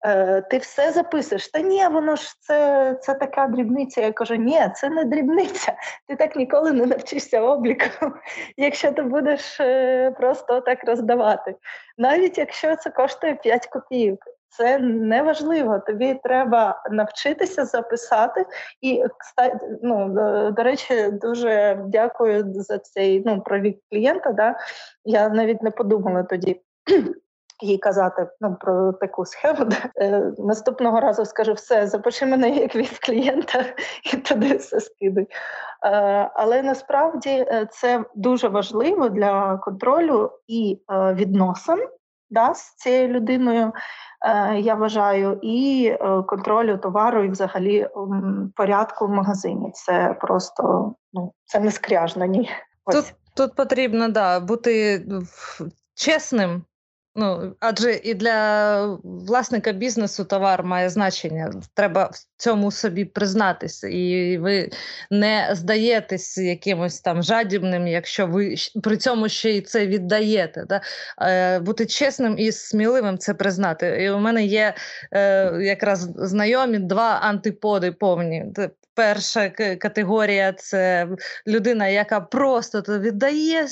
Е, 0.06 0.42
ти 0.42 0.58
все 0.58 0.92
записуєш. 0.92 1.48
Та 1.48 1.60
ні, 1.60 1.88
воно 1.88 2.16
ж 2.16 2.36
це 2.40 2.94
це 3.02 3.14
така 3.14 3.48
дрібниця. 3.48 4.02
Я 4.02 4.12
кажу, 4.12 4.36
ні, 4.36 4.62
це 4.76 4.90
не 4.90 5.04
дрібниця. 5.04 5.74
Ти 6.08 6.16
так 6.16 6.36
ніколи 6.36 6.72
не 6.72 6.86
навчишся 6.86 7.42
обліку, 7.42 7.86
якщо 8.58 8.92
ти 8.92 9.02
будеш 9.02 9.60
е, 9.60 10.12
просто 10.12 10.62
так 10.62 10.84
роздавати. 10.84 11.56
Навіть 11.98 12.38
якщо 12.38 12.76
це 12.76 12.90
коштує 12.90 13.36
5 13.36 13.68
копійок. 13.68 14.20
Це 14.50 14.80
не 14.80 15.22
важливо. 15.22 15.80
Тобі 15.80 16.20
треба 16.24 16.84
навчитися 16.92 17.66
записати. 17.66 18.46
І 18.82 19.04
ну, 19.84 20.10
до, 20.10 20.52
до 20.52 20.64
речі, 20.64 21.10
дуже 21.12 21.84
дякую 21.88 22.54
за 22.54 22.78
цей 22.78 23.24
ну, 23.26 23.42
про 23.42 23.60
вік 23.60 23.80
клієнта. 23.92 24.32
Да? 24.32 24.56
Я 25.06 25.30
навіть 25.30 25.62
не 25.62 25.72
подумала 25.72 26.24
тоді 26.24 26.62
їй 27.64 27.78
казати 27.78 28.28
ну, 28.42 28.58
про 28.60 28.94
таку 28.94 29.26
схему. 29.26 29.70
Е, 30.02 30.32
Наступного 30.38 31.00
разу 31.00 31.26
скажу 31.26 31.54
все, 31.54 31.88
запиши 31.88 32.26
мене 32.26 32.50
як 32.50 32.76
від 32.76 33.00
клієнта 33.00 33.66
і 34.14 34.18
туди 34.18 34.58
все 34.58 34.80
скидуй. 34.80 35.24
Е, 35.24 35.30
але 36.34 36.62
насправді 36.62 37.30
е, 37.30 37.68
це 37.72 38.06
дуже 38.16 38.48
важливо 38.48 39.10
для 39.10 39.58
контролю 39.58 40.32
і 40.48 40.82
е, 40.92 41.14
відносин 41.14 41.88
да, 42.30 42.54
з 42.54 42.76
цією 42.76 43.08
людиною. 43.08 43.74
Е, 44.26 44.60
я 44.60 44.76
вважаю, 44.76 45.40
і 45.42 45.88
е, 45.92 46.24
контролю 46.28 46.78
товару, 46.78 47.24
і 47.24 47.30
взагалі 47.30 47.88
порядку 48.56 49.08
в 49.08 49.10
магазині. 49.10 49.72
Це 49.74 50.16
просто 50.22 50.94
ну 51.14 51.34
це 51.46 51.60
не 51.60 51.72
скряжно. 51.72 52.26
Ні, 52.26 52.50
тут 52.92 53.14
тут 53.36 53.56
потрібно 53.56 54.08
да 54.08 54.40
бути 54.40 55.06
чесним 55.96 56.64
Ну, 57.20 57.56
адже 57.60 57.94
і 58.04 58.14
для 58.14 59.00
власника 59.04 59.72
бізнесу 59.72 60.26
товар 60.26 60.64
має 60.64 60.90
значення. 60.90 61.52
Треба 61.74 62.06
в 62.14 62.26
цьому 62.38 62.72
собі 62.72 63.06
признатися, 63.06 63.88
і 63.88 64.38
ви 64.38 64.70
не 65.12 65.50
здаєтесь 65.52 66.38
якимось 66.38 67.02
там 67.02 67.24
жадібним, 67.24 67.88
якщо 67.88 68.28
ви 68.28 68.56
при 68.84 68.98
цьому 68.98 69.30
ще 69.30 69.52
й 69.52 69.62
це 69.62 69.88
віддаєте. 69.88 70.66
Да? 70.70 70.82
Е, 71.22 71.60
Бути 71.60 71.86
чесним 71.86 72.36
і 72.38 72.52
сміливим 72.52 73.18
це 73.18 73.34
признати. 73.34 74.04
І 74.04 74.10
у 74.10 74.20
мене 74.20 74.46
є 74.46 74.74
е, 75.12 75.52
якраз 75.62 76.10
знайомі 76.16 76.80
два 76.80 77.20
антиподи 77.22 77.92
повні. 77.92 78.46
Перша 78.98 79.50
категорія 79.80 80.54
це 80.54 81.08
людина, 81.48 81.88
яка 81.88 82.22
просто 82.22 82.82
то 82.82 83.00
віддає. 83.00 83.68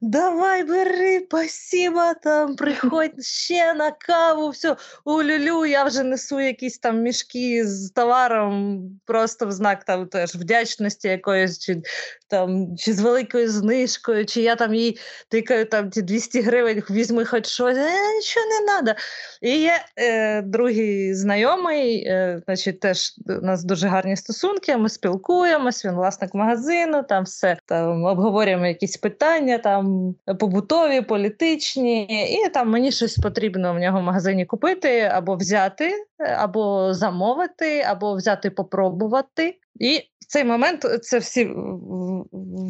Давай 0.00 0.64
бери, 0.64 1.20
спасіба, 1.20 2.14
там 2.14 2.56
приходь 2.70 3.24
ще 3.24 3.74
на 3.74 3.90
каву, 3.90 4.50
все, 4.50 4.76
улюлю, 5.04 5.64
я 5.64 5.84
вже 5.84 6.02
несу 6.02 6.40
якісь 6.40 6.78
там 6.78 7.02
мішки 7.02 7.66
з 7.66 7.90
товаром, 7.90 8.80
просто 9.06 9.46
в 9.46 9.52
знак 9.52 9.84
там 9.84 10.06
теж 10.06 10.34
вдячності 10.34 11.08
якоїсь, 11.08 11.58
чи 11.58 11.82
там, 12.28 12.76
чи 12.76 12.92
з 12.92 13.00
великою 13.00 13.50
знижкою, 13.50 14.26
чи 14.26 14.42
я 14.42 14.56
там 14.56 14.74
їй 14.74 14.98
тикаю 15.28 15.66
там 15.66 15.90
ті 15.90 16.02
200 16.02 16.40
гривень, 16.40 16.82
візьми 16.90 17.24
хоч 17.24 17.46
щось, 17.46 17.76
е, 17.76 18.14
нічого 18.16 18.46
не 18.46 18.66
треба. 18.66 18.98
І 19.42 19.60
є 19.60 19.72
е, 19.96 20.42
другий 20.42 21.14
знайомий, 21.14 22.04
е, 22.04 22.42
значить, 22.44 22.80
теж 22.80 23.14
у 23.26 23.46
нас 23.46 23.64
дуже 23.64 23.88
гарні 23.88 24.16
стосунки, 24.16 24.76
ми 24.76 24.88
спілкуємось, 24.88 25.84
він 25.84 25.92
власник 25.92 26.34
магазину, 26.34 27.02
там 27.02 27.24
все 27.24 27.56
там 27.66 28.04
обговорюємо 28.04 28.66
якісь 28.66 28.96
питання, 28.96 29.58
там 29.58 30.14
побутові, 30.38 31.00
політичні, 31.00 32.02
і 32.44 32.48
там 32.48 32.59
мені 32.64 32.92
щось 32.92 33.18
потрібно 33.18 33.74
в 33.74 33.78
нього 33.78 34.00
в 34.00 34.02
магазині 34.02 34.46
купити 34.46 35.00
або 35.00 35.36
взяти, 35.36 35.92
або 36.38 36.94
замовити, 36.94 37.80
або 37.80 38.14
взяти 38.14 38.50
попробувати. 38.50 39.58
І 39.80 39.98
в 39.98 40.26
цей 40.26 40.44
момент 40.44 40.86
це 41.02 41.18
всі 41.18 41.50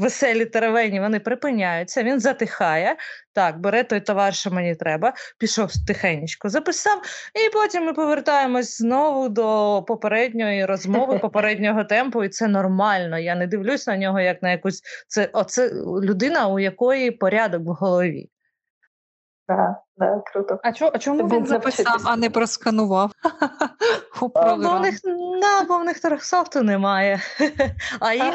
веселі 0.00 0.44
теревені 0.44 1.00
вони 1.00 1.20
припиняються. 1.20 2.02
Він 2.02 2.20
затихає. 2.20 2.96
Так, 3.34 3.60
бере 3.60 3.84
той 3.84 4.00
товар, 4.00 4.34
що 4.34 4.50
мені 4.50 4.74
треба, 4.74 5.12
пішов 5.38 5.70
тихенько, 5.86 6.48
записав, 6.48 7.02
і 7.34 7.52
потім 7.52 7.84
ми 7.84 7.92
повертаємось 7.92 8.78
знову 8.78 9.28
до 9.28 9.84
попередньої 9.88 10.64
розмови, 10.64 11.18
попереднього 11.22 11.84
темпу, 11.84 12.24
і 12.24 12.28
це 12.28 12.48
нормально. 12.48 13.18
Я 13.18 13.34
не 13.34 13.46
дивлюсь 13.46 13.86
на 13.86 13.96
нього 13.96 14.20
як 14.20 14.42
на 14.42 14.50
якусь 14.50 14.82
це 15.08 15.30
оце 15.32 15.70
людина, 16.02 16.48
у 16.48 16.58
якої 16.58 17.10
порядок 17.10 17.62
в 17.62 17.68
голові. 17.68 18.28
Так, 19.50 19.82
да, 19.96 20.22
круто. 20.32 20.60
А 20.62 20.72
чо, 20.72 20.90
а 20.94 20.98
чому 20.98 21.28
він 21.28 21.46
записав, 21.46 22.02
а 22.04 22.16
не 22.16 22.30
просканував? 22.30 23.12
У 24.22 24.28
бо 24.28 24.54
в 24.54 24.80
них 24.80 25.00
да, 25.40 25.64
бо 25.68 25.78
в 25.78 25.84
них 25.84 26.00
торгсофту 26.00 26.62
немає. 26.62 27.20
А 28.00 28.14
їх 28.14 28.34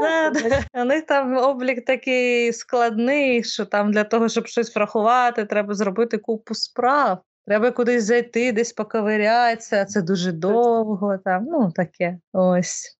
да, 0.00 0.30
да, 0.72 0.82
у 0.82 0.84
них 0.84 1.06
там 1.06 1.36
облік 1.36 1.84
такий 1.84 2.52
складний, 2.52 3.44
що 3.44 3.66
там 3.66 3.92
для 3.92 4.04
того, 4.04 4.28
щоб 4.28 4.46
щось 4.46 4.76
врахувати, 4.76 5.44
треба 5.44 5.74
зробити 5.74 6.18
купу 6.18 6.54
справ. 6.54 7.18
Треба 7.46 7.70
кудись 7.70 8.04
зайти, 8.04 8.52
десь 8.52 8.72
поковирятися, 8.72 9.84
це 9.84 10.02
дуже 10.02 10.32
довго. 10.32 11.18
Там, 11.24 11.44
Ну, 11.44 11.72
таке 11.74 12.18
ось. 12.32 12.98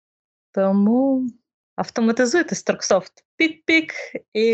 Тому 0.52 1.28
автоматизуйте 1.76 2.54
Строксофт. 2.54 3.12
Пік-пік, 3.36 3.92
і 4.32 4.48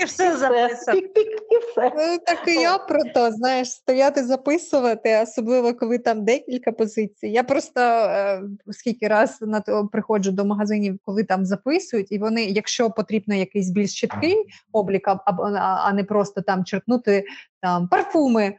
і 0.00 0.04
все 0.06 0.36
записано. 0.36 1.00
Пік-пік, 1.00 1.26
і 1.50 1.56
все. 1.56 1.92
Ну, 1.96 2.18
так 2.26 2.48
і 2.48 2.52
я 2.52 2.78
про 2.78 3.04
то, 3.14 3.30
знаєш, 3.30 3.70
стояти 3.70 4.24
записувати, 4.24 5.20
особливо 5.22 5.74
коли 5.74 5.98
там 5.98 6.24
декілька 6.24 6.72
позицій. 6.72 7.28
Я 7.28 7.42
просто 7.42 7.80
е, 7.80 8.42
скільки 8.70 9.08
раз 9.08 9.38
на 9.40 9.60
то 9.60 9.88
приходжу 9.92 10.30
до 10.30 10.44
магазинів, 10.44 10.98
коли 11.04 11.24
там 11.24 11.44
записують, 11.44 12.12
і 12.12 12.18
вони, 12.18 12.44
якщо 12.44 12.90
потрібно 12.90 13.34
якийсь 13.34 13.70
більш 13.70 14.00
чіткий 14.00 14.36
облік, 14.72 15.08
а, 15.08 15.20
а 15.60 15.92
не 15.92 16.04
просто 16.04 16.42
там 16.42 16.64
черкнути 16.64 17.24
там 17.60 17.88
парфуми, 17.88 18.54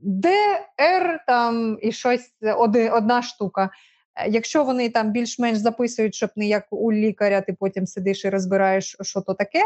Д, 0.00 0.30
Р 0.80 1.24
там 1.26 1.78
і 1.82 1.92
щось 1.92 2.30
одна 2.92 3.22
штука. 3.22 3.70
Е, 4.18 4.28
якщо 4.30 4.64
вони 4.64 4.88
там 4.88 5.12
більш-менш 5.12 5.58
записують, 5.58 6.14
щоб 6.14 6.30
не 6.36 6.46
як 6.46 6.66
у 6.70 6.92
лікаря, 6.92 7.40
ти 7.40 7.52
потім 7.52 7.86
сидиш 7.86 8.24
і 8.24 8.28
розбираєш, 8.28 8.96
що 9.00 9.20
то 9.20 9.34
таке, 9.34 9.62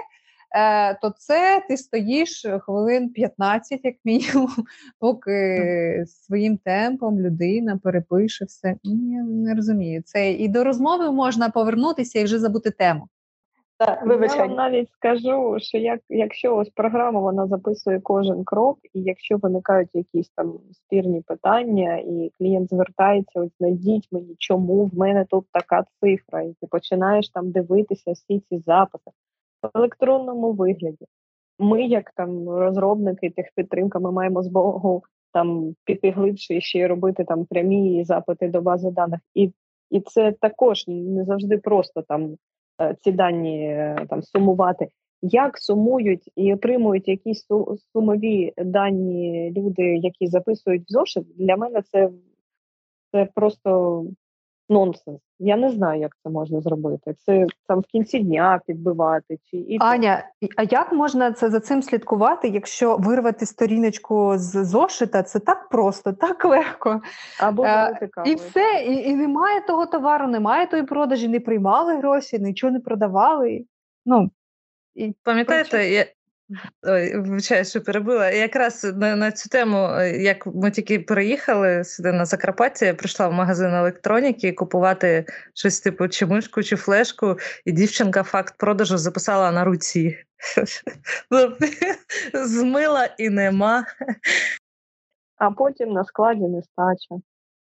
е, 0.57 0.95
то 0.95 1.15
це 1.19 1.63
ти 1.69 1.77
стоїш 1.77 2.47
хвилин 2.61 3.09
15, 3.09 3.81
як 3.85 3.95
мінімум, 4.05 4.51
поки 4.99 6.05
своїм 6.07 6.57
темпом 6.57 7.21
людина 7.21 7.81
перепише 7.83 8.45
все. 8.45 8.75
Я 8.83 9.23
не 9.23 9.55
розумію. 9.55 10.03
Це 10.05 10.33
і 10.33 10.49
до 10.49 10.65
розмови 10.65 11.13
можна 11.13 11.51
повернутися 11.51 12.19
і 12.19 12.25
вже 12.25 12.39
забути 12.39 12.71
тему. 12.71 13.09
Так, 13.87 14.03
Я 14.37 14.47
вам 14.47 14.55
навіть 14.55 14.91
скажу, 14.93 15.57
що 15.61 15.79
як 15.79 16.01
якщо 16.09 16.57
ось 16.57 16.71
програма 16.71 17.21
вона 17.21 17.47
записує 17.47 18.01
кожен 18.01 18.45
крок, 18.45 18.79
і 18.95 19.03
якщо 19.03 19.37
виникають 19.37 19.89
якісь 19.95 20.31
там 20.37 20.59
спірні 20.73 21.21
питання, 21.21 21.97
і 21.97 22.33
клієнт 22.39 22.69
звертається, 22.69 23.41
ось 23.41 23.57
знайдіть 23.59 24.09
мені, 24.13 24.35
чому 24.39 24.85
в 24.85 24.99
мене 24.99 25.25
тут 25.25 25.47
така 25.53 25.85
цифра, 26.01 26.43
і 26.43 26.55
ти 26.61 26.67
починаєш 26.67 27.29
там 27.29 27.51
дивитися 27.51 28.13
всі 28.13 28.41
ці 28.41 28.59
записи 28.59 29.11
в 29.63 29.79
електронному 29.79 30.53
вигляді. 30.53 31.07
Ми, 31.59 31.83
як 31.83 32.11
там 32.11 32.49
розробники 32.49 33.31
техпідтримка, 33.31 33.99
ми 33.99 34.13
маємо 34.13 34.43
змогу 34.43 35.03
там 35.33 35.75
піти 35.85 36.11
глибше 36.11 36.55
і 36.55 36.61
ще 36.61 36.89
робити 36.89 37.25
там 37.25 37.45
прямі 37.45 38.05
запити 38.05 38.49
до 38.49 38.61
бази 38.61 38.91
даних, 38.91 39.21
і 39.35 39.53
і 39.91 40.01
це 40.01 40.33
також 40.41 40.85
не 40.89 41.25
завжди 41.25 41.59
просто 41.59 42.03
там. 42.03 42.37
Е, 42.83 42.97
ці 43.01 43.13
дані 43.13 43.67
е, 43.67 44.07
там 44.11 44.23
сумувати. 44.23 44.89
Як 45.23 45.59
сумують 45.59 46.31
і 46.37 46.55
отримують 46.55 47.09
якісь 47.09 47.47
сумові 47.93 48.53
дані 48.57 49.53
люди, 49.57 49.83
які 49.83 50.27
записують 50.27 50.83
в 50.83 50.93
зошит, 50.93 51.25
для 51.39 51.57
мене 51.57 51.83
це 51.83 52.11
це 53.13 53.29
просто 53.35 54.05
нонсенс. 54.73 55.21
Я 55.39 55.57
не 55.57 55.71
знаю, 55.71 56.01
як 56.01 56.17
це 56.23 56.31
можна 56.31 56.61
зробити. 56.61 57.15
Це 57.27 57.47
там 57.69 57.81
в 57.81 57.85
кінці 57.85 58.19
дня 58.19 58.61
підбивати 58.67 59.39
чи 59.51 59.57
і 59.57 59.77
Аня. 59.81 60.25
А 60.57 60.63
як 60.63 60.93
можна 60.93 61.33
це 61.33 61.51
за 61.51 61.61
цим 61.61 61.83
слідкувати, 61.83 62.49
якщо 62.49 62.97
вирвати 62.97 63.47
сторіночку 63.47 64.33
з 64.37 64.65
зошита? 64.65 65.23
Це 65.23 65.39
так 65.39 65.69
просто, 65.69 66.13
так 66.13 66.45
легко. 66.45 67.01
Або 67.41 67.65
е, 67.65 68.09
і 68.27 68.35
все, 68.35 68.85
і, 68.87 69.11
і 69.11 69.15
немає 69.15 69.61
того 69.61 69.87
товару, 69.87 70.29
немає 70.29 70.67
тої 70.67 70.83
продажі, 70.83 71.29
не 71.29 71.41
приймали 71.41 71.97
гроші, 71.97 72.39
нічого 72.39 72.73
не 72.73 72.81
продавали. 72.81 73.65
Ну 74.07 74.31
і 74.95 75.15
пам'ятаєте, 75.23 75.89
я 75.89 76.07
Ой, 76.83 77.17
вибачаю, 77.17 77.65
що 77.65 77.81
перебила. 77.81 78.31
Якраз 78.31 78.85
на 78.85 79.17
на 79.17 79.33
цю 79.33 79.49
тему, 79.49 79.77
е, 79.77 80.23
як 80.23 80.47
ми 80.47 80.71
тільки 80.71 80.99
переїхали 80.99 81.85
сюди 81.85 82.13
на 82.13 82.25
Закарпаття, 82.25 82.87
я 82.87 82.95
прийшла 82.95 83.29
в 83.29 83.33
магазин 83.33 83.75
електроніки 83.75 84.53
купувати 84.53 85.27
щось 85.55 85.81
типу 85.81 86.09
чи 86.09 86.27
мишку, 86.27 86.63
чи 86.63 86.77
флешку, 86.77 87.37
і 87.65 87.73
дівчинка 87.73 88.23
факт 88.23 88.55
продажу 88.59 88.99
записала 88.99 89.53
на 89.53 89.65
руці. 89.65 90.19
Ну, 91.31 91.53
змила 92.35 93.09
і 93.19 93.31
нема. 93.31 93.85
А 95.37 95.51
потім 95.51 95.93
на 95.93 96.05
складі 96.05 96.41
нестача. 96.41 97.15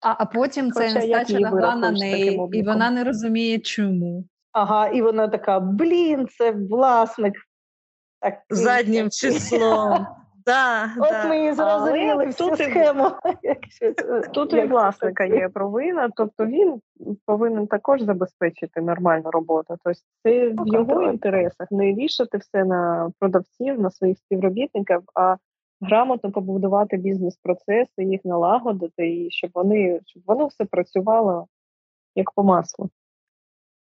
А 0.01 0.15
а 0.17 0.25
потім 0.25 0.71
ця 0.71 0.93
нестача 0.93 1.39
лягла 1.39 1.75
на 1.75 1.91
неї, 1.91 2.41
і 2.51 2.63
вона 2.63 2.91
не 2.91 3.03
розуміє, 3.03 3.59
чому. 3.59 4.25
Ага, 4.51 4.87
і 4.87 5.01
вона 5.01 5.27
така: 5.27 5.59
блін, 5.59 6.27
це 6.27 6.51
власник 6.51 7.33
так, 8.21 8.41
заднім 8.49 9.09
числом. 9.09 10.07
Да, 10.45 10.85
От 10.97 11.09
да. 11.11 11.27
ми 11.27 11.45
і 11.45 11.53
зрозуміли 11.53 12.25
всю 12.25 12.55
схему. 12.55 13.05
Тут 14.33 14.53
і 14.53 14.61
власника 14.61 15.25
є 15.25 15.49
провина, 15.49 16.09
тобто 16.15 16.45
він 16.45 16.81
повинен 17.25 17.67
також 17.67 18.01
забезпечити 18.01 18.81
нормальну 18.81 19.31
роботу. 19.31 19.75
Тобто 19.83 19.99
це 20.23 20.49
в 20.49 20.67
його 20.67 21.03
інтересах 21.03 21.71
не 21.71 21.93
вішати 21.93 22.37
все 22.37 22.65
на 22.65 23.11
продавців, 23.19 23.81
на 23.81 23.91
своїх 23.91 24.17
співробітників, 24.17 25.01
а 25.15 25.35
грамотно 25.81 26.31
побудувати 26.31 26.97
бізнес-процеси, 26.97 28.03
їх 28.03 28.25
налагодити, 28.25 29.09
і 29.09 29.31
щоб 29.31 29.51
вони 29.53 29.99
щоб 30.05 30.23
воно 30.25 30.47
все 30.47 30.65
працювало 30.65 31.47
як 32.15 32.31
по 32.31 32.43
маслу. 32.43 32.89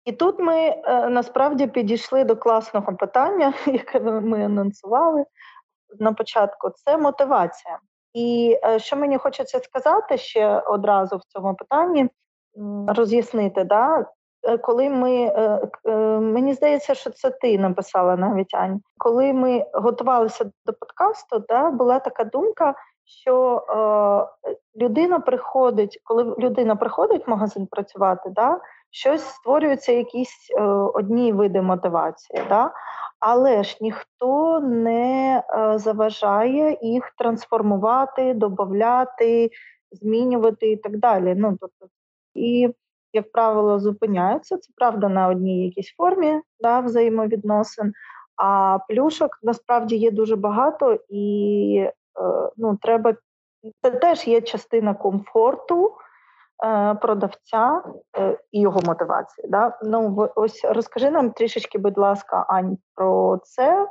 І 0.05 0.13
тут 0.13 0.39
ми 0.39 0.57
е, 0.57 1.09
насправді 1.09 1.67
підійшли 1.67 2.25
до 2.25 2.37
класного 2.37 2.97
питання, 2.97 3.55
яке 3.67 4.01
ми 4.01 4.45
анонсували 4.45 5.25
на 5.99 6.13
початку. 6.13 6.71
Це 6.71 6.99
мотивація. 6.99 7.79
І 8.13 8.59
е, 8.65 8.79
що 8.79 8.97
мені 8.97 9.19
хочеться 9.19 9.61
сказати 9.61 10.17
ще 10.17 10.59
одразу 10.59 11.17
в 11.17 11.25
цьому 11.25 11.55
питанні, 11.55 12.09
роз'яснити, 12.87 13.65
да, 13.65 14.07
е, 14.43 14.59
коли 14.59 14.91
ми 14.91 15.33
мені 16.21 16.55
здається, 16.55 16.95
що 16.95 17.11
це 17.11 17.31
ти 17.31 17.59
написала 17.59 18.17
навіть 18.17 18.55
Ань. 18.55 18.81
Коли 18.99 19.33
ми 19.33 19.67
готувалися 19.73 20.45
до 20.67 20.73
подкасту, 20.73 21.45
да, 21.49 21.71
була 21.71 21.99
така 21.99 22.25
думка, 22.25 22.75
що 23.05 23.65
е, 23.69 24.53
людина 24.85 25.21
приходить, 25.21 26.01
коли 26.05 26.25
людина 26.39 26.77
приходить 26.77 27.27
в 27.27 27.31
магазин 27.31 27.67
працювати, 27.67 28.31
да, 28.31 28.61
щось 28.91 29.25
створюються 29.25 29.93
якісь 29.93 30.51
е, 30.59 30.63
одні 30.95 31.33
види 31.33 31.63
мотивації, 31.63 32.43
да? 32.49 32.73
але 33.21 33.63
ж 33.63 33.79
ніхто 33.81 34.61
не 34.61 35.43
е, 35.49 35.79
заважає 35.79 36.79
їх 36.83 37.13
трансформувати, 37.19 38.35
додати, 38.35 39.51
змінювати 39.93 40.71
і 40.71 40.77
так 40.77 40.99
далі. 40.99 41.35
Ну, 41.37 41.57
тобто, 41.61 41.87
І, 42.35 42.75
як 43.13 43.33
правило, 43.33 43.79
зупиняються, 43.79 44.59
це 44.59 44.73
правда 44.77 45.09
на 45.09 45.29
одній 45.29 45.65
якійсь 45.65 45.95
формі 45.97 46.41
да, 46.61 46.81
взаємовідносин. 46.81 47.93
А 48.37 48.79
плюшок 48.89 49.39
насправді 49.43 49.97
є 49.97 50.11
дуже 50.11 50.37
багато, 50.37 50.99
і 51.09 51.91
ну, 52.57 52.77
треба 52.77 53.15
це 53.83 53.91
теж 53.91 54.27
є 54.27 54.41
частина 54.41 54.95
комфорту 54.95 55.93
е, 56.65 56.95
продавця 56.95 57.83
е, 58.19 58.39
і 58.53 58.61
його 58.61 58.81
мотивації. 58.85 59.49
Да? 59.49 59.79
Ну, 59.83 60.29
ось 60.35 60.65
розкажи 60.65 61.11
нам 61.11 61.31
трішечки, 61.31 61.79
будь 61.79 61.99
ласка, 61.99 62.47
Ань, 62.49 62.79
про 62.95 63.41
це. 63.45 63.89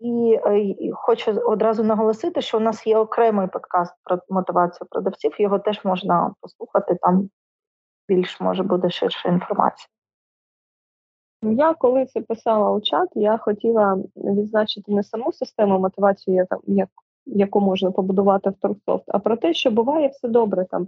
І, 0.00 0.40
е, 0.46 0.58
і 0.58 0.92
хочу 0.94 1.32
одразу 1.32 1.84
наголосити, 1.84 2.40
що 2.40 2.56
у 2.56 2.60
нас 2.60 2.86
є 2.86 2.98
окремий 2.98 3.46
подкаст 3.46 3.94
про 4.04 4.18
мотивацію 4.28 4.88
продавців. 4.90 5.40
Його 5.40 5.58
теж 5.58 5.84
можна 5.84 6.34
послухати. 6.40 6.94
Там 6.94 7.30
більш 8.08 8.40
може 8.40 8.62
буде 8.62 8.90
ширша 8.90 9.28
інформація. 9.28 9.88
Я 11.42 11.74
коли 11.74 12.06
це 12.06 12.20
писала 12.20 12.70
у 12.70 12.80
чат, 12.80 13.08
я 13.14 13.38
хотіла 13.38 13.98
відзначити 14.16 14.92
не 14.92 15.02
саму 15.02 15.32
систему 15.32 15.78
мотивації, 15.78 16.36
як, 16.66 16.88
яку 17.26 17.60
можна 17.60 17.90
побудувати 17.90 18.50
в 18.50 18.54
Торксофт, 18.54 19.04
а 19.08 19.18
про 19.18 19.36
те, 19.36 19.54
що 19.54 19.70
буває 19.70 20.08
все 20.08 20.28
добре. 20.28 20.66
Там 20.70 20.86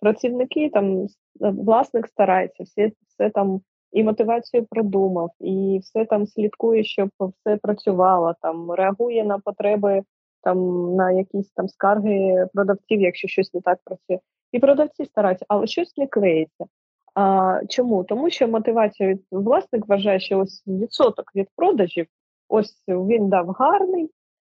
працівники, 0.00 0.70
там 0.70 1.06
власник 1.40 2.06
старається, 2.06 2.62
все, 2.64 2.92
все 3.08 3.30
там 3.30 3.60
і 3.92 4.04
мотивацію 4.04 4.66
продумав, 4.70 5.30
і 5.40 5.80
все 5.82 6.04
там 6.04 6.26
слідкує, 6.26 6.84
щоб 6.84 7.10
все 7.18 7.56
працювало, 7.56 8.34
там 8.42 8.70
реагує 8.70 9.24
на 9.24 9.38
потреби, 9.38 10.02
там 10.42 10.94
на 10.94 11.10
якісь 11.12 11.50
там 11.50 11.68
скарги 11.68 12.46
продавців, 12.54 13.00
якщо 13.00 13.28
щось 13.28 13.54
не 13.54 13.60
так 13.60 13.78
працює. 13.84 14.18
І 14.52 14.58
продавці 14.58 15.04
стараються, 15.04 15.44
але 15.48 15.66
щось 15.66 15.96
не 15.96 16.06
клеїться. 16.06 16.64
А, 17.14 17.60
Чому? 17.68 18.04
Тому 18.04 18.30
що 18.30 18.48
мотивація 18.48 19.08
від 19.08 19.22
власник 19.30 19.88
вважає, 19.88 20.20
що 20.20 20.38
ось 20.38 20.62
відсоток 20.66 21.32
від 21.34 21.48
продажів, 21.56 22.06
ось 22.48 22.82
він 22.88 23.28
дав 23.28 23.48
гарний, 23.48 24.10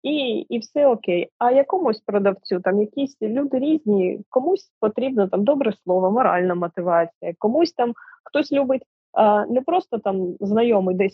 і 0.07 0.47
і 0.49 0.59
все 0.59 0.87
окей. 0.87 1.29
А 1.39 1.51
якомусь 1.51 2.01
продавцю, 2.01 2.61
там 2.61 2.81
якісь 2.81 3.17
люди 3.23 3.59
різні, 3.59 4.21
комусь 4.29 4.71
потрібно 4.81 5.29
там 5.29 5.45
добре 5.45 5.73
слово, 5.85 6.11
моральна 6.11 6.55
мотивація, 6.55 7.35
комусь 7.39 7.73
там 7.73 7.93
хтось 8.25 8.53
любить 8.53 8.83
не 9.49 9.61
просто 9.67 9.99
там 9.99 10.37
знайомий 10.41 10.97
10% 10.97 11.09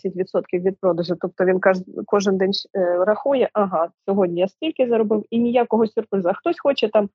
від 0.53 0.79
продажу, 0.79 1.15
тобто 1.21 1.45
він 1.45 1.59
каж, 1.59 1.77
кожен 2.05 2.37
день 2.37 2.51
е, 2.75 3.05
рахує, 3.05 3.49
ага, 3.53 3.89
сьогодні 4.07 4.39
я 4.39 4.47
стільки 4.47 4.87
заробив, 4.87 5.25
і 5.29 5.39
ніякого 5.39 5.87
сюрпризу. 5.87 6.31
Хтось 6.35 6.59
хоче 6.59 6.89
там 6.89 7.09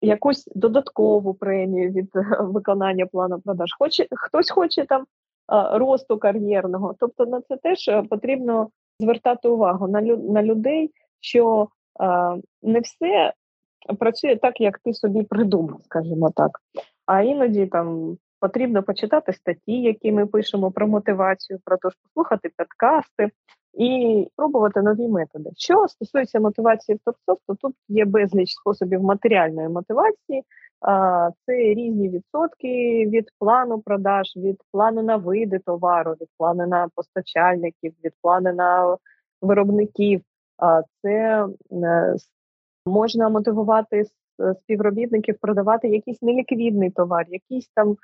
якусь 0.00 0.48
додаткову 0.54 1.34
премію 1.34 1.90
від 1.90 2.10
е, 2.16 2.36
виконання 2.40 3.06
плану 3.06 3.40
продаж. 3.40 3.70
Хоче 3.78 4.06
хтось 4.10 4.50
хоче 4.50 4.86
там 4.86 5.02
е, 5.02 5.06
росту 5.78 6.18
кар'єрного. 6.18 6.94
Тобто 7.00 7.26
на 7.26 7.40
це 7.40 7.56
теж 7.56 7.88
е, 7.88 8.02
потрібно 8.02 8.68
звертати 9.02 9.48
увагу 9.48 9.88
на 9.88 10.00
на 10.00 10.42
людей, 10.42 10.90
що 11.20 11.68
не 12.62 12.80
все 12.80 13.32
працює 13.98 14.36
так, 14.36 14.60
як 14.60 14.78
ти 14.78 14.94
собі 14.94 15.22
придумав, 15.22 15.80
скажімо 15.84 16.30
так. 16.36 16.50
А 17.06 17.22
іноді 17.22 17.66
там 17.66 18.16
потрібно 18.40 18.82
почитати 18.82 19.32
статті, 19.32 19.82
які 19.82 20.12
ми 20.12 20.26
пишемо 20.26 20.70
про 20.70 20.88
мотивацію, 20.88 21.60
про 21.64 21.76
те, 21.76 21.88
послухати 22.02 22.50
подкасти, 22.56 23.30
і 23.74 24.28
пробувати 24.36 24.82
нові 24.82 25.08
методи. 25.08 25.50
Що 25.56 25.88
стосується 25.88 26.40
мотивації 26.40 26.96
в 26.96 27.00
ТОПСОФ, 27.04 27.38
то 27.46 27.54
тут 27.54 27.74
є 27.88 28.04
безліч 28.04 28.50
способів 28.50 29.02
матеріальної 29.02 29.68
мотивації. 29.68 30.44
Це 31.46 31.52
різні 31.52 32.08
відсотки 32.08 33.06
від 33.06 33.30
плану 33.38 33.80
продаж, 33.80 34.36
від 34.36 34.62
плану 34.72 35.02
на 35.02 35.16
види 35.16 35.58
товару, 35.58 36.12
від 36.12 36.28
плану 36.38 36.66
на 36.66 36.88
постачальників, 36.94 37.94
від 38.04 38.12
плану 38.22 38.52
на 38.52 38.96
виробників. 39.42 40.20
Це 41.02 41.46
е, 41.72 42.16
можна 42.86 43.28
мотивувати 43.28 44.04
співробітників 44.60 45.38
продавати 45.40 45.88
якийсь 45.88 46.22
неліквідний 46.22 46.90
товар, 46.90 47.26
якийсь 47.28 47.68
там 47.74 47.96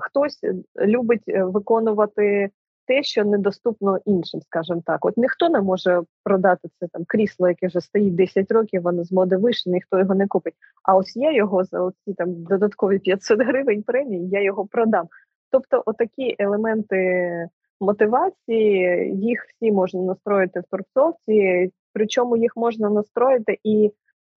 хтось 0.00 0.40
любить 0.80 1.28
е, 1.28 1.44
виконувати 1.44 2.50
те, 2.86 3.02
що 3.02 3.24
недоступно 3.24 3.98
іншим, 4.04 4.40
скажімо 4.40 4.82
так. 4.86 5.04
От 5.04 5.16
ніхто 5.16 5.48
не 5.48 5.60
може 5.60 6.02
продати 6.24 6.68
це 6.80 6.86
там 6.92 7.04
крісло, 7.06 7.48
яке 7.48 7.66
вже 7.66 7.80
стоїть 7.80 8.14
10 8.14 8.50
років, 8.50 8.82
воно 8.82 9.04
з 9.04 9.12
моди 9.12 9.36
вийшло, 9.36 9.72
ніхто 9.72 9.98
його 9.98 10.14
не 10.14 10.26
купить. 10.26 10.54
А 10.82 10.96
ось 10.96 11.16
я 11.16 11.32
його 11.32 11.64
за 11.64 11.80
оці 11.80 12.14
там 12.16 12.44
додаткові 12.44 12.98
500 12.98 13.40
гривень 13.40 13.82
премії, 13.82 14.28
я 14.28 14.42
його 14.42 14.66
продам. 14.66 15.06
Тобто, 15.50 15.82
отакі 15.86 16.36
елементи 16.38 17.48
мотивації, 17.80 19.10
їх 19.16 19.44
всі 19.44 19.72
можна 19.72 20.00
настроїти 20.00 20.60
в 20.60 20.64
торгсофті, 20.70 21.70
причому 21.92 22.36
їх 22.36 22.52
можна 22.56 22.90
настроїти 22.90 23.58
і. 23.64 23.92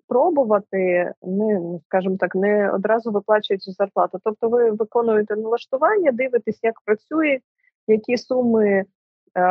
Пробувати 0.07 1.11
не 1.23 1.79
скажімо 1.85 2.17
так, 2.19 2.35
не 2.35 2.71
одразу 2.71 3.11
виплачуючи 3.11 3.71
зарплату. 3.71 4.19
Тобто, 4.23 4.49
ви 4.49 4.71
виконуєте 4.71 5.35
налаштування, 5.35 6.11
дивитесь, 6.11 6.59
як 6.63 6.81
працює, 6.85 7.39
які 7.87 8.17
суми 8.17 8.67
е, 8.67 8.85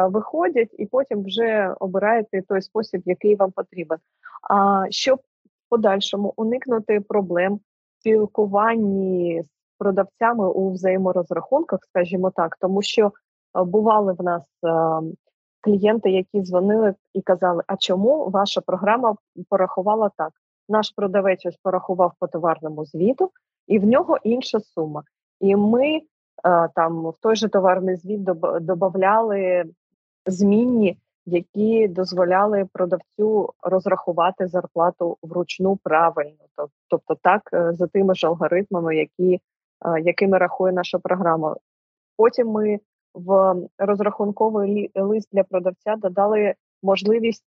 виходять, 0.06 0.74
і 0.78 0.86
потім 0.86 1.24
вже 1.24 1.74
обираєте 1.80 2.42
той 2.42 2.62
спосіб, 2.62 3.02
який 3.04 3.36
вам 3.36 3.50
потрібен. 3.50 3.98
А 4.50 4.86
щоб 4.90 5.18
в 5.18 5.70
подальшому 5.70 6.32
уникнути 6.36 7.00
проблем 7.00 7.54
в 7.54 7.60
спілкуванні 8.00 9.42
з 9.42 9.48
продавцями 9.78 10.48
у 10.48 10.72
взаєморозрахунках, 10.72 11.80
скажімо 11.82 12.30
так, 12.30 12.56
тому 12.60 12.82
що 12.82 13.06
е, 13.06 13.64
бували 13.64 14.12
в 14.12 14.22
нас. 14.22 14.42
Е, 14.64 15.00
клієнти, 15.64 16.10
які 16.10 16.40
дзвонили 16.40 16.94
і 17.14 17.22
казали, 17.22 17.62
а 17.66 17.76
чому 17.76 18.30
ваша 18.30 18.60
програма 18.60 19.16
порахувала 19.48 20.10
так? 20.16 20.32
Наш 20.68 20.90
продавець 20.90 21.46
ось 21.46 21.58
порахував 21.62 22.12
по 22.20 22.26
товарному 22.26 22.84
звіту, 22.84 23.30
і 23.66 23.78
в 23.78 23.84
нього 23.84 24.18
інша 24.22 24.60
сума. 24.60 25.02
І 25.40 25.56
ми 25.56 26.00
там 26.74 27.10
в 27.10 27.14
той 27.20 27.36
же 27.36 27.48
товарний 27.48 27.96
звіт 27.96 28.22
додавали 28.60 29.64
змінні, 30.26 30.98
які 31.26 31.88
дозволяли 31.88 32.68
продавцю 32.72 33.52
розрахувати 33.62 34.46
зарплату 34.46 35.16
вручну 35.22 35.76
правильно, 35.76 36.44
тобто 36.88 37.14
так 37.22 37.50
е, 37.52 37.72
за 37.72 37.86
тими 37.86 38.14
ж 38.14 38.26
алгоритмами, 38.26 38.96
які, 38.96 39.40
якими 40.02 40.38
рахує 40.38 40.72
наша 40.72 40.98
програма. 40.98 41.56
Потім 42.16 42.48
ми 42.48 42.78
в 43.14 43.54
розрахунковий 43.78 44.90
лист 44.94 45.28
для 45.32 45.44
продавця 45.44 45.96
додали 45.96 46.54
можливість 46.82 47.44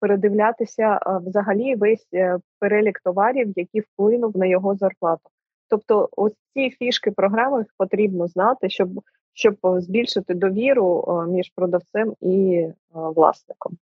передивлятися 0.00 1.00
взагалі 1.26 1.74
весь 1.74 2.08
е, 2.14 2.38
перелік 2.58 3.00
товарів, 3.00 3.52
які 3.56 3.80
вплинув 3.80 4.36
на 4.36 4.46
його 4.46 4.76
зарплату. 4.76 5.30
Тобто, 5.70 6.08
ось 6.16 6.32
ці 6.54 6.70
фішки 6.70 7.10
програми 7.10 7.64
потрібно 7.78 8.26
знати, 8.26 8.70
щоб 8.70 8.88
щоб 9.32 9.56
збільшити 9.62 10.34
довіру 10.34 11.24
між 11.28 11.52
продавцем 11.54 12.14
і 12.20 12.66
власником. 12.90 13.78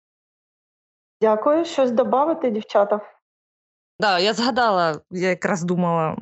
Дякую. 1.20 1.64
Щось 1.64 1.90
додати, 1.90 2.50
дівчата. 2.50 3.00
Да, 4.00 4.18
я 4.18 4.32
згадала, 4.32 5.00
я 5.10 5.28
якраз 5.28 5.62
думала 5.62 6.16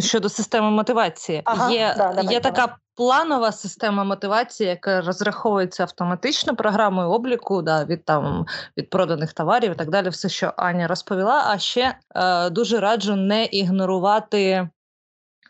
щодо 0.00 0.28
системи 0.28 0.70
мотивації. 0.70 1.42
Ага, 1.44 1.70
є 1.70 1.94
да, 1.96 2.12
давай, 2.12 2.34
є 2.34 2.40
така 2.40 2.76
планова 2.94 3.52
система 3.52 4.04
мотивації, 4.04 4.68
яка 4.68 5.00
розраховується 5.00 5.82
автоматично 5.82 6.56
програмою 6.56 7.10
обліку 7.10 7.62
да, 7.62 7.84
від 7.84 8.04
там 8.04 8.46
від 8.76 8.90
проданих 8.90 9.32
товарів 9.32 9.72
і 9.72 9.74
так 9.74 9.90
далі. 9.90 10.08
Все, 10.08 10.28
що 10.28 10.52
Аня 10.56 10.86
розповіла. 10.86 11.44
А 11.46 11.58
ще 11.58 11.94
е, 12.14 12.50
дуже 12.50 12.80
раджу 12.80 13.16
не 13.16 13.44
ігнорувати 13.44 14.68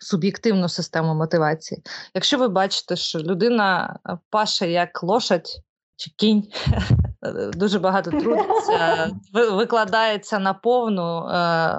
суб'єктивну 0.02 0.68
систему 0.68 1.14
мотивації. 1.14 1.82
Якщо 2.14 2.38
ви 2.38 2.48
бачите, 2.48 2.96
що 2.96 3.18
людина 3.18 3.98
е, 4.08 4.18
паше 4.30 4.70
як 4.70 5.02
лошадь 5.02 5.60
чи 5.96 6.10
кінь, 6.16 6.48
дуже 7.54 7.78
багато 7.78 8.10
трудиться, 8.10 9.10
викладається 9.32 10.38
на 10.38 10.54
повну, 10.54 11.28
е, 11.28 11.76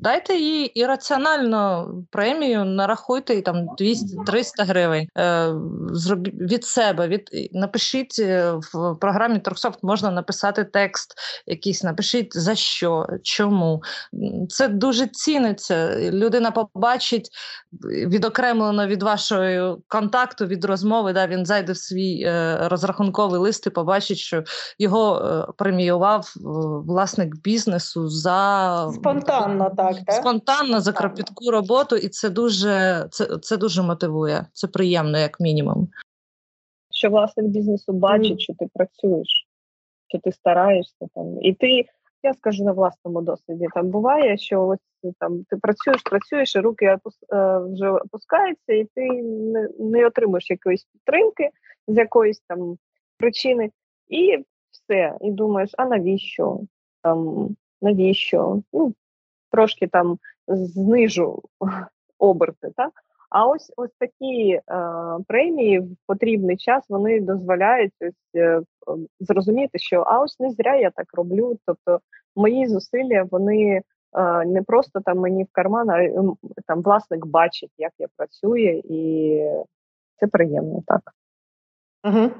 дайте 0.00 0.34
їй 0.34 0.64
ірраціонально 0.64 1.88
премію, 2.10 2.64
нарахуйте 2.64 3.34
їй 3.34 3.42
там 3.42 3.68
200-300 3.80 4.42
гривень. 4.58 5.08
Е, 5.18 5.54
зробіть 5.92 6.34
від 6.34 6.64
себе. 6.64 7.08
Від 7.08 7.30
напишіть 7.52 8.16
е, 8.18 8.52
в 8.52 8.94
програмі 9.00 9.38
Торксофт 9.38 9.82
можна 9.82 10.10
написати 10.10 10.64
текст, 10.64 11.14
якийсь 11.46 11.82
напишіть 11.82 12.36
за 12.36 12.54
що, 12.54 13.06
чому. 13.22 13.82
Це 14.48 14.68
дуже 14.68 15.06
ціниться. 15.06 15.96
Людина 16.10 16.50
побачить 16.50 17.30
відокремлено 17.82 18.86
від 18.86 19.02
вашого 19.02 19.78
контакту, 19.88 20.46
від 20.46 20.64
розмови. 20.64 21.12
Да, 21.12 21.26
Він 21.26 21.46
зайде 21.46 21.72
в 21.72 21.76
свій 21.76 22.22
е, 22.22 22.58
розрахунковий 22.62 23.40
лист 23.40 23.66
і 23.66 23.70
побачить, 23.70 24.18
що 24.18 24.44
його 24.78 25.54
преміював 25.58 26.32
власник 26.86 27.36
бізнесу 27.36 28.08
за 28.08 28.90
спонтанно 28.94 29.70
так 29.76 29.87
так? 29.94 30.14
спонтанно 30.14 30.80
за 30.80 30.92
кропітку 30.92 31.50
роботу, 31.50 31.96
і 31.96 32.08
це 32.08 32.30
дуже 32.30 33.06
це, 33.10 33.38
це 33.42 33.56
дуже 33.56 33.82
мотивує. 33.82 34.46
Це 34.52 34.68
приємно, 34.68 35.18
як 35.18 35.40
мінімум. 35.40 35.88
Що 36.90 37.10
власник 37.10 37.46
бізнесу 37.46 37.92
бачить, 37.92 38.38
mm. 38.38 38.38
що 38.38 38.54
ти 38.58 38.66
працюєш, 38.74 39.46
що 40.08 40.18
ти 40.18 40.32
стараєшся 40.32 41.06
там, 41.14 41.42
і 41.42 41.54
ти 41.54 41.84
я 42.22 42.34
скажу 42.34 42.64
на 42.64 42.72
власному 42.72 43.22
досвіді. 43.22 43.66
Там 43.74 43.88
буває, 43.88 44.38
що 44.38 44.66
ось 44.66 45.12
там 45.18 45.44
ти 45.44 45.56
працюєш, 45.56 46.02
працюєш, 46.02 46.56
і 46.56 46.60
руки 46.60 46.94
опус, 46.94 47.14
е, 47.32 47.58
вже 47.58 47.90
опускаються, 47.90 48.72
і 48.72 48.84
ти 48.84 49.22
не, 49.22 49.68
не 49.78 50.06
отримуєш 50.06 50.50
якоїсь 50.50 50.84
підтримки 50.84 51.50
з 51.88 51.96
якоїсь 51.96 52.40
там 52.48 52.78
причини, 53.18 53.70
і 54.08 54.44
все. 54.70 55.18
І 55.20 55.30
думаєш, 55.30 55.70
а 55.78 55.84
навіщо? 55.84 56.60
Там 57.02 57.48
навіщо? 57.82 58.62
Ну, 58.72 58.94
трошки 59.50 59.86
там 59.86 60.18
знижу 60.46 61.42
оберти, 62.18 62.70
так? 62.76 62.92
А 63.30 63.46
ось 63.46 63.72
ось 63.76 63.90
такі 63.98 64.50
е, 64.50 64.62
премії 65.26 65.80
в 65.80 65.96
потрібний 66.06 66.56
час 66.56 66.84
вони 66.88 67.20
дозволяють 67.20 67.92
ось 68.00 68.34
е, 68.36 68.60
зрозуміти, 69.20 69.78
що 69.78 70.00
а 70.00 70.20
ось 70.20 70.40
не 70.40 70.50
зря 70.50 70.76
я 70.76 70.90
так 70.90 71.06
роблю. 71.12 71.58
Тобто 71.66 72.00
мої 72.36 72.66
зусилля 72.66 73.24
вони 73.30 73.82
е, 74.16 74.44
не 74.44 74.62
просто 74.62 75.00
там 75.00 75.18
мені 75.18 75.44
в 75.44 75.48
карман, 75.52 75.90
а 75.90 75.98
там 76.66 76.82
власник 76.82 77.26
бачить, 77.26 77.72
як 77.78 77.92
я 77.98 78.06
працюю, 78.16 78.82
і 78.84 79.42
це 80.16 80.26
приємно 80.26 80.82
так. 80.86 81.00
Угу. 82.04 82.30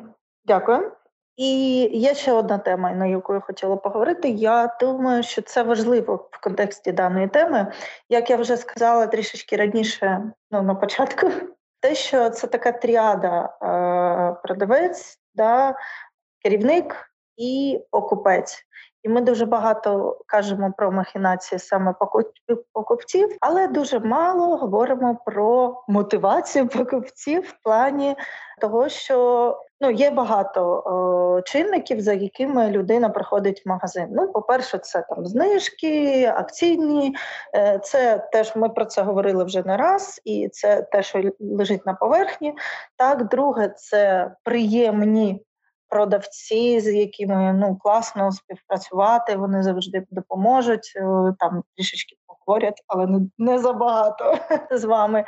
Дякую. 0.45 0.93
І 1.39 1.81
є 1.99 2.15
ще 2.15 2.33
одна 2.33 2.59
тема, 2.59 2.91
на 2.91 3.07
яку 3.07 3.35
я 3.35 3.41
хотіла 3.41 3.77
поговорити. 3.77 4.29
Я 4.29 4.77
думаю, 4.81 5.23
що 5.23 5.43
це 5.43 5.63
важливо 5.63 6.29
в 6.31 6.41
контексті 6.41 6.93
даної 6.93 7.29
теми. 7.29 7.73
Як 8.09 8.31
я 8.31 8.37
вже 8.37 8.57
сказала 8.57 9.07
трішечки 9.07 9.57
раніше, 9.57 10.33
ну 10.51 10.63
на 10.63 10.75
початку, 10.75 11.31
те, 11.81 11.95
що 11.95 12.31
це 12.31 12.47
така 12.47 12.73
тріада 12.73 13.45
е, 13.63 14.41
продавець, 14.43 15.19
да, 15.35 15.75
керівник 16.43 17.11
і 17.37 17.81
покупець. 17.91 18.65
І 19.03 19.09
ми 19.09 19.21
дуже 19.21 19.47
багато 19.47 20.21
кажемо 20.27 20.73
про 20.77 20.93
махінації 20.93 21.59
саме 21.59 21.95
покупців, 22.73 23.37
але 23.41 23.69
дуже 23.69 24.01
мало 24.01 24.57
говоримо 24.57 25.19
про 25.27 25.83
мотивацію 25.89 26.69
покупців 26.69 27.43
в 27.43 27.55
плані 27.63 28.17
того, 28.61 28.89
що 28.89 29.68
ну 29.81 29.91
є 29.91 30.11
багато 30.11 30.83
о, 30.87 31.43
чинників, 31.43 32.01
за 32.01 32.13
якими 32.13 32.71
людина 32.71 33.09
приходить 33.09 33.63
в 33.67 33.69
магазин. 33.69 34.09
Ну, 34.11 34.33
по-перше, 34.33 34.79
це 34.79 35.05
там 35.09 35.27
знижки, 35.27 36.25
акційні. 36.37 37.17
Е, 37.55 37.79
це 37.83 38.29
теж 38.33 38.57
ми 38.57 38.69
про 38.69 38.85
це 38.85 39.03
говорили 39.03 39.45
вже 39.45 39.63
не 39.63 39.77
раз, 39.77 40.21
і 40.25 40.49
це 40.53 40.83
те, 40.83 41.03
що 41.03 41.23
лежить 41.41 41.87
на 41.87 41.95
поверхні. 41.95 42.55
Так, 42.97 43.29
друге, 43.29 43.69
це 43.69 44.31
приємні 44.45 45.45
продавці, 45.89 46.81
з 46.81 46.95
якими 46.95 47.53
ну 47.53 47.77
класно 47.77 48.33
співпрацювати. 48.33 49.37
Вони 49.37 49.63
завжди 49.63 50.07
допоможуть 50.11 50.93
там 51.39 51.63
трішечки 51.77 52.17
поговорять, 52.27 52.83
але 52.87 53.07
не, 53.07 53.21
не 53.39 53.59
забагато 53.59 54.39
з 54.71 54.85
вами. 54.85 55.25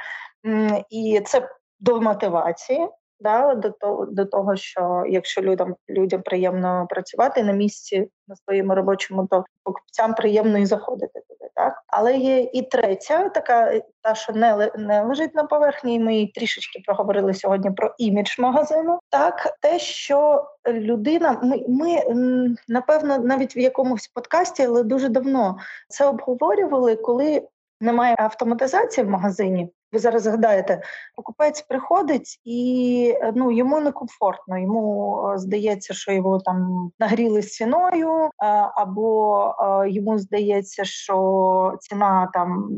І 0.91 1.23
це 1.27 1.49
до 1.81 2.01
мотивації 2.01 2.89
да, 3.21 3.55
до 3.55 3.71
того, 3.71 4.07
до 4.07 4.25
того, 4.25 4.57
що 4.57 5.05
якщо 5.09 5.43
людям 5.43 5.77
людям 5.89 6.23
приємно 6.23 6.87
працювати 6.91 7.43
на 7.43 7.53
місці 7.53 8.09
на 8.29 8.37
своєму 8.37 8.75
робочому, 8.75 9.27
то 9.27 9.45
покупцям 9.65 10.15
приємно 10.15 10.59
і 10.59 10.67
заходити 10.67 11.21
туди. 11.29 11.51
Так, 11.55 11.83
але 11.87 12.17
є 12.17 12.41
і 12.41 12.63
третя, 12.63 13.29
така 13.29 13.81
та, 14.03 14.15
що 14.15 14.33
не 14.33 14.71
не 14.77 15.03
лежить 15.03 15.35
на 15.35 15.45
поверхні. 15.45 16.01
Ми 16.01 16.31
трішечки 16.35 16.83
проговорили 16.87 17.35
сьогодні 17.35 17.71
про 17.71 17.95
імідж 17.99 18.39
магазину. 18.39 18.99
Так, 19.11 19.59
те, 19.61 19.79
що 19.79 20.47
людина, 20.69 21.41
ми, 21.43 21.65
ми 21.69 22.03
напевно 22.69 23.19
навіть 23.19 23.57
в 23.57 23.59
якомусь 23.59 24.09
подкасті, 24.09 24.63
але 24.63 24.83
дуже 24.83 25.09
давно 25.09 25.59
це 25.89 26.07
обговорювали, 26.07 26.97
коли 26.97 27.43
немає 27.81 28.17
автоматизації 28.19 29.07
в 29.07 29.11
магазині. 29.11 29.71
Ви 29.93 29.99
зараз 29.99 30.23
згадаєте, 30.23 30.83
покупець 31.17 31.63
приходить 31.63 32.41
і 32.45 33.15
ну 33.35 33.53
йому 33.53 33.81
некомфортно. 33.81 34.59
Йому 34.59 35.17
е, 35.35 35.39
здається, 35.39 35.95
що 35.95 36.13
його 36.13 36.39
там 36.39 36.91
нагріли 36.99 37.43
ціною, 37.43 38.25
е, 38.25 38.31
або 38.75 39.45
е, 39.61 39.91
йому 39.91 40.19
здається, 40.19 40.85
що 40.85 41.77
ціна 41.81 42.31
там 42.35 42.71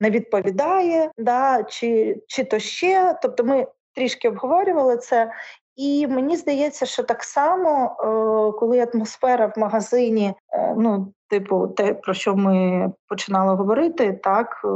не 0.00 0.10
відповідає, 0.10 1.10
да, 1.18 1.62
чи, 1.62 2.22
чи 2.26 2.44
то 2.44 2.58
ще. 2.58 3.18
Тобто, 3.22 3.44
ми 3.44 3.66
трішки 3.94 4.28
обговорювали 4.28 4.96
це. 4.96 5.32
І 5.76 6.06
мені 6.06 6.36
здається, 6.36 6.86
що 6.86 7.02
так 7.02 7.22
само, 7.22 7.96
коли 8.60 8.86
атмосфера 8.92 9.46
в 9.46 9.58
магазині, 9.58 10.34
ну 10.76 11.12
Типу, 11.28 11.68
те, 11.68 11.94
про 11.94 12.14
що 12.14 12.36
ми 12.36 12.92
починали 13.08 13.54
говорити, 13.54 14.20
так 14.22 14.60
е, 14.64 14.68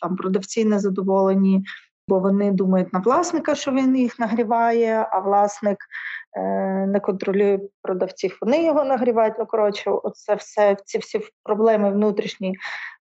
там 0.00 0.16
продавці 0.16 0.64
незадоволені, 0.64 1.64
бо 2.08 2.18
вони 2.18 2.50
думають 2.52 2.92
на 2.92 3.00
власника, 3.00 3.54
що 3.54 3.72
він 3.72 3.96
їх 3.96 4.18
нагріває, 4.18 5.08
а 5.10 5.18
власник 5.18 5.78
е, 6.36 6.40
не 6.86 7.00
контролює 7.00 7.60
продавців. 7.82 8.38
Вони 8.40 8.64
його 8.64 8.84
нагрівають. 8.84 9.34
Ну 9.38 9.46
коротше, 9.46 9.90
оце 9.90 10.34
все 10.34 10.76
ці 10.84 10.98
всі 10.98 11.20
проблеми 11.42 11.90
внутрішні 11.90 12.56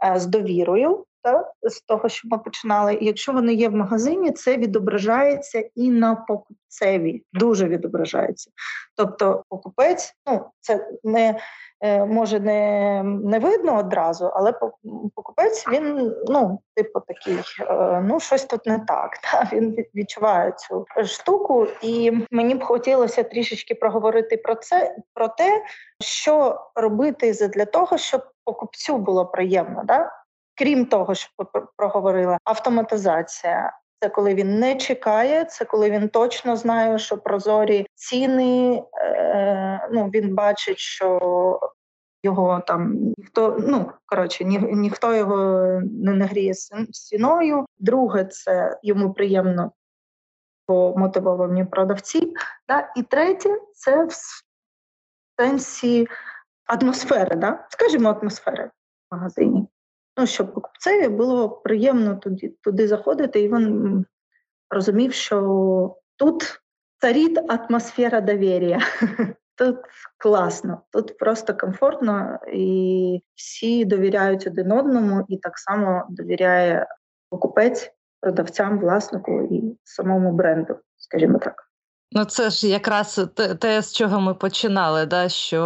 е, 0.05 0.19
з 0.19 0.25
довірою. 0.25 1.05
Так, 1.22 1.51
з 1.61 1.82
того, 1.82 2.09
що 2.09 2.28
ми 2.32 2.38
починали, 2.38 2.97
якщо 3.01 3.34
вони 3.34 3.53
є 3.53 3.70
в 3.70 3.76
магазині, 3.76 4.32
це 4.32 4.57
відображається 4.57 5.70
і 5.76 5.89
на 5.89 6.15
покупцеві, 6.15 7.24
дуже 7.34 7.67
відображається. 7.67 8.51
Тобто, 8.95 9.43
покупець, 9.49 10.13
ну 10.28 10.45
це 10.61 10.89
не 11.03 11.39
Е, 11.82 12.05
може 12.05 12.39
не 12.39 13.03
не 13.03 13.39
видно 13.39 13.78
одразу, 13.78 14.26
але 14.26 14.53
покупець 15.15 15.67
він 15.67 16.15
ну, 16.28 16.59
типу 16.76 16.99
такий, 16.99 17.39
е, 17.61 18.01
ну 18.05 18.20
щось 18.20 18.45
тут 18.45 18.65
не 18.65 18.80
так. 18.80 19.17
Та 19.24 19.49
він 19.53 19.86
відчуває 19.95 20.51
цю 20.51 20.86
штуку, 21.05 21.67
і 21.82 22.11
мені 22.32 22.55
б 22.55 22.63
хотілося 22.63 23.24
трішечки 23.24 23.76
проговорити 23.76 24.38
про 24.38 24.55
це, 24.55 24.95
про 25.13 25.28
те, 25.28 25.63
що 26.01 26.61
робити 26.76 27.34
для 27.34 27.65
того, 27.65 27.97
щоб 27.97 28.22
покупцю 28.45 28.97
було 28.97 29.26
приємно. 29.26 29.82
Да? 29.86 30.11
Крім 30.60 30.86
того, 30.86 31.16
що 31.16 31.30
проговорила 31.78 32.38
автоматизація, 32.43 33.80
це 33.99 34.10
коли 34.10 34.34
він 34.34 34.60
не 34.60 34.76
чекає, 34.76 35.45
це 35.45 35.66
коли 35.66 35.91
він 35.91 36.10
точно 36.10 36.55
знає, 36.55 36.99
що 36.99 37.18
прозорі 37.18 37.88
ціни. 37.95 38.84
Е, 38.97 39.89
ну 39.91 40.10
він 40.10 40.36
бачить, 40.36 40.80
що 40.80 41.20
його 42.24 42.60
там 42.68 43.14
ніхто 43.18 43.57
ну 43.60 43.91
коротше, 44.05 44.43
ні, 44.43 44.60
ніхто 44.60 45.16
його 45.16 45.38
не 45.84 46.14
нагріє 46.14 46.53
стіною. 46.53 47.66
Друге, 47.78 48.26
це 48.26 48.80
йому 48.84 49.14
приємно 49.14 49.72
мотивовані 50.95 51.66
продавці. 51.66 52.34
Да? 52.68 52.93
І 52.95 53.03
третє 53.03 53.60
це 53.74 54.05
в 54.05 54.12
сенсі 55.39 56.07
атмосфери, 56.66 57.36
да? 57.36 57.66
скажімо, 57.70 58.10
атмосфери 58.10 58.66
в 59.12 59.16
магазині 59.16 59.68
ну, 60.20 60.28
щоб 60.28 60.53
покупцеві 60.53 61.07
було 61.07 61.49
приємно 61.49 62.15
туди 62.15 62.53
туди 62.63 62.88
заходити, 62.88 63.41
і 63.41 63.53
він 63.53 64.05
розумів, 64.70 65.13
що 65.13 65.95
тут 66.15 66.61
царить 66.97 67.39
атмосфера 67.51 68.22
довір'я. 68.22 68.80
Тут 69.57 69.78
класно, 70.17 70.82
тут 70.91 71.17
просто 71.17 71.53
комфортно, 71.53 72.39
і 72.53 73.24
всі 73.36 73.86
довіряють 73.86 74.47
один 74.47 74.72
одному, 74.72 75.26
і 75.28 75.38
так 75.38 75.57
само 75.57 76.05
довіряє 76.09 76.88
покупець 77.30 77.91
продавцям, 78.22 78.80
власнику 78.80 79.41
і 79.51 79.78
самому 79.84 80.32
бренду, 80.32 80.76
скажімо 80.97 81.39
так. 81.39 81.68
Ну, 82.12 82.26
це 82.26 82.49
ж 82.49 82.68
якраз 82.68 83.22
те, 83.36 83.55
те, 83.55 83.82
з 83.82 83.93
чого 83.93 84.20
ми 84.22 84.34
починали, 84.34 85.05
да, 85.05 85.30
що 85.30 85.62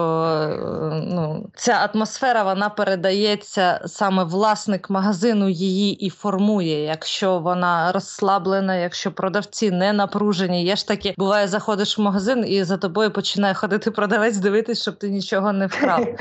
ну, 1.07 1.49
ця 1.55 1.89
атмосфера 1.93 2.43
вона 2.43 2.69
передається 2.69 3.81
саме 3.85 4.23
власник 4.23 4.89
магазину 4.89 5.49
її 5.49 6.05
і 6.05 6.09
формує. 6.09 6.83
Якщо 6.83 7.39
вона 7.39 7.91
розслаблена, 7.91 8.75
якщо 8.75 9.11
продавці 9.11 9.71
не 9.71 9.93
напружені. 9.93 10.65
Є 10.65 10.75
ж 10.75 10.87
таки, 10.87 11.13
буває, 11.17 11.47
заходиш 11.47 11.97
в 11.97 12.01
магазин 12.01 12.45
і 12.47 12.63
за 12.63 12.77
тобою 12.77 13.11
починає 13.11 13.53
ходити 13.53 13.91
продавець, 13.91 14.37
дивитись, 14.37 14.81
щоб 14.81 14.95
ти 14.95 15.09
нічого 15.09 15.53
не 15.53 15.67
вкрав. 15.67 16.07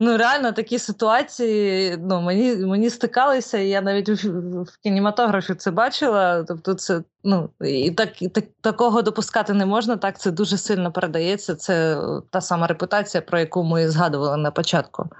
Ну 0.00 0.16
реально 0.16 0.52
такі 0.52 0.78
ситуації 0.78 1.96
ну, 2.00 2.20
мені 2.20 2.56
мені 2.56 2.90
стикалися, 2.90 3.58
і 3.58 3.68
я 3.68 3.80
навіть 3.80 4.08
в, 4.08 4.62
в 4.62 4.76
кінематографі 4.82 5.54
це 5.54 5.70
бачила. 5.70 6.44
Тобто, 6.48 6.74
це 6.74 7.00
ну 7.24 7.50
і 7.60 7.90
так, 7.90 8.22
і 8.22 8.28
так 8.28 8.44
такого 8.60 9.02
допускати 9.02 9.52
не 9.52 9.66
можна. 9.66 9.96
Так 9.96 10.20
це 10.20 10.30
дуже 10.30 10.58
сильно 10.58 10.92
передається. 10.92 11.54
Це 11.54 12.00
та 12.30 12.40
сама 12.40 12.66
репутація, 12.66 13.22
про 13.22 13.38
яку 13.38 13.64
ми 13.64 13.88
згадували 13.88 14.36
на 14.36 14.50
початку. 14.50 15.10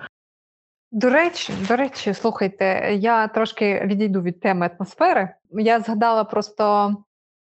До 0.92 1.10
речі, 1.10 1.52
до 1.68 1.76
речі, 1.76 2.14
слухайте, 2.14 2.94
я 2.94 3.28
трошки 3.28 3.86
відійду 3.86 4.22
від 4.22 4.40
теми 4.40 4.70
атмосфери. 4.76 5.34
Я 5.50 5.80
згадала 5.80 6.24
просто 6.24 6.96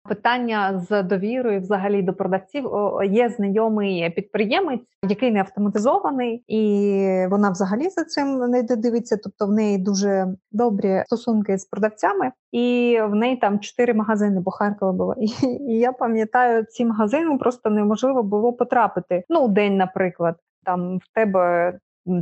питання 0.08 0.86
з 0.90 1.04
довірою, 1.04 1.62
взагалі 1.62 2.02
до 2.02 2.14
продавців. 2.14 2.70
Є 3.10 3.30
знайомий 3.30 4.10
підприємець, 4.10 4.88
який 5.10 5.32
не 5.32 5.40
автоматизований, 5.40 6.44
і 6.48 7.28
вона 7.30 7.50
взагалі 7.50 7.90
за 7.90 8.04
цим 8.04 8.38
не 8.38 8.64
дивиться. 8.64 9.18
Тобто 9.24 9.48
в 9.48 9.52
неї 9.52 9.78
дуже 9.78 10.28
добрі 10.52 11.04
стосунки 11.06 11.58
з 11.58 11.66
продавцями, 11.66 12.32
і 12.52 12.98
в 13.10 13.16
неї 13.16 13.38
там 13.38 13.60
чотири 13.60 13.94
магазини 13.94 14.42
по 14.42 14.52
Харкову 14.52 14.98
було. 14.98 15.16
І, 15.20 15.26
і 15.70 15.78
я 15.80 15.92
пам'ятаю, 15.92 16.64
ці 16.64 16.86
магазини 16.86 17.38
просто 17.38 17.70
неможливо 17.70 18.24
було 18.24 18.54
потрапити. 18.54 19.24
Ну, 19.30 19.48
день, 19.48 19.78
наприклад, 19.78 20.36
там 20.64 20.98
в 20.98 21.14
тебе. 21.14 21.74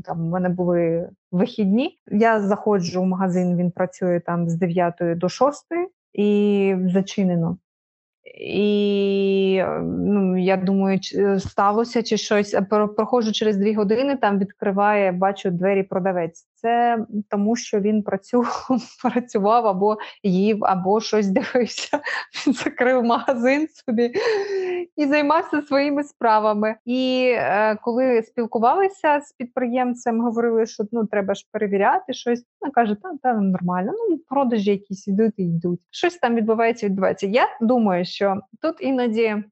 Там 0.04 0.18
в 0.18 0.30
мене 0.30 0.50
були 0.50 1.10
вихідні. 1.32 2.00
Я 2.08 2.42
заходжу 2.42 3.02
в 3.02 3.06
магазин. 3.06 3.58
Він 3.58 3.72
працює 3.72 4.20
там 4.20 4.50
з 4.50 4.56
9 4.56 4.94
до 5.02 5.30
6 5.30 5.66
і 6.14 6.76
зачинено. 6.94 7.58
І 8.40 9.64
ну, 9.84 10.38
я 10.38 10.58
думаю, 10.58 11.00
е, 11.16 11.40
сталося 11.40 12.04
чи 12.04 12.18
щось. 12.18 12.56
Проходжу 12.96 13.32
через 13.32 13.58
дві 13.58 13.74
години, 13.74 14.16
там 14.16 14.40
відкриває, 14.40 15.12
бачу 15.12 15.52
двері 15.52 15.84
продавець. 15.84 16.48
Це 16.56 16.98
тому, 17.30 17.56
що 17.56 17.80
він 17.80 18.04
працював, 18.04 18.68
працював 19.04 19.68
або 19.68 19.98
їв, 20.24 20.58
або 20.62 21.02
щось 21.02 21.28
дивився. 21.28 22.00
Він 22.48 22.54
закрив 22.54 23.04
магазин 23.04 23.68
собі 23.86 24.14
і 24.96 25.06
займався 25.06 25.62
своїми 25.62 26.04
справами. 26.04 26.76
І 26.86 27.32
е, 27.36 27.76
коли 27.76 28.24
спілкувалися 28.24 29.22
з 29.22 29.32
підприємцем, 29.32 30.22
говорили, 30.22 30.66
що 30.66 30.84
ну 30.92 31.06
треба 31.06 31.34
ж 31.34 31.48
перевіряти 31.52 32.14
щось. 32.14 32.44
Вона 32.62 32.72
каже, 32.72 32.96
та 32.96 33.12
та 33.24 33.34
нормально. 33.34 33.92
Ну 34.10 34.18
продажі 34.30 34.72
якісь 34.72 35.08
йдуть 35.08 35.34
і 35.38 35.44
йдуть. 35.44 35.80
Щось 35.92 36.18
там 36.18 36.36
відбувається, 36.36 36.86
відбувається. 36.86 37.28
Я 37.28 37.48
думаю, 37.62 38.06
що 38.06 38.38
тут 38.62 38.76
іноді. 38.80 39.44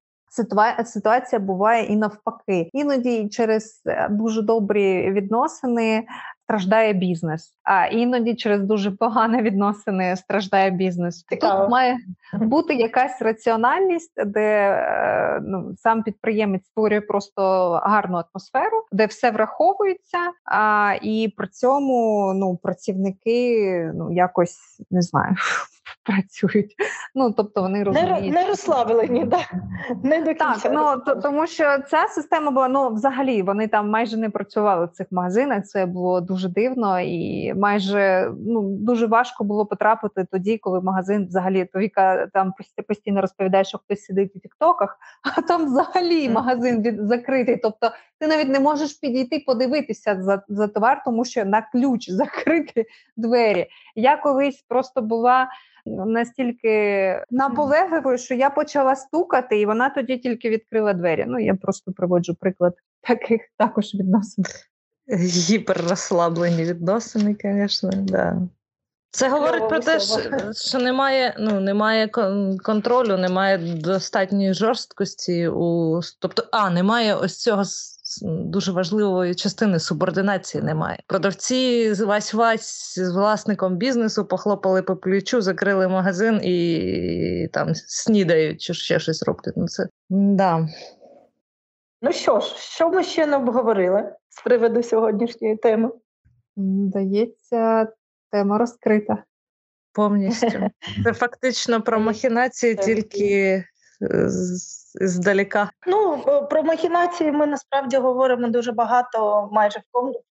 Ситуація 0.85 1.39
буває 1.39 1.85
і 1.85 1.95
навпаки, 1.95 2.69
іноді 2.73 3.29
через 3.29 3.81
е, 3.85 4.07
дуже 4.09 4.41
добрі 4.41 5.11
відносини 5.11 6.03
страждає 6.51 6.93
бізнес, 6.93 7.53
а 7.63 7.85
іноді 7.85 8.35
через 8.35 8.61
дуже 8.61 8.91
погані 8.91 9.41
відносини 9.41 10.15
страждає 10.15 10.71
бізнес. 10.71 11.25
Цікаво. 11.29 11.61
Тут 11.61 11.71
має 11.71 11.97
бути 12.33 12.73
якась 12.73 13.21
раціональність, 13.21 14.25
де 14.25 14.71
е, 14.71 15.39
ну, 15.43 15.73
сам 15.77 16.03
підприємець 16.03 16.65
створює 16.65 17.01
просто 17.01 17.41
гарну 17.83 18.17
атмосферу, 18.17 18.85
де 18.91 19.05
все 19.05 19.31
враховується, 19.31 20.17
а 20.45 20.93
і 21.01 21.33
при 21.37 21.47
цьому 21.47 22.31
ну 22.35 22.59
працівники 22.63 23.91
ну 23.95 24.11
якось 24.11 24.57
не 24.91 25.01
знаю. 25.01 25.35
Працюють, 26.03 26.75
ну 27.15 27.31
тобто 27.31 27.61
вони 27.61 27.83
розуміють. 27.83 28.33
не, 28.33 28.41
не 28.41 28.47
розслаблені, 28.47 29.25
да? 29.25 29.39
не 30.03 30.19
до 30.19 30.25
кінця. 30.25 30.59
Так, 30.63 30.71
ну 30.73 31.03
то, 31.05 31.15
тому 31.15 31.47
що 31.47 31.77
ця 31.89 32.07
система 32.07 32.51
була 32.51 32.67
ну 32.67 32.93
взагалі 32.93 33.41
вони 33.41 33.67
там 33.67 33.89
майже 33.89 34.17
не 34.17 34.29
працювали 34.29 34.85
в 34.85 34.89
цих 34.89 35.07
магазинах. 35.11 35.65
Це 35.65 35.85
було 35.85 36.21
дуже 36.21 36.49
дивно 36.49 36.99
і 36.99 37.53
майже 37.53 38.31
ну 38.47 38.61
дуже 38.61 39.07
важко 39.07 39.43
було 39.43 39.65
потрапити 39.65 40.25
тоді, 40.31 40.57
коли 40.57 40.81
магазин 40.81 41.25
взагалі 41.27 41.65
то 41.73 41.79
Віка 41.79 42.27
там 42.33 42.53
постійно 42.87 43.21
розповідає, 43.21 43.63
що 43.63 43.77
хтось 43.77 44.05
сидить 44.05 44.35
у 44.35 44.39
тіктоках, 44.39 44.97
а 45.37 45.41
там 45.41 45.65
взагалі 45.65 46.29
магазин 46.29 46.81
від 46.81 47.07
закритий. 47.07 47.57
Тобто 47.57 47.91
ти 48.21 48.27
навіть 48.27 48.49
не 48.49 48.59
можеш 48.59 48.93
підійти 48.93 49.43
подивитися 49.47 50.21
за 50.21 50.41
за 50.49 50.67
товар, 50.67 51.01
тому 51.05 51.25
що 51.25 51.45
на 51.45 51.61
ключ 51.61 52.09
закрити 52.09 52.85
двері. 53.17 53.67
Я 53.95 54.17
колись 54.17 54.65
просто 54.67 55.01
була. 55.01 55.47
Настільки 55.85 57.23
наполегливою, 57.31 58.17
що 58.17 58.33
я 58.33 58.49
почала 58.49 58.95
стукати, 58.95 59.59
і 59.59 59.65
вона 59.65 59.89
тоді 59.89 60.17
тільки 60.17 60.49
відкрила 60.49 60.93
двері. 60.93 61.25
Ну 61.27 61.39
я 61.39 61.55
просто 61.55 61.91
приводжу 61.91 62.35
приклад 62.39 62.73
таких 63.01 63.41
також 63.57 63.95
відносин. 63.95 64.45
Гіперрозслаблені 65.13 66.63
відносини, 66.63 67.35
звісно, 67.43 67.89
да. 67.93 68.37
Це 69.11 69.29
говорить 69.29 69.69
про 69.69 69.79
те, 69.79 69.99
що 70.53 70.79
немає 70.79 71.35
ну, 71.39 71.59
немає 71.59 72.07
контролю, 72.63 73.17
немає 73.17 73.57
достатньої 73.57 74.53
жорсткості 74.53 75.47
у 75.47 75.99
тобто, 76.19 76.43
а 76.51 76.69
немає 76.69 77.15
ось 77.15 77.37
цього 77.37 77.63
дуже 78.21 78.71
важливої 78.71 79.35
частини 79.35 79.79
субординації. 79.79 80.63
Немає. 80.63 80.99
Продавці 81.07 81.93
вась 81.93 82.33
вась 82.33 82.99
з 82.99 83.11
власником 83.11 83.77
бізнесу 83.77 84.25
похлопали 84.25 84.81
по 84.81 84.95
плечу, 84.95 85.41
закрили 85.41 85.87
магазин 85.87 86.41
і 86.43 87.49
там 87.53 87.75
снідають 87.75 88.61
чи 88.61 88.73
ще 88.73 88.99
щось 88.99 89.23
роблять. 89.23 89.57
Ну 89.57 89.67
це 89.67 89.87
да. 90.09 90.67
Ну 92.01 92.11
що 92.11 92.39
ж, 92.39 92.55
що 92.57 92.89
ми 92.89 93.03
ще 93.03 93.25
не 93.25 93.37
обговорили 93.37 94.13
з 94.29 94.43
приводу 94.43 94.83
сьогоднішньої 94.83 95.57
теми? 95.57 95.89
Здається, 96.57 97.87
тема 98.31 98.57
розкрита. 98.57 99.23
Повністю. 99.93 100.69
Це 101.03 101.13
фактично 101.13 101.81
про 101.81 101.99
махінації 101.99 102.75
тільки 102.75 103.63
здалека. 104.95 105.69
Ну, 105.87 106.23
про 106.49 106.63
махінації 106.63 107.31
ми 107.31 107.45
насправді 107.45 107.97
говоримо 107.97 108.47
дуже 108.47 108.71
багато, 108.71 109.49
майже 109.51 109.79
в 109.79 109.83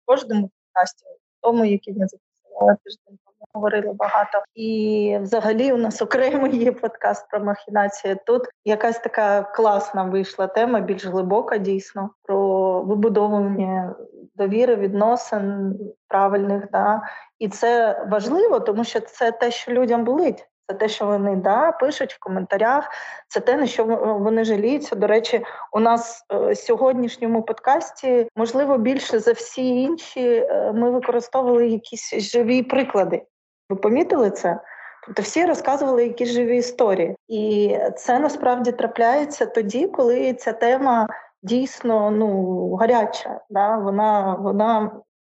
кожному 0.04 0.50
подкасті, 0.50 1.04
в 1.04 1.40
тому, 1.40 1.64
який 1.64 1.94
ми 1.94 2.06
записували 2.06 2.76
тиждень 2.84 3.18
говорили 3.52 3.92
багато. 3.92 4.42
І 4.54 5.18
взагалі 5.22 5.72
у 5.72 5.76
нас 5.76 6.02
окремий 6.02 6.56
є 6.56 6.72
подкаст 6.72 7.28
про 7.30 7.40
махінації. 7.40 8.16
Тут 8.26 8.42
якась 8.64 8.98
така 8.98 9.42
класна 9.42 10.02
вийшла 10.02 10.46
тема, 10.46 10.80
більш 10.80 11.06
глибока, 11.06 11.58
дійсно, 11.58 12.10
про 12.22 12.80
вибудовування 12.82 13.94
довіри, 14.34 14.76
відносин 14.76 15.78
правильних. 16.08 16.70
Да? 16.72 17.02
І 17.38 17.48
це 17.48 18.02
важливо, 18.10 18.60
тому 18.60 18.84
що 18.84 19.00
це 19.00 19.32
те, 19.32 19.50
що 19.50 19.72
людям 19.72 20.04
болить. 20.04 20.48
Це 20.70 20.74
те, 20.74 20.88
що 20.88 21.06
вони 21.06 21.36
да, 21.36 21.72
пишуть 21.72 22.14
в 22.14 22.18
коментарях, 22.18 22.88
це 23.28 23.40
те, 23.40 23.56
на 23.56 23.66
що 23.66 23.84
вони 24.20 24.44
жаліються. 24.44 24.96
До 24.96 25.06
речі, 25.06 25.44
у 25.72 25.80
нас 25.80 26.26
е, 26.32 26.54
сьогоднішньому 26.54 27.42
подкасті 27.42 28.28
можливо 28.36 28.78
більше 28.78 29.18
за 29.18 29.32
всі 29.32 29.82
інші 29.82 30.34
е, 30.34 30.72
ми 30.74 30.90
використовували 30.90 31.68
якісь 31.68 32.14
живі 32.14 32.62
приклади. 32.62 33.22
Ви 33.70 33.76
помітили 33.76 34.30
це? 34.30 34.60
Тобто 35.06 35.22
всі 35.22 35.44
розказували 35.44 36.04
якісь 36.04 36.28
живі 36.28 36.56
історії, 36.56 37.16
і 37.28 37.76
це 37.96 38.18
насправді 38.18 38.72
трапляється 38.72 39.46
тоді, 39.46 39.86
коли 39.86 40.34
ця 40.34 40.52
тема 40.52 41.06
дійсно 41.42 42.10
ну 42.10 42.74
гаряча. 42.74 43.40
Да? 43.50 43.76
Вона 43.76 44.36
вона 44.40 44.90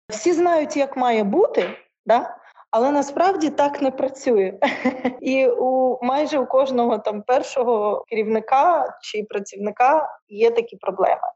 всі 0.09 0.32
знають, 0.32 0.76
як 0.76 0.97
має 0.97 1.24
бути, 1.24 1.68
да? 2.07 2.37
Але 2.71 2.91
насправді 2.91 3.51
так 3.51 3.83
не 3.83 3.91
працює. 3.91 4.59
І 5.21 5.47
у 5.47 5.99
майже 6.03 6.39
у 6.39 6.47
кожного 6.47 6.99
там 6.99 7.23
першого 7.23 8.05
керівника 8.09 8.95
чи 9.03 9.25
працівника 9.25 10.09
є 10.29 10.51
такі 10.51 10.77
проблеми. 10.77 11.29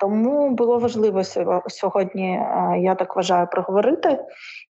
Тому 0.00 0.50
було 0.50 0.78
важливо 0.78 1.24
сьогодні, 1.68 2.32
я 2.78 2.94
так 2.94 3.16
вважаю, 3.16 3.46
проговорити. 3.46 4.24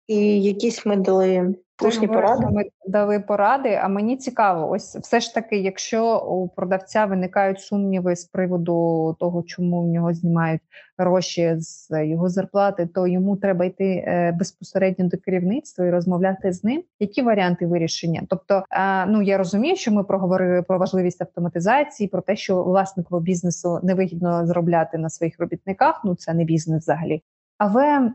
І 0.07 0.43
якісь 0.43 0.85
ми 0.85 0.95
дали 0.95 1.55
слушні 1.81 2.07
поради. 2.07 2.45
Ми 2.51 2.63
дали 2.87 3.19
поради. 3.19 3.79
А 3.83 3.87
мені 3.87 4.17
цікаво, 4.17 4.69
ось 4.69 4.95
все 4.95 5.19
ж 5.19 5.33
таки, 5.33 5.57
якщо 5.57 6.17
у 6.17 6.47
продавця 6.47 7.05
виникають 7.05 7.59
сумніви 7.59 8.15
з 8.15 8.25
приводу 8.25 9.15
того, 9.19 9.43
чому 9.43 9.81
в 9.81 9.87
нього 9.87 10.13
знімають 10.13 10.61
гроші 10.97 11.55
з 11.57 12.05
його 12.05 12.29
зарплати, 12.29 12.85
то 12.85 13.07
йому 13.07 13.37
треба 13.37 13.65
йти 13.65 13.85
е, 13.85 14.31
безпосередньо 14.31 15.07
до 15.07 15.17
керівництва 15.17 15.85
і 15.85 15.91
розмовляти 15.91 16.53
з 16.53 16.63
ним. 16.63 16.83
Які 16.99 17.21
варіанти 17.21 17.67
вирішення? 17.67 18.21
Тобто, 18.29 18.63
ну 19.07 19.21
я 19.21 19.37
розумію, 19.37 19.75
що 19.75 19.91
ми 19.91 20.03
проговорили 20.03 20.61
про 20.61 20.77
важливість 20.77 21.21
автоматизації, 21.21 22.07
про 22.07 22.21
те, 22.21 22.35
що 22.35 22.63
власнику 22.63 23.19
бізнесу 23.19 23.79
невигідно 23.83 24.45
заробляти 24.45 24.97
на 24.97 25.09
своїх 25.09 25.39
робітниках. 25.39 26.01
Ну 26.05 26.15
це 26.15 26.33
не 26.33 26.43
бізнес 26.43 26.83
взагалі. 26.83 27.23
Але 27.57 28.11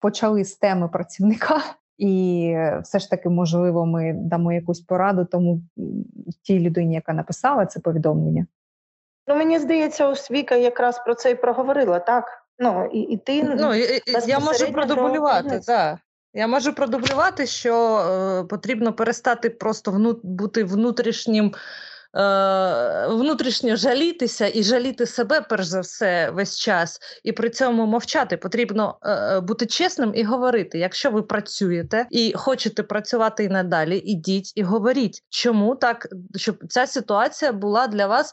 почали 0.00 0.44
з 0.44 0.56
теми 0.56 0.88
працівника, 0.88 1.60
і 1.98 2.54
все 2.82 2.98
ж 2.98 3.10
таки, 3.10 3.28
можливо, 3.28 3.86
ми 3.86 4.12
дамо 4.12 4.52
якусь 4.52 4.80
пораду 4.80 5.24
тому 5.24 5.62
тій 6.42 6.60
людині, 6.60 6.94
яка 6.94 7.12
написала 7.12 7.66
це 7.66 7.80
повідомлення. 7.80 8.46
Ну 9.26 9.36
мені 9.36 9.58
здається, 9.58 10.08
ось 10.08 10.30
Віка 10.30 10.54
якраз 10.54 11.04
про 11.04 11.14
це 11.14 11.30
і 11.30 11.34
проговорила, 11.34 11.98
так? 11.98 12.24
Ну 12.58 12.90
і, 12.92 13.00
і 13.00 13.16
ти 13.16 13.42
ну 13.42 13.74
і, 13.74 14.02
я 14.26 14.38
можу 14.38 14.72
продублювати, 14.72 15.60
так. 15.66 15.98
Я 16.34 16.46
можу 16.46 16.72
продублювати, 16.72 17.46
що 17.46 17.98
е, 17.98 18.44
потрібно 18.44 18.92
перестати 18.92 19.50
просто 19.50 19.90
вну, 19.90 20.20
бути 20.22 20.64
внутрішнім 20.64 21.46
е, 21.46 21.50
внутрішньо 23.08 23.76
жалітися 23.76 24.50
і 24.54 24.62
жаліти 24.62 25.06
себе, 25.06 25.40
перш 25.40 25.66
за 25.66 25.80
все, 25.80 26.30
весь 26.30 26.58
час, 26.58 27.00
і 27.24 27.32
при 27.32 27.50
цьому 27.50 27.86
мовчати. 27.86 28.36
Потрібно 28.36 28.98
е, 29.02 29.10
е, 29.12 29.40
бути 29.40 29.66
чесним 29.66 30.12
і 30.14 30.24
говорити. 30.24 30.78
Якщо 30.78 31.10
ви 31.10 31.22
працюєте 31.22 32.06
і 32.10 32.32
хочете 32.36 32.82
працювати 32.82 33.44
і 33.44 33.48
надалі, 33.48 33.98
ідіть 33.98 34.52
і 34.54 34.62
говоріть, 34.62 35.22
чому 35.28 35.76
так, 35.76 36.08
щоб 36.36 36.56
ця 36.68 36.86
ситуація 36.86 37.52
була 37.52 37.86
для 37.86 38.06
вас 38.06 38.32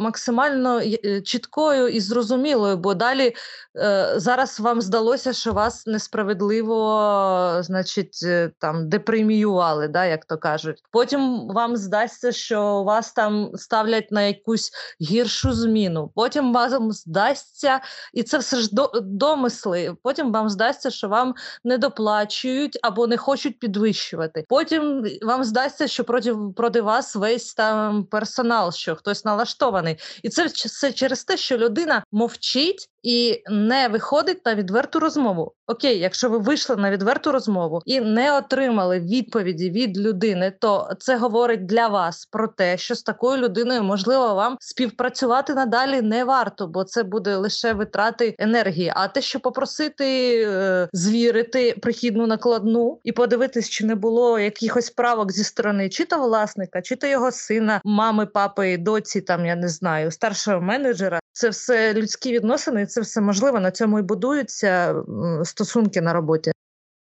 максимально 0.00 0.80
е, 0.80 1.20
чіткою 1.20 1.88
і 1.88 2.00
зрозумілою, 2.00 2.76
бо 2.76 2.94
далі 2.94 3.34
е, 3.76 4.12
зараз 4.16 4.60
вам 4.60 4.80
здалося, 4.80 5.32
що 5.32 5.52
вас 5.52 5.86
несправедливо, 5.86 7.58
значить, 7.60 8.20
е, 8.24 8.50
там 8.58 8.88
депреміювали, 8.88 9.88
да, 9.88 10.04
як 10.04 10.24
то 10.24 10.38
кажуть. 10.38 10.82
Потім 10.90 11.48
вам 11.48 11.76
здасться, 11.76 12.32
що 12.32 12.65
вас 12.84 13.12
там 13.12 13.50
ставлять 13.54 14.12
на 14.12 14.22
якусь 14.22 14.70
гіршу 15.00 15.52
зміну. 15.52 16.12
Потім 16.14 16.52
вам 16.52 16.92
здасться, 16.92 17.80
і 18.12 18.22
це 18.22 18.38
все 18.38 18.56
ж 18.56 18.68
домисли. 19.02 19.96
Потім 20.02 20.32
вам 20.32 20.48
здасться, 20.48 20.90
що 20.90 21.08
вам 21.08 21.34
не 21.64 21.78
доплачують 21.78 22.78
або 22.82 23.06
не 23.06 23.16
хочуть 23.16 23.58
підвищувати. 23.58 24.44
Потім 24.48 25.04
вам 25.22 25.44
здасться, 25.44 25.88
що 25.88 26.04
проти 26.04 26.34
проти 26.56 26.80
вас 26.80 27.16
весь 27.16 27.54
там 27.54 28.04
персонал, 28.04 28.72
що 28.72 28.96
хтось 28.96 29.24
налаштований, 29.24 29.98
і 30.22 30.28
це 30.28 30.46
все 30.46 30.92
через 30.92 31.24
те, 31.24 31.36
що 31.36 31.58
людина 31.58 32.04
мовчить 32.12 32.88
і 33.06 33.42
не 33.50 33.88
виходить 33.88 34.46
на 34.46 34.54
відверту 34.54 35.00
розмову. 35.00 35.52
Окей, 35.66 35.98
якщо 35.98 36.28
ви 36.28 36.38
вийшли 36.38 36.76
на 36.76 36.90
відверту 36.90 37.32
розмову 37.32 37.82
і 37.84 38.00
не 38.00 38.36
отримали 38.36 39.00
відповіді 39.00 39.70
від 39.70 39.98
людини, 39.98 40.52
то 40.60 40.88
це 40.98 41.16
говорить 41.16 41.66
для 41.66 41.88
вас 41.88 42.26
про 42.26 42.48
те, 42.48 42.76
що 42.76 42.94
з 42.94 43.02
такою 43.02 43.42
людиною 43.42 43.82
можливо 43.82 44.34
вам 44.34 44.56
співпрацювати 44.60 45.54
надалі 45.54 46.02
не 46.02 46.24
варто, 46.24 46.66
бо 46.66 46.84
це 46.84 47.02
буде 47.02 47.36
лише 47.36 47.72
витрати 47.72 48.34
енергії. 48.38 48.92
А 48.96 49.08
те, 49.08 49.20
що 49.20 49.40
попросити 49.40 50.36
е, 50.42 50.88
звірити 50.92 51.76
прихідну 51.82 52.26
накладну 52.26 53.00
і 53.04 53.12
подивитись, 53.12 53.70
чи 53.70 53.86
не 53.86 53.94
було 53.94 54.38
якихось 54.38 54.90
правок 54.90 55.32
зі 55.32 55.44
сторони, 55.44 55.88
чи 55.88 56.04
то 56.04 56.18
власника, 56.18 56.82
чи 56.82 56.96
то 56.96 57.06
його 57.06 57.30
сина, 57.30 57.80
мами, 57.84 58.26
папи, 58.26 58.76
доці, 58.78 59.20
там 59.20 59.46
я 59.46 59.56
не 59.56 59.68
знаю, 59.68 60.10
старшого 60.10 60.60
менеджера. 60.60 61.20
Це 61.36 61.48
все 61.48 61.94
людські 61.94 62.32
відносини, 62.32 62.86
це 62.86 63.00
все 63.00 63.20
можливо. 63.20 63.60
На 63.60 63.70
цьому 63.70 63.98
і 63.98 64.02
будуються 64.02 65.02
стосунки 65.44 66.00
на 66.00 66.12
роботі. 66.12 66.52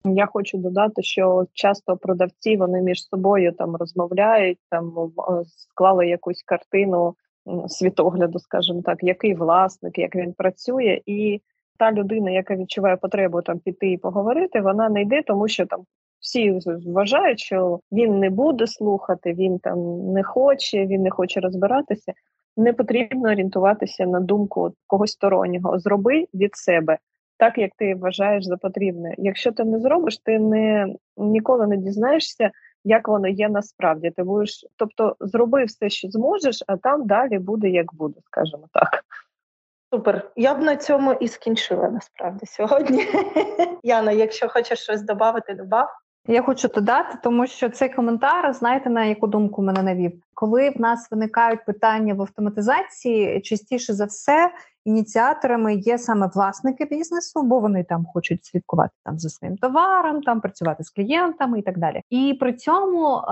Я 0.04 0.26
хочу 0.26 0.58
додати, 0.58 1.02
що 1.02 1.46
часто 1.52 1.96
продавці 1.96 2.56
вони 2.56 2.82
між 2.82 3.08
собою 3.08 3.52
там 3.52 3.76
розмовляють, 3.76 4.58
там 4.70 5.12
склали 5.46 6.06
якусь 6.06 6.42
картину 6.42 7.14
світогляду, 7.68 8.38
скажімо 8.38 8.82
так, 8.84 8.98
який 9.02 9.34
власник, 9.34 9.98
як 9.98 10.16
він 10.16 10.32
працює, 10.32 11.00
і 11.06 11.40
та 11.78 11.92
людина, 11.92 12.30
яка 12.30 12.56
відчуває 12.56 12.96
потребу 12.96 13.42
там 13.42 13.58
піти 13.58 13.92
і 13.92 13.98
поговорити, 13.98 14.60
вона 14.60 14.88
не 14.88 15.02
йде, 15.02 15.22
тому 15.22 15.48
що 15.48 15.66
там 15.66 15.80
всі 16.20 16.60
вважають, 16.86 17.40
що 17.40 17.80
він 17.92 18.18
не 18.18 18.30
буде 18.30 18.66
слухати, 18.66 19.32
він 19.32 19.58
там 19.58 20.12
не 20.12 20.22
хоче, 20.22 20.86
він 20.86 21.02
не 21.02 21.10
хоче 21.10 21.40
розбиратися. 21.40 22.12
Не 22.58 22.72
потрібно 22.72 23.28
орієнтуватися 23.28 24.06
на 24.06 24.20
думку 24.20 24.72
когось 24.86 25.12
стороннього. 25.12 25.78
Зроби 25.78 26.26
від 26.34 26.56
себе 26.56 26.98
так, 27.36 27.58
як 27.58 27.70
ти 27.76 27.94
вважаєш 27.94 28.44
за 28.44 28.56
потрібне. 28.56 29.14
Якщо 29.18 29.52
ти 29.52 29.64
не 29.64 29.80
зробиш, 29.80 30.18
ти 30.18 30.38
не 30.38 30.94
ніколи 31.16 31.66
не 31.66 31.76
дізнаєшся, 31.76 32.50
як 32.84 33.08
воно 33.08 33.28
є 33.28 33.48
насправді. 33.48 34.10
Ти 34.10 34.22
будеш, 34.22 34.66
тобто, 34.76 35.16
зроби 35.20 35.64
все, 35.64 35.88
що 35.88 36.08
зможеш, 36.08 36.64
а 36.66 36.76
там 36.76 37.06
далі 37.06 37.38
буде 37.38 37.68
як 37.68 37.94
буде, 37.94 38.20
скажімо 38.24 38.68
так. 38.72 39.04
Супер. 39.92 40.30
Я 40.36 40.54
б 40.54 40.62
на 40.62 40.76
цьому 40.76 41.12
і 41.12 41.28
скінчила 41.28 41.90
насправді 41.90 42.46
сьогодні. 42.46 43.06
Яна, 43.82 44.12
якщо 44.12 44.48
хочеш 44.48 44.78
щось 44.78 45.02
додати, 45.02 45.54
добав. 45.54 45.88
Я 46.30 46.42
хочу 46.42 46.68
додати, 46.68 47.18
тому 47.22 47.46
що 47.46 47.68
цей 47.68 47.88
коментар, 47.88 48.52
знаєте, 48.54 48.90
на 48.90 49.04
яку 49.04 49.26
думку 49.26 49.62
мене 49.62 49.82
навів, 49.82 50.12
коли 50.34 50.70
в 50.70 50.80
нас 50.80 51.08
виникають 51.10 51.64
питання 51.64 52.14
в 52.14 52.20
автоматизації, 52.20 53.40
частіше 53.40 53.94
за 53.94 54.04
все 54.04 54.50
ініціаторами 54.84 55.74
є 55.74 55.98
саме 55.98 56.30
власники 56.34 56.84
бізнесу, 56.84 57.42
бо 57.42 57.60
вони 57.60 57.84
там 57.84 58.06
хочуть 58.06 58.44
слідкувати 58.44 58.92
там 59.04 59.18
за 59.18 59.28
своїм 59.28 59.56
товаром, 59.56 60.22
там 60.22 60.40
працювати 60.40 60.84
з 60.84 60.90
клієнтами 60.90 61.58
і 61.58 61.62
так 61.62 61.78
далі. 61.78 62.02
І 62.10 62.36
при 62.40 62.52
цьому 62.52 63.22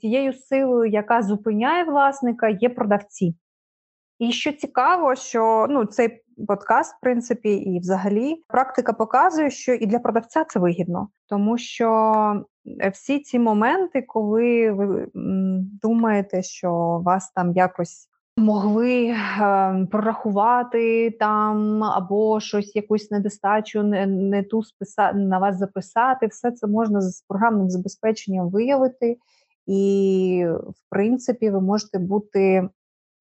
тією 0.00 0.32
силою, 0.32 0.90
яка 0.90 1.22
зупиняє 1.22 1.84
власника, 1.84 2.48
є 2.48 2.68
продавці. 2.68 3.34
І 4.18 4.32
що 4.32 4.52
цікаво, 4.52 5.14
що 5.14 5.66
ну 5.70 5.84
цей 5.84 6.24
подкаст, 6.46 6.96
в 6.96 7.00
принципі, 7.00 7.54
і 7.54 7.78
взагалі 7.78 8.44
практика 8.48 8.92
показує, 8.92 9.50
що 9.50 9.74
і 9.74 9.86
для 9.86 9.98
продавця 9.98 10.44
це 10.44 10.60
вигідно, 10.60 11.08
тому 11.28 11.58
що 11.58 12.44
всі 12.92 13.20
ці 13.20 13.38
моменти, 13.38 14.02
коли 14.02 14.72
ви 14.72 15.08
думаєте, 15.82 16.42
що 16.42 17.00
вас 17.04 17.30
там 17.30 17.52
якось 17.52 18.08
могли 18.36 19.06
е, 19.06 19.86
прорахувати 19.90 21.10
там 21.10 21.84
або 21.84 22.40
щось, 22.40 22.76
якусь 22.76 23.10
недостачу, 23.10 23.82
не 23.82 24.06
не 24.06 24.42
ту 24.42 24.62
списа 24.62 25.12
на 25.12 25.38
вас 25.38 25.58
записати, 25.58 26.26
все 26.26 26.50
це 26.50 26.66
можна 26.66 27.00
з 27.00 27.24
програмним 27.28 27.70
забезпеченням 27.70 28.50
виявити, 28.50 29.16
і 29.66 30.46
в 30.68 30.90
принципі 30.90 31.50
ви 31.50 31.60
можете 31.60 31.98
бути 31.98 32.68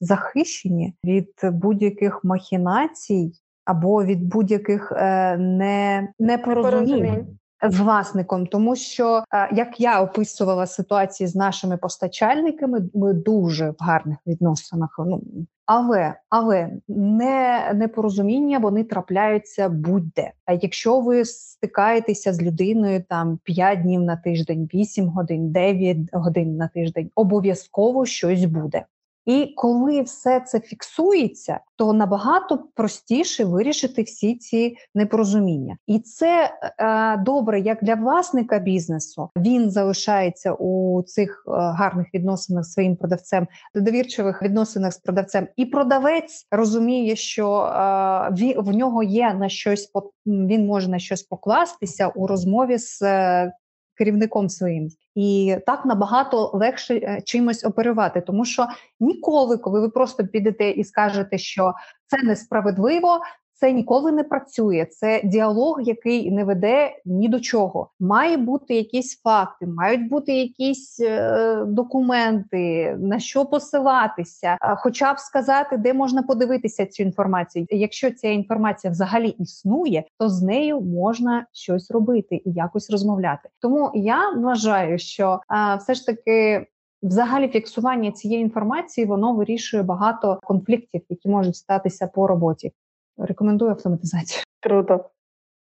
захищені 0.03 0.93
від 1.05 1.29
будь-яких 1.43 2.23
махінацій 2.23 3.31
або 3.65 4.03
від 4.03 4.23
будь-яких 4.23 4.91
е, 4.95 5.37
не, 5.37 6.07
непорозумінь. 6.19 7.27
З 7.69 7.79
власником, 7.79 8.47
тому 8.47 8.75
що 8.75 9.23
е, 9.33 9.49
як 9.55 9.79
я 9.79 10.01
описувала 10.01 10.67
ситуації 10.67 11.27
з 11.27 11.35
нашими 11.35 11.77
постачальниками, 11.77 12.81
ми 12.93 13.13
дуже 13.13 13.69
в 13.69 13.75
гарних 13.79 14.17
відносинах. 14.27 14.95
Ну 14.97 15.21
але 15.65 16.15
але 16.29 16.69
не 16.87 17.71
непорозуміння 17.75 18.59
вони 18.59 18.83
трапляються 18.83 19.69
будь-де. 19.69 20.31
А 20.45 20.53
якщо 20.53 20.99
ви 20.99 21.25
стикаєтеся 21.25 22.33
з 22.33 22.41
людиною 22.41 23.03
там 23.09 23.39
5 23.43 23.81
днів 23.81 24.01
на 24.01 24.15
тиждень, 24.15 24.69
8 24.73 25.07
годин, 25.07 25.51
9 25.51 25.97
годин 26.13 26.57
на 26.57 26.67
тиждень, 26.67 27.09
обов'язково 27.15 28.05
щось 28.05 28.45
буде. 28.45 28.85
І 29.25 29.53
коли 29.57 30.01
все 30.01 30.39
це 30.39 30.59
фіксується, 30.59 31.59
то 31.75 31.93
набагато 31.93 32.59
простіше 32.75 33.45
вирішити 33.45 34.03
всі 34.03 34.35
ці 34.35 34.77
непорозуміння, 34.95 35.77
і 35.87 35.99
це 35.99 36.51
е, 36.79 37.17
добре 37.17 37.59
як 37.59 37.83
для 37.83 37.95
власника 37.95 38.59
бізнесу. 38.59 39.29
Він 39.37 39.71
залишається 39.71 40.53
у 40.53 41.01
цих 41.03 41.43
е, 41.47 41.51
гарних 41.51 42.07
відносинах 42.13 42.63
з 42.63 42.73
своїм 42.73 42.95
продавцем, 42.95 43.47
довірчивих 43.75 44.41
відносинах 44.41 44.93
з 44.93 44.97
продавцем, 44.97 45.47
і 45.55 45.65
продавець 45.65 46.47
розуміє, 46.51 47.15
що 47.15 47.61
е, 47.61 48.33
він, 48.37 48.61
в 48.61 48.75
нього 48.75 49.03
є 49.03 49.33
на 49.33 49.49
щось 49.49 49.91
він 50.25 50.65
може 50.65 50.89
на 50.89 50.99
щось 50.99 51.23
покластися 51.23 52.07
у 52.07 52.27
розмові 52.27 52.77
з 52.77 53.01
е, 53.01 53.51
керівником 53.97 54.49
своїм, 54.49 54.89
і 55.15 55.57
так 55.65 55.85
набагато 55.85 56.51
легше 56.53 56.95
е, 56.95 57.21
чимось 57.25 57.65
оперувати, 57.65 58.21
тому 58.21 58.45
що 58.45 58.67
ніколи, 58.99 59.57
коли 59.57 59.81
ви 59.81 59.89
просто 59.89 60.27
підете 60.27 60.69
і 60.69 60.83
скажете, 60.83 61.37
що 61.37 61.73
це 62.07 62.23
несправедливо, 62.23 63.19
це 63.53 63.71
ніколи 63.71 64.11
не 64.11 64.23
працює. 64.23 64.87
Це 64.91 65.21
діалог, 65.23 65.81
який 65.81 66.31
не 66.31 66.43
веде 66.43 66.91
ні 67.05 67.29
до 67.29 67.39
чого. 67.39 67.89
Має 67.99 68.37
бути 68.37 68.75
якісь 68.75 69.21
факти, 69.21 69.67
мають 69.67 70.09
бути 70.09 70.33
якісь 70.33 70.99
е, 70.99 71.63
документи, 71.67 72.95
на 72.99 73.19
що 73.19 73.45
посилатися, 73.45 74.57
хоча 74.77 75.13
б 75.13 75.19
сказати, 75.19 75.77
де 75.77 75.93
можна 75.93 76.23
подивитися 76.23 76.85
цю 76.85 77.03
інформацію. 77.03 77.65
Якщо 77.69 78.11
ця 78.11 78.27
інформація 78.27 78.91
взагалі 78.91 79.29
існує, 79.29 80.03
то 80.19 80.29
з 80.29 80.41
нею 80.41 80.81
можна 80.81 81.45
щось 81.53 81.91
робити 81.91 82.35
і 82.35 82.51
якось 82.51 82.89
розмовляти. 82.89 83.49
Тому 83.61 83.91
я 83.93 84.29
вважаю, 84.29 84.99
що 84.99 85.39
е, 85.51 85.75
все 85.75 85.93
ж 85.93 86.05
таки. 86.05 86.67
Взагалі, 87.03 87.47
фіксування 87.47 88.11
цієї 88.11 88.41
інформації 88.41 89.05
воно 89.07 89.33
вирішує 89.33 89.83
багато 89.83 90.39
конфліктів, 90.43 91.01
які 91.09 91.29
можуть 91.29 91.55
статися 91.55 92.07
по 92.07 92.27
роботі. 92.27 92.71
Рекомендую 93.17 93.71
автоматизацію. 93.71 94.43
Круто. 94.63 95.09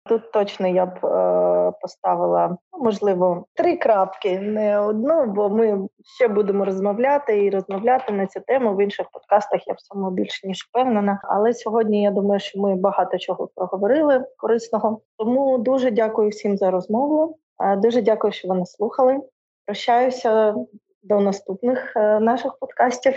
Тут 0.09 0.33
точно 0.33 0.69
я 0.69 0.87
б 0.87 1.07
е, 1.07 1.73
поставила, 1.81 2.57
ну, 2.73 2.85
можливо, 2.85 3.47
три 3.55 3.77
крапки, 3.77 4.39
не 4.39 4.81
одну, 4.81 5.27
бо 5.27 5.49
ми 5.49 5.89
ще 6.17 6.29
будемо 6.29 6.65
розмовляти 6.65 7.45
і 7.45 7.51
розмовляти 7.51 8.13
на 8.13 8.27
цю 8.27 8.41
тему 8.41 8.75
в 8.75 8.83
інших 8.83 9.07
подкастах. 9.13 9.67
Я 9.67 9.75
в 9.75 9.81
цьому 9.81 10.11
більше 10.11 10.47
ніж 10.47 10.59
впевнена. 10.59 11.21
Але 11.25 11.53
сьогодні 11.53 12.03
я 12.03 12.11
думаю, 12.11 12.41
що 12.41 12.61
ми 12.61 12.77
багато 12.77 13.19
чого 13.19 13.49
проговорили 13.55 14.25
корисного. 14.37 15.01
Тому 15.17 15.59
дуже 15.59 15.91
дякую 15.91 16.29
всім 16.29 16.57
за 16.57 16.71
розмову. 16.71 17.39
Е, 17.63 17.77
дуже 17.77 18.03
дякую, 18.03 18.33
що 18.33 18.49
ви 18.49 18.55
нас 18.55 18.73
слухали. 18.73 19.19
Прощаюся 19.67 20.55
до 21.03 21.21
наступних 21.21 21.97
е, 21.97 22.21
наших 22.21 22.59
подкастів 22.61 23.15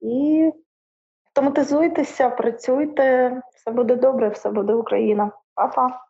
і 0.00 0.52
автоматизуйтеся, 1.40 2.30
працюйте, 2.30 3.40
все 3.54 3.70
буде 3.70 3.96
добре, 3.96 4.28
все 4.28 4.50
буде 4.50 4.74
Україна. 4.74 5.30
Па-па! 5.54 6.09